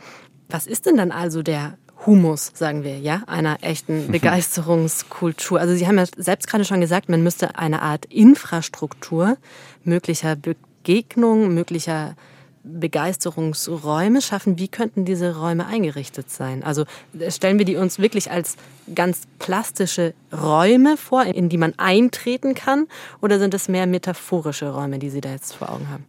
Was 0.49 0.67
ist 0.67 0.87
denn 0.87 0.97
dann 0.97 1.11
also 1.11 1.43
der 1.43 1.77
Humus, 2.04 2.52
sagen 2.54 2.85
wir, 2.85 2.98
ja, 2.98 3.22
einer 3.26 3.59
echten 3.62 4.12
Begeisterungskultur. 4.12 5.59
Also 5.59 5.74
Sie 5.74 5.87
haben 5.87 5.98
ja 5.98 6.04
selbst 6.16 6.46
gerade 6.48 6.64
schon 6.64 6.80
gesagt, 6.80 7.09
man 7.09 7.22
müsste 7.22 7.59
eine 7.59 7.82
Art 7.82 8.04
Infrastruktur 8.06 9.37
möglicher 9.85 10.37
Begegnung, 10.37 11.54
möglicher 11.54 12.14
Begeisterungsräume 12.62 14.20
schaffen. 14.20 14.59
Wie 14.59 14.68
könnten 14.68 15.04
diese 15.04 15.37
Räume 15.37 15.66
eingerichtet 15.66 16.30
sein? 16.30 16.64
Also 16.64 16.85
stellen 17.28 17.59
wir 17.59 17.64
die 17.64 17.76
uns 17.76 17.98
wirklich 17.98 18.30
als 18.30 18.56
ganz 18.94 19.22
plastische 19.38 20.14
Räume 20.32 20.96
vor, 20.96 21.24
in 21.24 21.48
die 21.48 21.59
man 21.59 21.74
eintreten 21.76 22.54
kann, 22.54 22.88
oder 23.22 23.38
sind 23.38 23.54
es 23.54 23.68
mehr 23.68 23.87
metaphorische 23.87 24.70
Räume, 24.70 24.98
die 24.98 25.11
Sie 25.11 25.20
da 25.20 25.30
jetzt 25.30 25.54
vor 25.54 25.70
Augen 25.70 25.88
haben? 25.88 26.04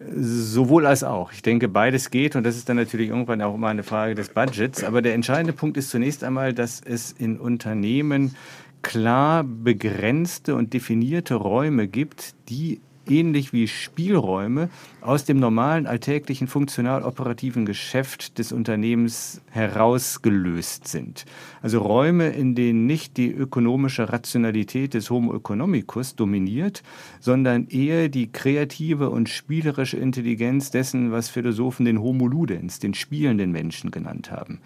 Sowohl 0.00 0.86
als 0.86 1.02
auch. 1.02 1.32
Ich 1.32 1.42
denke, 1.42 1.68
beides 1.68 2.10
geht 2.10 2.36
und 2.36 2.44
das 2.44 2.56
ist 2.56 2.68
dann 2.68 2.76
natürlich 2.76 3.08
irgendwann 3.08 3.42
auch 3.42 3.54
immer 3.54 3.68
eine 3.68 3.82
Frage 3.82 4.14
des 4.14 4.28
Budgets. 4.28 4.84
Aber 4.84 5.02
der 5.02 5.14
entscheidende 5.14 5.52
Punkt 5.52 5.76
ist 5.76 5.90
zunächst 5.90 6.22
einmal, 6.22 6.54
dass 6.54 6.80
es 6.80 7.12
in 7.12 7.38
Unternehmen 7.38 8.36
klar 8.82 9.42
begrenzte 9.42 10.54
und 10.54 10.72
definierte 10.72 11.34
Räume 11.34 11.88
gibt, 11.88 12.34
die 12.48 12.80
ähnlich 13.10 13.52
wie 13.52 13.68
Spielräume 13.68 14.68
aus 15.00 15.24
dem 15.24 15.38
normalen 15.38 15.86
alltäglichen 15.86 16.48
funktional-operativen 16.48 17.66
Geschäft 17.66 18.38
des 18.38 18.52
Unternehmens 18.52 19.40
herausgelöst 19.50 20.88
sind. 20.88 21.24
Also 21.62 21.80
Räume, 21.80 22.28
in 22.30 22.54
denen 22.54 22.86
nicht 22.86 23.16
die 23.16 23.32
ökonomische 23.32 24.12
Rationalität 24.12 24.94
des 24.94 25.10
Homo 25.10 25.34
economicus 25.34 26.14
dominiert, 26.14 26.82
sondern 27.20 27.66
eher 27.68 28.08
die 28.08 28.30
kreative 28.30 29.10
und 29.10 29.28
spielerische 29.28 29.96
Intelligenz 29.96 30.70
dessen, 30.70 31.12
was 31.12 31.28
Philosophen 31.28 31.84
den 31.84 32.00
Homo 32.00 32.26
ludens, 32.26 32.78
den 32.78 32.94
spielenden 32.94 33.52
Menschen 33.52 33.90
genannt 33.90 34.30
haben. 34.30 34.60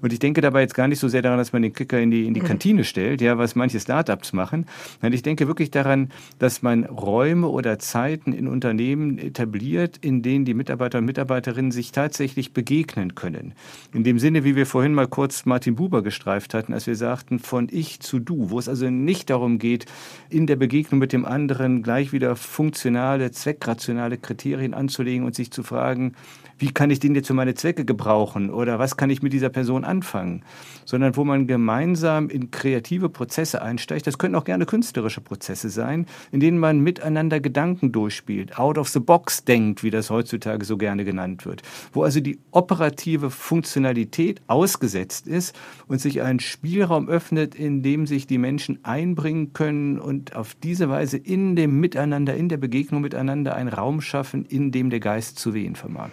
Und 0.00 0.12
ich 0.12 0.18
denke 0.18 0.40
dabei 0.40 0.62
jetzt 0.62 0.74
gar 0.74 0.88
nicht 0.88 0.98
so 0.98 1.08
sehr 1.08 1.22
daran, 1.22 1.38
dass 1.38 1.52
man 1.52 1.62
den 1.62 1.72
Kicker 1.72 2.00
in 2.00 2.10
die, 2.10 2.26
in 2.26 2.34
die 2.34 2.40
mhm. 2.40 2.46
Kantine 2.46 2.84
stellt, 2.84 3.20
ja, 3.20 3.38
was 3.38 3.54
manche 3.54 3.80
Startups 3.80 4.32
machen. 4.32 4.66
Nein, 5.02 5.12
ich 5.12 5.22
denke 5.22 5.46
wirklich 5.46 5.70
daran, 5.70 6.10
dass 6.38 6.62
man 6.62 6.84
Räume 6.84 7.48
oder 7.48 7.78
Zeiten 7.78 8.32
in 8.32 8.48
Unternehmen 8.48 9.18
etabliert, 9.18 9.98
in 10.00 10.22
denen 10.22 10.44
die 10.44 10.54
Mitarbeiter 10.54 10.98
und 10.98 11.04
Mitarbeiterinnen 11.04 11.70
sich 11.70 11.92
tatsächlich 11.92 12.52
begegnen 12.52 13.14
können. 13.14 13.54
In 13.92 14.04
dem 14.04 14.18
Sinne, 14.18 14.44
wie 14.44 14.56
wir 14.56 14.66
vorhin 14.66 14.94
mal 14.94 15.08
kurz 15.08 15.46
Martin 15.46 15.76
Buber 15.76 16.02
gestreift 16.02 16.54
hatten, 16.54 16.72
als 16.72 16.86
wir 16.86 16.96
sagten, 16.96 17.38
von 17.38 17.68
ich 17.70 18.00
zu 18.00 18.18
du, 18.18 18.50
wo 18.50 18.58
es 18.58 18.68
also 18.68 18.90
nicht 18.90 19.30
darum 19.30 19.58
geht, 19.58 19.86
in 20.28 20.46
der 20.46 20.56
Begegnung 20.56 21.00
mit 21.00 21.12
dem 21.12 21.24
anderen 21.24 21.82
gleich 21.82 22.12
wieder 22.12 22.36
funktionale, 22.36 23.30
zweckrationale 23.30 24.18
Kriterien 24.18 24.74
anzulegen 24.74 25.24
und 25.24 25.34
sich 25.34 25.50
zu 25.50 25.62
fragen, 25.62 26.14
wie 26.60 26.70
kann 26.70 26.90
ich 26.90 27.00
den 27.00 27.14
jetzt 27.14 27.26
für 27.26 27.34
meine 27.34 27.54
Zwecke 27.54 27.84
gebrauchen 27.84 28.50
oder 28.50 28.78
was 28.78 28.96
kann 28.96 29.10
ich 29.10 29.22
mit 29.22 29.32
dieser 29.32 29.48
Person 29.48 29.82
anfangen, 29.84 30.44
sondern 30.84 31.16
wo 31.16 31.24
man 31.24 31.46
gemeinsam 31.46 32.28
in 32.28 32.50
kreative 32.50 33.08
Prozesse 33.08 33.62
einsteigt. 33.62 34.06
Das 34.06 34.18
können 34.18 34.34
auch 34.34 34.44
gerne 34.44 34.66
künstlerische 34.66 35.22
Prozesse 35.22 35.70
sein, 35.70 36.06
in 36.30 36.40
denen 36.40 36.58
man 36.58 36.80
miteinander 36.80 37.40
Gedanken 37.40 37.92
durchspielt, 37.92 38.58
out 38.58 38.76
of 38.76 38.88
the 38.90 39.00
box 39.00 39.44
denkt 39.44 39.82
wie 39.82 39.90
das 39.90 40.10
heutzutage 40.10 40.64
so 40.66 40.76
gerne 40.76 41.04
genannt 41.04 41.46
wird, 41.46 41.62
wo 41.92 42.02
also 42.02 42.20
die 42.20 42.38
operative 42.50 43.30
Funktionalität 43.30 44.42
ausgesetzt 44.46 45.26
ist 45.26 45.58
und 45.88 46.00
sich 46.00 46.20
ein 46.20 46.40
Spielraum 46.40 47.08
öffnet, 47.08 47.54
in 47.54 47.82
dem 47.82 48.06
sich 48.06 48.26
die 48.26 48.38
Menschen 48.38 48.84
einbringen 48.84 49.54
können 49.54 49.98
und 49.98 50.36
auf 50.36 50.54
diese 50.62 50.90
Weise 50.90 51.16
in 51.16 51.56
dem 51.56 51.80
Miteinander, 51.80 52.34
in 52.34 52.50
der 52.50 52.58
Begegnung 52.58 53.00
miteinander 53.00 53.54
einen 53.54 53.68
Raum 53.68 54.02
schaffen, 54.02 54.44
in 54.44 54.72
dem 54.72 54.90
der 54.90 55.00
Geist 55.00 55.38
zu 55.38 55.54
wehen 55.54 55.74
vermag. 55.74 56.10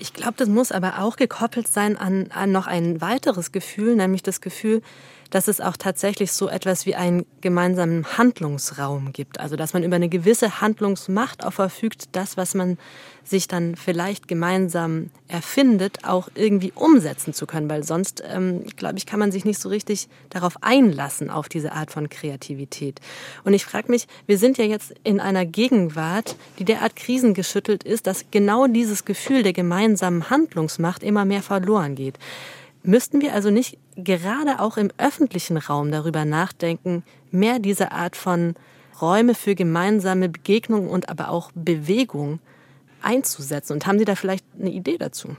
Ich 0.00 0.12
glaube, 0.12 0.34
das 0.36 0.48
muss 0.48 0.70
aber 0.70 1.00
auch 1.00 1.16
gekoppelt 1.16 1.68
sein 1.68 1.96
an, 1.96 2.28
an 2.30 2.52
noch 2.52 2.66
ein 2.66 3.00
weiteres 3.00 3.50
Gefühl, 3.52 3.96
nämlich 3.96 4.22
das 4.22 4.40
Gefühl, 4.40 4.82
dass 5.30 5.48
es 5.48 5.60
auch 5.60 5.76
tatsächlich 5.76 6.32
so 6.32 6.48
etwas 6.48 6.86
wie 6.86 6.94
einen 6.94 7.26
gemeinsamen 7.40 8.06
Handlungsraum 8.16 9.12
gibt. 9.12 9.40
Also 9.40 9.56
dass 9.56 9.74
man 9.74 9.82
über 9.82 9.96
eine 9.96 10.08
gewisse 10.08 10.60
Handlungsmacht 10.60 11.44
auch 11.44 11.52
verfügt, 11.52 12.08
das, 12.12 12.36
was 12.36 12.54
man 12.54 12.78
sich 13.24 13.46
dann 13.46 13.76
vielleicht 13.76 14.26
gemeinsam 14.26 15.10
erfindet, 15.26 16.04
auch 16.04 16.28
irgendwie 16.34 16.72
umsetzen 16.74 17.34
zu 17.34 17.46
können. 17.46 17.68
Weil 17.68 17.84
sonst, 17.84 18.22
ähm, 18.26 18.64
glaube 18.76 18.96
ich, 18.96 19.04
kann 19.04 19.20
man 19.20 19.32
sich 19.32 19.44
nicht 19.44 19.60
so 19.60 19.68
richtig 19.68 20.08
darauf 20.30 20.54
einlassen, 20.62 21.28
auf 21.28 21.48
diese 21.48 21.72
Art 21.72 21.90
von 21.90 22.08
Kreativität. 22.08 23.00
Und 23.44 23.52
ich 23.52 23.66
frage 23.66 23.90
mich, 23.90 24.06
wir 24.26 24.38
sind 24.38 24.56
ja 24.56 24.64
jetzt 24.64 24.94
in 25.04 25.20
einer 25.20 25.44
Gegenwart, 25.44 26.36
die 26.58 26.64
derart 26.64 26.96
krisengeschüttelt 26.96 27.84
ist, 27.84 28.06
dass 28.06 28.26
genau 28.30 28.66
dieses 28.66 29.04
Gefühl 29.04 29.42
der 29.42 29.52
gemeinsamen 29.52 30.30
Handlungsmacht 30.30 31.02
immer 31.02 31.24
mehr 31.24 31.42
verloren 31.42 31.94
geht. 31.94 32.18
Müssten 32.82 33.20
wir 33.20 33.34
also 33.34 33.50
nicht 33.50 33.78
gerade 33.96 34.60
auch 34.60 34.76
im 34.76 34.90
öffentlichen 34.98 35.56
Raum 35.56 35.90
darüber 35.90 36.24
nachdenken, 36.24 37.02
mehr 37.30 37.58
diese 37.58 37.92
Art 37.92 38.16
von 38.16 38.54
Räume 39.00 39.34
für 39.34 39.54
gemeinsame 39.54 40.28
Begegnung 40.28 40.88
und 40.88 41.08
aber 41.08 41.30
auch 41.30 41.50
Bewegung 41.54 42.40
einzusetzen? 43.02 43.74
Und 43.74 43.86
haben 43.86 43.98
Sie 43.98 44.04
da 44.04 44.14
vielleicht 44.14 44.44
eine 44.58 44.70
Idee 44.70 44.98
dazu? 44.98 45.36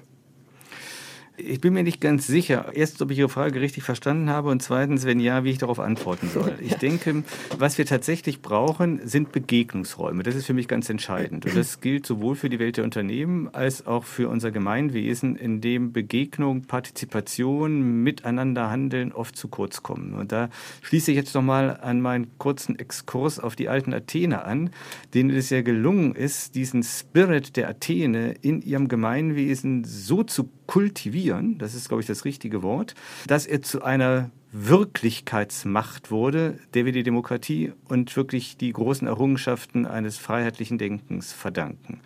Ich 1.42 1.62
bin 1.62 1.74
mir 1.74 1.84
nicht 1.84 2.02
ganz 2.02 2.28
sicher. 2.28 2.72
Erstens, 2.74 3.02
ob 3.02 3.12
ich 3.12 3.20
Ihre 3.20 3.30
Frage 3.30 3.62
richtig 3.62 3.84
verstanden 3.84 4.30
habe 4.30 4.50
und 4.50 4.62
zweitens, 4.62 5.06
wenn 5.06 5.20
ja, 5.20 5.44
wie 5.44 5.52
ich 5.52 5.58
darauf 5.58 5.80
antworten 5.80 6.30
soll. 6.34 6.56
Ich 6.62 6.76
denke, 6.76 7.24
was 7.58 7.78
wir 7.78 7.86
tatsächlich 7.86 8.42
brauchen, 8.42 9.08
sind 9.08 9.32
Begegnungsräume. 9.32 10.24
Das 10.24 10.36
ist 10.36 10.46
für 10.46 10.54
mich 10.54 10.68
ganz 10.68 10.90
entscheidend. 10.90 11.46
Und 11.46 11.56
das 11.56 11.80
gilt 11.80 12.06
sowohl 12.06 12.36
für 12.36 12.50
die 12.50 12.60
Welt 12.60 12.78
der 12.78 12.84
Unternehmen 12.84 13.48
als 13.54 13.88
auch 13.88 14.04
für 14.04 14.28
unser 14.30 14.52
Gemeinwesen, 14.52 15.36
in 15.36 15.62
dem 15.62 15.94
Begegnung, 15.94 16.64
Partizipation, 16.64 18.04
Miteinander 18.04 18.70
handeln 18.70 19.14
oft 19.14 19.38
zu 19.38 19.48
kurz 19.48 19.82
kommen. 19.82 20.14
Und 20.14 20.32
da 20.32 20.50
schließe 20.82 21.12
ich 21.12 21.18
jetzt 21.18 21.36
nochmal 21.36 21.80
an 21.82 22.02
meinen 22.02 22.38
kurzen 22.38 22.78
Exkurs 22.78 23.40
auf 23.40 23.56
die 23.56 23.70
alten 23.70 23.94
Athener 23.94 24.46
an, 24.46 24.72
denen 25.14 25.30
es 25.30 25.50
ja 25.50 25.62
gelungen 25.62 26.16
ist, 26.16 26.56
diesen 26.56 26.84
Spirit 26.84 27.56
der 27.56 27.70
Athene 27.70 28.36
in 28.42 28.62
ihrem 28.62 28.88
Gemeinwesen 28.88 29.84
so 29.86 30.24
zu 30.24 30.50
kultivieren, 30.70 31.58
das 31.58 31.74
ist, 31.74 31.88
glaube 31.88 32.02
ich, 32.02 32.08
das 32.08 32.26
richtige 32.26 32.62
Wort, 32.62 32.94
dass 33.26 33.48
er 33.48 33.64
zu 33.64 33.82
einer 33.82 34.30
Wirklichkeitsmacht 34.52 36.12
wurde, 36.12 36.60
der 36.76 36.86
wir 36.86 36.92
die 36.92 37.02
Demokratie 37.02 37.74
und 37.88 38.16
wirklich 38.16 38.56
die 38.56 38.72
großen 38.72 39.08
Errungenschaften 39.08 39.88
eines 39.88 40.20
freiheitlichen 40.20 40.78
Denkens 40.78 41.34
verdanken. 41.34 42.02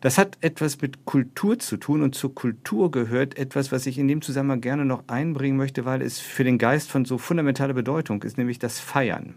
Das 0.00 0.16
hat 0.16 0.38
etwas 0.42 0.80
mit 0.80 1.06
Kultur 1.06 1.58
zu 1.58 1.76
tun 1.76 2.02
und 2.02 2.14
zur 2.14 2.32
Kultur 2.32 2.92
gehört 2.92 3.36
etwas, 3.36 3.72
was 3.72 3.84
ich 3.84 3.98
in 3.98 4.06
dem 4.06 4.22
Zusammenhang 4.22 4.60
gerne 4.60 4.84
noch 4.84 5.02
einbringen 5.08 5.56
möchte, 5.56 5.84
weil 5.84 6.00
es 6.00 6.20
für 6.20 6.44
den 6.44 6.58
Geist 6.58 6.92
von 6.92 7.04
so 7.04 7.18
fundamentaler 7.18 7.74
Bedeutung 7.74 8.22
ist, 8.22 8.38
nämlich 8.38 8.60
das 8.60 8.78
Feiern. 8.78 9.34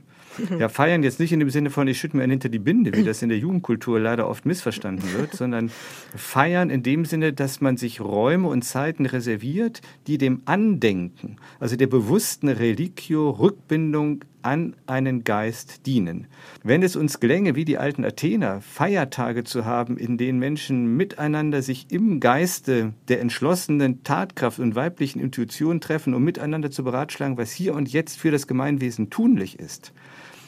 Ja, 0.60 0.70
feiern 0.70 1.04
jetzt 1.04 1.20
nicht 1.20 1.32
in 1.32 1.40
dem 1.40 1.50
Sinne 1.50 1.70
von, 1.70 1.88
ich 1.88 2.00
schütte 2.00 2.18
mir 2.18 2.24
einen 2.24 2.32
hinter 2.32 2.50
die 2.50 2.60
Binde, 2.60 2.94
wie 2.94 3.04
das 3.04 3.22
in 3.22 3.30
der 3.30 3.38
Jugendkultur 3.38 4.00
leider 4.00 4.28
oft 4.28 4.46
missverstanden 4.46 5.12
wird, 5.14 5.34
sondern 5.34 5.72
feiern 6.16 6.70
in 6.70 6.84
dem 6.84 7.06
Sinne, 7.06 7.34
dass 7.34 7.62
man 7.62 7.78
sich 7.78 8.02
Räume 8.02 8.48
und 8.48 8.64
Zeiten 8.64 9.06
reserviert, 9.06 9.82
die 10.08 10.18
dem 10.18 10.42
Andenken, 10.46 11.38
also 11.60 11.76
der 11.76 11.88
bewussten 11.88 12.50
Religio, 12.50 13.30
Rückbindung 13.32 14.24
an 14.44 14.76
einen 14.88 15.24
Geist 15.24 15.86
dienen. 15.86 16.28
Wenn 16.64 16.84
es 16.84 16.96
uns 16.96 17.20
gelänge, 17.20 17.56
wie 17.56 17.66
die 17.66 17.78
alten 17.78 18.04
Athener, 18.04 18.62
Feiertage 18.62 19.44
zu 19.44 19.66
haben, 19.66 19.98
in 19.98 20.18
denen 20.18 20.40
Menschen 20.40 20.98
miteinander 20.98 21.62
sich 21.62 21.92
im 21.92 22.20
Geiste 22.20 22.94
der 23.08 23.22
entschlossenen 23.22 24.04
Tatkraft 24.04 24.60
und 24.60 24.76
weiblichen 24.76 25.20
Intuition 25.20 25.82
treffen, 25.82 26.14
um 26.14 26.24
miteinander 26.24 26.72
zu 26.72 26.84
beratschlagen, 26.84 27.38
was 27.38 27.52
hier 27.52 27.76
und 27.76 27.92
jetzt 27.92 28.20
für 28.20 28.32
das 28.32 28.48
Gemeinwesen 28.48 29.10
tunlich 29.10 29.60
ist, 29.60 29.94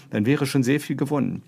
dann 0.10 0.26
wäre 0.26 0.46
schon 0.46 0.64
sehr 0.64 0.80
viel 0.80 0.96
gewonnen. 0.96 1.44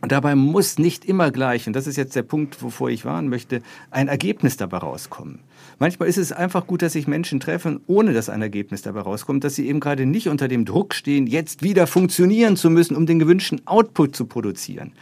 Und 0.00 0.12
dabei 0.12 0.36
muss 0.36 0.78
nicht 0.78 1.04
immer 1.04 1.30
gleich, 1.30 1.66
und 1.66 1.74
das 1.74 1.86
ist 1.86 1.96
jetzt 1.96 2.14
der 2.14 2.22
Punkt, 2.22 2.62
wovor 2.62 2.88
ich 2.88 3.04
warnen 3.04 3.28
möchte, 3.28 3.62
ein 3.90 4.06
Ergebnis 4.06 4.56
dabei 4.56 4.78
rauskommen. 4.78 5.40
Manchmal 5.80 6.08
ist 6.08 6.18
es 6.18 6.32
einfach 6.32 6.66
gut, 6.66 6.82
dass 6.82 6.92
sich 6.92 7.06
Menschen 7.06 7.40
treffen, 7.40 7.80
ohne 7.86 8.12
dass 8.12 8.28
ein 8.28 8.42
Ergebnis 8.42 8.82
dabei 8.82 9.00
rauskommt, 9.00 9.44
dass 9.44 9.56
sie 9.56 9.68
eben 9.68 9.80
gerade 9.80 10.06
nicht 10.06 10.28
unter 10.28 10.48
dem 10.48 10.64
Druck 10.64 10.94
stehen, 10.94 11.26
jetzt 11.26 11.62
wieder 11.62 11.86
funktionieren 11.86 12.56
zu 12.56 12.70
müssen, 12.70 12.96
um 12.96 13.06
den 13.06 13.18
gewünschten 13.18 13.66
Output 13.66 14.14
zu 14.14 14.26
produzieren, 14.26 14.92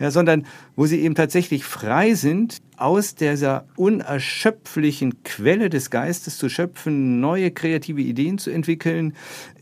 ja, 0.00 0.10
sondern 0.10 0.46
wo 0.76 0.86
sie 0.86 1.00
eben 1.00 1.14
tatsächlich 1.14 1.64
frei 1.64 2.14
sind, 2.14 2.58
aus 2.78 3.14
dieser 3.14 3.66
unerschöpflichen 3.76 5.22
Quelle 5.22 5.68
des 5.68 5.90
Geistes 5.90 6.38
zu 6.38 6.48
schöpfen, 6.48 7.20
neue 7.20 7.50
kreative 7.50 8.00
Ideen 8.00 8.38
zu 8.38 8.50
entwickeln, 8.50 9.14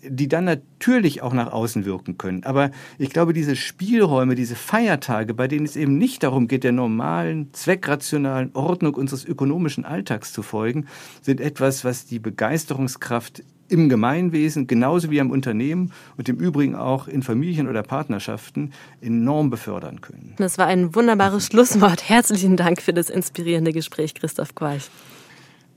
die 0.04 0.28
dann 0.28 0.44
natürlich 0.44 1.20
auch 1.22 1.32
nach 1.32 1.52
außen 1.52 1.84
wirken 1.84 2.16
können. 2.16 2.44
Aber 2.44 2.70
ich 2.96 3.10
glaube, 3.10 3.32
diese 3.32 3.56
Spielräume, 3.56 4.36
diese 4.36 4.54
Feiertage, 4.54 5.34
bei 5.34 5.48
denen 5.48 5.66
es 5.66 5.74
eben 5.74 5.98
nicht 5.98 6.22
darum 6.22 6.46
geht, 6.46 6.62
der 6.62 6.70
normalen, 6.70 7.52
zweckrationalen 7.52 8.54
Ordnung 8.54 8.94
unseres 8.94 9.24
ökonomischen 9.24 9.84
Alltags 9.84 10.32
zu 10.32 10.44
folgen, 10.44 10.86
sind 11.20 11.40
etwas, 11.40 11.84
was 11.84 12.06
die 12.06 12.20
Begeisterungskraft 12.20 13.42
im 13.68 13.88
Gemeinwesen 13.88 14.66
genauso 14.66 15.10
wie 15.10 15.20
am 15.20 15.30
Unternehmen 15.30 15.92
und 16.16 16.28
im 16.28 16.36
Übrigen 16.36 16.74
auch 16.74 17.08
in 17.08 17.22
Familien 17.22 17.68
oder 17.68 17.82
Partnerschaften 17.82 18.72
enorm 19.00 19.50
befördern 19.50 20.00
können. 20.00 20.34
Das 20.38 20.58
war 20.58 20.66
ein 20.66 20.94
wunderbares 20.94 21.46
Schlusswort. 21.50 22.08
Herzlichen 22.08 22.56
Dank 22.56 22.82
für 22.82 22.92
das 22.92 23.10
inspirierende 23.10 23.72
Gespräch, 23.72 24.14
Christoph 24.14 24.54
Quaich. 24.54 24.90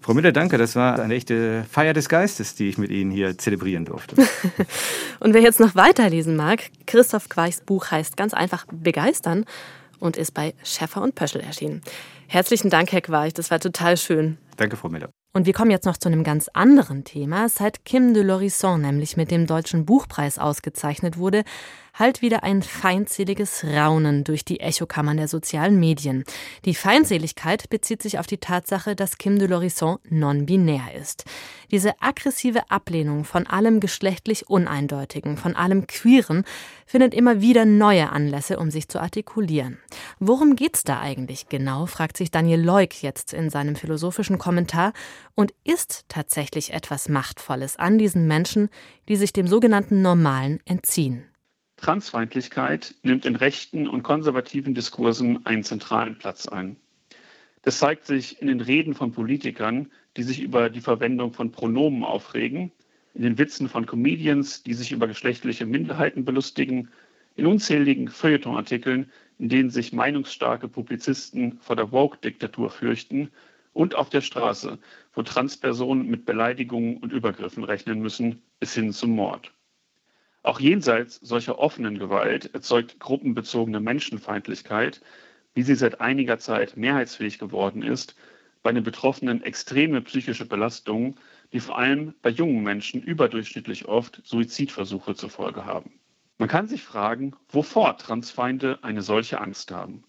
Frau 0.02 0.16
Müller, 0.16 0.32
danke. 0.32 0.58
Das 0.58 0.76
war 0.76 1.00
eine 1.00 1.14
echte 1.14 1.64
Feier 1.70 1.94
des 1.94 2.10
Geistes, 2.10 2.56
die 2.56 2.70
ich 2.70 2.80
mit 2.80 2.90
Ihnen 2.90 3.12
hier 3.12 3.38
zelebrieren 3.38 3.86
durfte. 3.86 4.16
und 5.20 5.36
wer 5.36 5.42
jetzt 5.42 5.60
noch 5.60 5.76
weiterlesen 5.76 6.36
mag, 6.36 6.72
Christoph 6.88 7.30
Queichs 7.30 7.62
Buch 7.62 7.92
heißt 7.92 8.18
ganz 8.18 8.34
einfach 8.34 8.66
Begeistern 8.72 9.46
und 10.00 10.18
ist 10.18 10.34
bei 10.34 10.56
Schäffer 10.64 11.04
und 11.04 11.14
Pöschel 11.14 11.42
erschienen. 11.42 11.82
Herzlichen 12.28 12.72
Dank, 12.72 12.92
Herr 12.92 13.02
Queich. 13.02 13.34
Das 13.36 13.52
war 13.52 13.60
total 13.60 13.96
schön. 13.96 14.38
Danke, 14.58 14.76
Frau 14.76 14.90
Müller. 14.90 15.10
Und 15.34 15.46
wir 15.46 15.54
kommen 15.54 15.72
jetzt 15.72 15.86
noch 15.86 15.96
zu 15.96 16.10
einem 16.10 16.26
ganz 16.26 16.50
anderen 16.50 17.06
Thema. 17.06 17.48
Seit 17.48 17.86
Kim 17.86 18.14
de 18.14 18.22
Lorison 18.22 18.82
nämlich 18.82 19.16
mit 19.16 19.32
dem 19.32 19.48
Deutschen 19.48 19.86
Buchpreis 19.86 20.38
ausgezeichnet 20.38 21.18
wurde, 21.18 21.44
halt 21.94 22.22
wieder 22.22 22.44
ein 22.44 22.62
feindseliges 22.62 23.64
Raunen 23.64 24.24
durch 24.24 24.46
die 24.46 24.60
Echokammern 24.60 25.18
der 25.18 25.28
sozialen 25.28 25.80
Medien. 25.80 26.24
Die 26.66 26.76
Feindseligkeit 26.76 27.70
bezieht 27.70 28.02
sich 28.02 28.20
auf 28.20 28.28
die 28.28 28.38
Tatsache, 28.38 28.96
dass 28.96 29.18
Kim 29.18 29.40
de 29.40 29.48
Lorison 29.48 29.98
non-binär 30.10 30.96
ist. 31.00 31.26
Diese 31.72 32.02
aggressive 32.02 32.70
Ablehnung 32.70 33.24
von 33.24 33.48
allem 33.48 33.80
geschlechtlich 33.80 34.50
Uneindeutigen, 34.50 35.38
von 35.38 35.56
allem 35.56 35.88
Queeren, 35.88 36.44
findet 36.86 37.14
immer 37.14 37.42
wieder 37.42 37.66
neue 37.66 38.10
Anlässe, 38.10 38.60
um 38.60 38.72
sich 38.72 38.90
zu 38.90 39.00
artikulieren. 39.00 39.78
Worum 40.20 40.56
geht's 40.56 40.84
da 40.84 41.00
eigentlich 41.00 41.48
genau, 41.48 41.86
fragt 41.86 42.18
sich 42.18 42.32
Daniel 42.32 42.62
Leuk 42.62 43.02
jetzt 43.02 43.34
in 43.34 43.50
seinem 43.50 43.76
philosophischen 43.76 44.38
Kommentar 44.38 44.94
und 45.36 45.54
ist 45.64 46.06
tatsächlich 46.10 46.74
etwas 46.74 47.08
Machtvolles 47.08 47.78
an 47.78 47.98
diesen 47.98 48.28
Menschen, 48.28 48.70
die 49.08 49.16
sich 49.16 49.32
dem 49.34 49.48
sogenannten 49.48 50.02
Normalen 50.02 50.60
entziehen. 50.66 51.31
Transfeindlichkeit 51.82 52.94
nimmt 53.02 53.26
in 53.26 53.36
rechten 53.36 53.88
und 53.88 54.04
konservativen 54.04 54.76
Diskursen 54.76 55.46
einen 55.48 55.64
zentralen 55.64 56.18
Platz 56.18 56.48
ein. 56.48 56.78
Das 57.64 57.80
zeigt 57.80 58.06
sich 58.06 58.40
in 58.40 58.48
den 58.48 58.62
Reden 58.62 58.94
von 58.94 59.12
Politikern, 59.12 59.92
die 60.16 60.24
sich 60.24 60.42
über 60.42 60.70
die 60.70 60.82
Verwendung 60.82 61.34
von 61.34 61.52
Pronomen 61.52 62.04
aufregen, 62.04 62.72
in 63.16 63.24
den 63.24 63.38
Witzen 63.40 63.68
von 63.68 63.88
Comedians, 63.88 64.62
die 64.62 64.76
sich 64.76 64.92
über 64.92 65.08
geschlechtliche 65.08 65.66
Minderheiten 65.66 66.24
belustigen, 66.24 66.90
in 67.36 67.48
unzähligen 67.48 68.10
Feuilletonartikeln, 68.10 69.12
in 69.40 69.50
denen 69.50 69.70
sich 69.72 69.92
meinungsstarke 69.92 70.68
Publizisten 70.68 71.58
vor 71.62 71.76
der 71.76 71.92
Woke-Diktatur 71.92 72.70
fürchten 72.70 73.32
und 73.74 73.96
auf 73.96 74.10
der 74.10 74.22
Straße, 74.22 74.78
wo 75.14 75.24
Transpersonen 75.24 76.08
mit 76.08 76.26
Beleidigungen 76.26 76.98
und 76.98 77.12
Übergriffen 77.12 77.64
rechnen 77.64 78.02
müssen, 78.02 78.42
bis 78.60 78.76
hin 78.76 78.94
zum 78.94 79.12
Mord. 79.12 79.52
Auch 80.44 80.60
jenseits 80.60 81.18
solcher 81.18 81.60
offenen 81.60 82.00
Gewalt 82.00 82.54
erzeugt 82.54 83.00
gruppenbezogene 83.00 83.80
Menschenfeindlichkeit, 83.80 85.02
wie 85.54 85.64
sie 85.64 85.76
seit 85.76 86.02
einiger 86.02 86.40
Zeit 86.40 86.78
mehrheitsfähig 86.78 87.38
geworden 87.38 87.84
ist, 87.84 88.16
bei 88.64 88.72
den 88.72 88.84
Betroffenen 88.84 89.44
extreme 89.44 90.02
psychische 90.02 90.46
Belastungen, 90.46 91.16
die 91.54 91.60
vor 91.60 91.78
allem 91.78 92.14
bei 92.22 92.30
jungen 92.30 92.64
Menschen 92.64 93.02
überdurchschnittlich 93.02 93.88
oft 93.88 94.22
Suizidversuche 94.24 95.16
zur 95.16 95.30
Folge 95.30 95.66
haben. 95.66 96.00
Man 96.38 96.50
kann 96.50 96.68
sich 96.68 96.84
fragen, 96.84 97.34
wovor 97.50 97.98
Transfeinde 97.98 98.80
eine 98.82 99.02
solche 99.02 99.40
Angst 99.42 99.72
haben. 99.72 100.04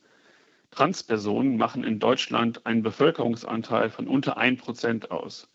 Transpersonen 0.71 1.59
machen 1.59 1.85
in 1.85 1.99
Deutschland 1.99 2.65
einen 2.65 2.83
Bevölkerungsanteil 2.83 3.91
von 3.91 4.09
unter 4.09 4.39
1% 4.39 5.11
aus. 5.11 5.51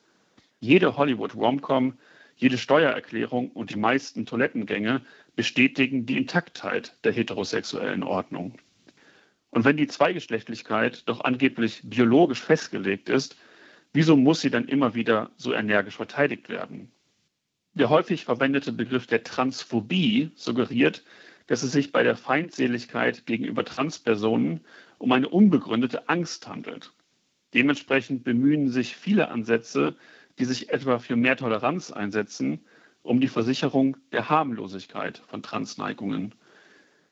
Jede 0.60 0.98
Hollywood-Romcom, 0.98 1.98
jede 2.38 2.58
Steuererklärung 2.58 3.52
und 3.52 3.72
die 3.72 3.80
meisten 3.80 4.26
Toilettengänge 4.26 5.02
bestätigen 5.36 6.06
die 6.06 6.18
Intaktheit 6.18 6.96
der 7.04 7.12
heterosexuellen 7.12 8.04
Ordnung. 8.04 8.60
Und 9.50 9.66
wenn 9.66 9.76
die 9.76 9.88
Zweigeschlechtlichkeit 9.88 11.10
doch 11.10 11.22
angeblich 11.22 11.82
biologisch 11.84 12.42
festgelegt 12.42 13.10
ist, 13.10 13.38
wieso 13.92 14.16
muss 14.16 14.42
sie 14.42 14.52
dann 14.52 14.68
immer 14.68 14.94
wieder 14.94 15.32
so 15.36 15.52
energisch 15.54 15.96
verteidigt 15.96 16.48
werden? 16.48 16.92
Der 17.74 17.90
häufig 17.90 18.26
verwendete 18.26 18.72
Begriff 18.72 19.08
der 19.08 19.24
Transphobie 19.24 20.32
suggeriert, 20.36 21.04
dass 21.48 21.64
es 21.64 21.72
sich 21.72 21.92
bei 21.92 22.04
der 22.04 22.16
Feindseligkeit 22.16 23.26
gegenüber 23.26 23.66
Transpersonen 23.66 24.62
um 25.00 25.12
eine 25.12 25.30
unbegründete 25.30 26.08
Angst 26.10 26.48
handelt. 26.48 26.94
Dementsprechend 27.54 28.24
bemühen 28.24 28.70
sich 28.70 28.96
viele 28.96 29.30
Ansätze, 29.30 29.96
die 30.40 30.46
sich 30.46 30.70
etwa 30.70 31.00
für 31.00 31.16
mehr 31.16 31.38
Toleranz 31.38 31.92
einsetzen, 31.92 32.66
um 33.02 33.20
die 33.20 33.28
Versicherung 33.28 33.98
der 34.12 34.30
Harmlosigkeit 34.30 35.22
von 35.28 35.42
Transneigungen. 35.42 36.36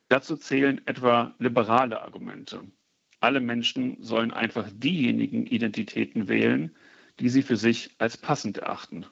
Dazu 0.09 0.35
zählen 0.37 0.81
etwa 0.85 1.33
liberale 1.39 2.01
Argumente. 2.01 2.61
Alle 3.19 3.39
Menschen 3.39 3.97
sollen 4.01 4.31
einfach 4.31 4.69
diejenigen 4.71 5.47
Identitäten 5.47 6.27
wählen, 6.27 6.75
die 7.19 7.29
sie 7.29 7.41
für 7.41 7.55
sich 7.55 7.95
als 7.97 8.17
passend 8.17 8.57
erachten. 8.57 9.05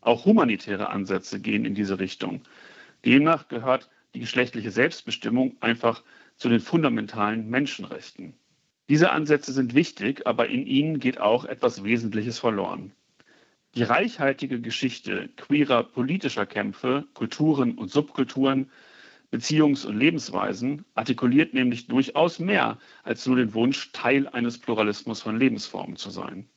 Auch 0.00 0.24
humanitäre 0.24 0.88
Ansätze 0.88 1.40
gehen 1.40 1.64
in 1.64 1.74
diese 1.74 1.98
Richtung. 1.98 2.42
Demnach 3.04 3.48
gehört 3.48 3.90
die 4.14 4.20
geschlechtliche 4.20 4.70
Selbstbestimmung 4.70 5.56
einfach 5.60 6.02
zu 6.36 6.48
den 6.48 6.60
fundamentalen 6.60 7.48
Menschenrechten. 7.48 8.34
Diese 8.88 9.10
Ansätze 9.10 9.52
sind 9.52 9.74
wichtig, 9.74 10.26
aber 10.26 10.48
in 10.48 10.66
ihnen 10.66 10.98
geht 10.98 11.20
auch 11.20 11.44
etwas 11.44 11.84
Wesentliches 11.84 12.38
verloren. 12.38 12.92
Die 13.76 13.82
reichhaltige 13.82 14.60
Geschichte 14.60 15.30
queerer 15.36 15.82
politischer 15.82 16.46
Kämpfe, 16.46 17.08
Kulturen 17.12 17.76
und 17.76 17.90
Subkulturen, 17.90 18.70
Beziehungs- 19.32 19.84
und 19.84 19.98
Lebensweisen 19.98 20.84
artikuliert 20.94 21.54
nämlich 21.54 21.88
durchaus 21.88 22.38
mehr 22.38 22.78
als 23.02 23.26
nur 23.26 23.34
den 23.34 23.52
Wunsch, 23.52 23.90
Teil 23.90 24.28
eines 24.28 24.58
Pluralismus 24.58 25.22
von 25.22 25.40
Lebensformen 25.40 25.96
zu 25.96 26.10
sein. 26.10 26.48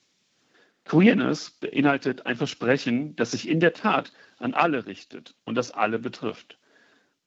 Queerness 0.85 1.49
beinhaltet 1.49 2.27
ein 2.27 2.35
Versprechen, 2.35 3.15
das 3.15 3.31
sich 3.31 3.49
in 3.49 3.59
der 3.59 3.73
Tat 3.73 4.13
an 4.37 4.53
alle 4.53 4.85
richtet 4.85 5.33
und 5.43 5.55
das 5.55 5.71
alle 5.71 5.97
betrifft. 5.97 6.59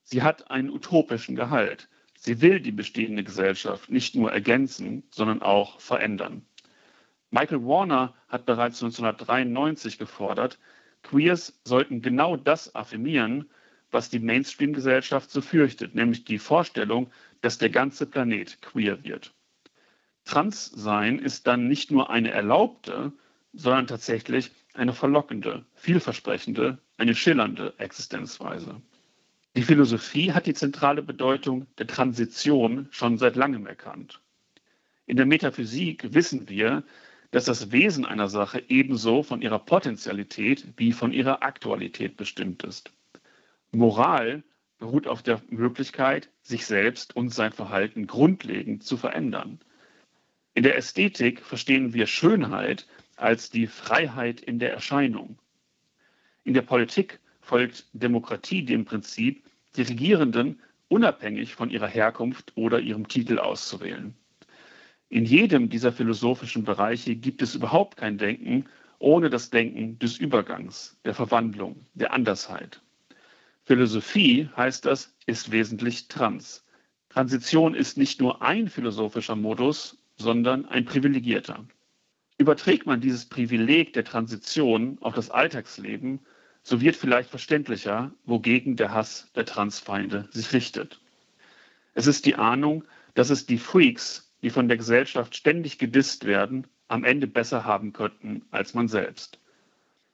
Sie 0.05 0.23
hat 0.23 0.53
einen 0.53 0.71
utopischen 0.71 1.35
Gehalt. 1.35 1.89
Sie 2.17 2.41
will 2.41 2.61
die 2.61 2.71
bestehende 2.71 3.25
Gesellschaft 3.25 3.91
nicht 3.91 4.15
nur 4.15 4.31
ergänzen, 4.31 5.03
sondern 5.11 5.43
auch 5.43 5.81
verändern. 5.81 6.47
Michael 7.31 7.65
Warner 7.65 8.15
hat 8.29 8.47
bereits 8.47 8.83
1993 8.83 9.99
gefordert, 9.99 10.59
Queers 11.03 11.59
sollten 11.65 12.03
genau 12.03 12.37
das 12.37 12.75
affirmieren, 12.75 13.49
was 13.91 14.11
die 14.11 14.19
Mainstream-Gesellschaft 14.19 15.31
so 15.31 15.41
fürchtet, 15.41 15.95
nämlich 15.95 16.25
die 16.25 16.39
Vorstellung, 16.39 17.11
dass 17.41 17.59
der 17.59 17.71
ganze 17.71 18.07
Planet 18.07 18.61
queer 18.63 19.03
wird. 19.05 19.35
Transsein 20.25 21.19
ist 21.19 21.47
dann 21.47 21.69
nicht 21.69 21.91
nur 21.91 22.11
eine 22.11 22.31
erlaubte, 22.31 23.13
sondern 23.53 23.87
tatsächlich 23.87 24.51
eine 24.75 24.93
verlockende, 24.93 25.65
vielversprechende, 25.75 26.79
eine 26.99 27.15
schillernde 27.15 27.75
Existenzweise. 27.79 28.81
Die 29.57 29.63
Philosophie 29.63 30.33
hat 30.33 30.47
die 30.47 30.55
zentrale 30.55 31.03
Bedeutung 31.03 31.67
der 31.79 31.89
Transition 31.89 32.87
schon 32.91 33.19
seit 33.19 33.35
langem 33.35 33.67
erkannt. 33.67 34.21
In 35.07 35.17
der 35.17 35.27
Metaphysik 35.27 36.15
wissen 36.15 36.49
wir, 36.49 36.85
dass 37.31 37.45
das 37.45 37.71
Wesen 37.71 38.05
einer 38.05 38.29
Sache 38.29 38.63
ebenso 38.69 39.23
von 39.23 39.43
ihrer 39.43 39.59
Potentialität 39.59 40.67
wie 40.77 40.93
von 40.93 41.13
ihrer 41.13 41.43
Aktualität 41.43 42.17
bestimmt 42.17 42.65
ist. 42.65 42.93
Moral 43.73 44.43
beruht 44.79 45.07
auf 45.07 45.23
der 45.23 45.41
Möglichkeit, 45.49 46.31
sich 46.43 46.67
selbst 46.67 47.15
und 47.15 47.29
sein 47.33 47.53
Verhalten 47.53 48.07
grundlegend 48.07 48.83
zu 48.83 48.97
verändern. 48.97 49.61
In 50.55 50.65
der 50.65 50.77
Ästhetik 50.77 51.43
verstehen 51.43 51.95
wir 51.95 52.07
Schönheit 52.07 52.89
als 53.17 53.51
die 53.51 53.67
Freiheit 53.67 54.41
in 54.41 54.59
der 54.59 54.73
Erscheinung. 54.73 55.39
In 56.43 56.55
der 56.55 56.63
Politik 56.63 57.21
folgt 57.41 57.87
Demokratie 57.93 58.65
dem 58.65 58.85
Prinzip, 58.85 59.45
die 59.77 59.83
Regierenden 59.83 60.61
unabhängig 60.89 61.55
von 61.55 61.71
ihrer 61.71 61.87
Herkunft 61.87 62.53
oder 62.57 62.81
ihrem 62.81 63.07
Titel 63.07 63.39
auszuwählen. 63.39 64.17
In 65.11 65.25
jedem 65.25 65.69
dieser 65.69 65.93
philosophischen 65.93 66.63
Bereiche 66.63 67.17
gibt 67.17 67.43
es 67.43 67.57
überhaupt 67.57 67.97
kein 67.97 68.17
Denken 68.17 68.67
ohne 69.01 69.29
das 69.31 69.51
Denken 69.51 69.99
des 69.99 70.19
Übergangs, 70.19 70.99
der 71.05 71.15
Verwandlung, 71.15 71.85
der 71.95 72.13
Andersheit. 72.13 72.81
Philosophie 73.65 74.49
heißt 74.57 74.85
das, 74.85 75.17
ist 75.27 75.51
wesentlich 75.51 76.07
trans. 76.09 76.65
Transition 77.09 77.75
ist 77.75 77.99
nicht 77.99 78.21
nur 78.21 78.41
ein 78.41 78.69
philosophischer 78.69 79.35
Modus, 79.35 79.99
sondern 80.17 80.67
ein 80.67 80.85
privilegierter. 80.85 81.65
Überträgt 82.39 82.87
man 82.87 83.01
dieses 83.01 83.25
Privileg 83.25 83.95
der 83.95 84.05
Transition 84.05 84.99
auf 85.01 85.15
das 85.15 85.31
Alltagsleben, 85.31 86.21
so 86.63 86.81
wird 86.81 86.95
vielleicht 86.95 87.31
verständlicher, 87.31 88.13
wogegen 88.27 88.77
der 88.77 88.93
Hass 88.93 89.33
der 89.35 89.47
Transfeinde 89.47 90.29
sich 90.31 90.53
richtet. 90.53 91.01
Es 91.95 92.07
ist 92.07 92.27
die 92.27 92.37
Ahnung, 92.37 92.85
dass 93.15 93.31
es 93.31 93.47
die 93.47 93.59
Freaks, 93.59 94.30
die 94.43 94.51
von 94.51 94.69
der 94.69 94.77
Gesellschaft 94.77 95.37
ständig 95.37 95.79
gedisst 95.79 96.25
werden, 96.25 96.67
am 96.89 97.05
Ende 97.05 97.27
besser 97.27 97.65
haben 97.65 97.93
könnten 97.93 98.43
als 98.51 98.75
man 98.75 98.89
selbst. 98.89 99.39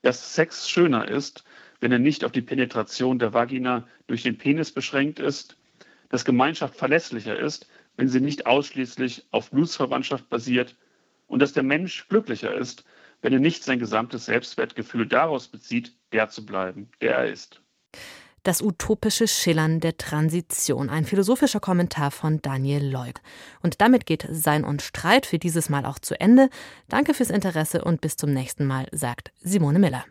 Dass 0.03 0.35
Sex 0.35 0.69
schöner 0.69 1.09
ist, 1.09 1.45
wenn 1.81 1.93
er 1.93 1.99
nicht 1.99 2.25
auf 2.25 2.33
die 2.33 2.43
Penetration 2.43 3.19
der 3.19 3.33
Vagina 3.33 3.87
durch 4.07 4.23
den 4.23 4.39
Penis 4.39 4.73
beschränkt 4.73 5.19
ist, 5.19 5.57
dass 6.09 6.25
Gemeinschaft 6.25 6.77
verlässlicher 6.77 7.39
ist, 7.39 7.69
wenn 7.97 8.09
sie 8.09 8.21
nicht 8.21 8.47
ausschließlich 8.47 9.27
auf 9.31 9.51
Blutsverwandtschaft 9.51 10.29
basiert 10.29 10.77
und 11.27 11.41
dass 11.41 11.53
der 11.53 11.63
Mensch 11.63 12.09
glücklicher 12.09 12.55
ist, 12.55 12.85
wenn 13.23 13.33
er 13.33 13.41
nicht 13.41 13.65
sein 13.65 13.79
gesamtes 13.79 14.27
Selbstwertgefühl 14.27 15.07
daraus 15.07 15.49
bezieht, 15.49 15.95
der 16.13 16.29
zu 16.29 16.45
bleiben, 16.45 16.91
der 17.01 17.17
er 17.17 17.31
ist. 17.31 17.61
Das 18.47 18.63
utopische 18.63 19.27
Schillern 19.27 19.81
der 19.81 19.97
Transition. 19.97 20.89
Ein 20.89 21.05
philosophischer 21.05 21.59
Kommentar 21.59 22.13
von 22.13 22.41
Daniel 22.43 22.89
Leuk. 22.89 23.17
Und 23.61 23.81
damit 23.81 24.07
geht 24.07 24.29
Sein 24.31 24.63
und 24.63 24.83
Streit 24.83 25.27
für 25.27 25.41
dieses 25.41 25.69
Mal 25.69 25.85
auch 25.85 25.99
zu 25.99 26.21
Ende. 26.21 26.49
Danke 26.89 27.13
fürs 27.13 27.31
Interesse 27.31 27.83
und 27.83 28.01
bis 28.01 28.15
zum 28.15 28.33
nächsten 28.33 28.65
Mal, 28.65 28.87
sagt 28.93 29.33
Simone 29.43 29.81
Miller. 29.81 30.05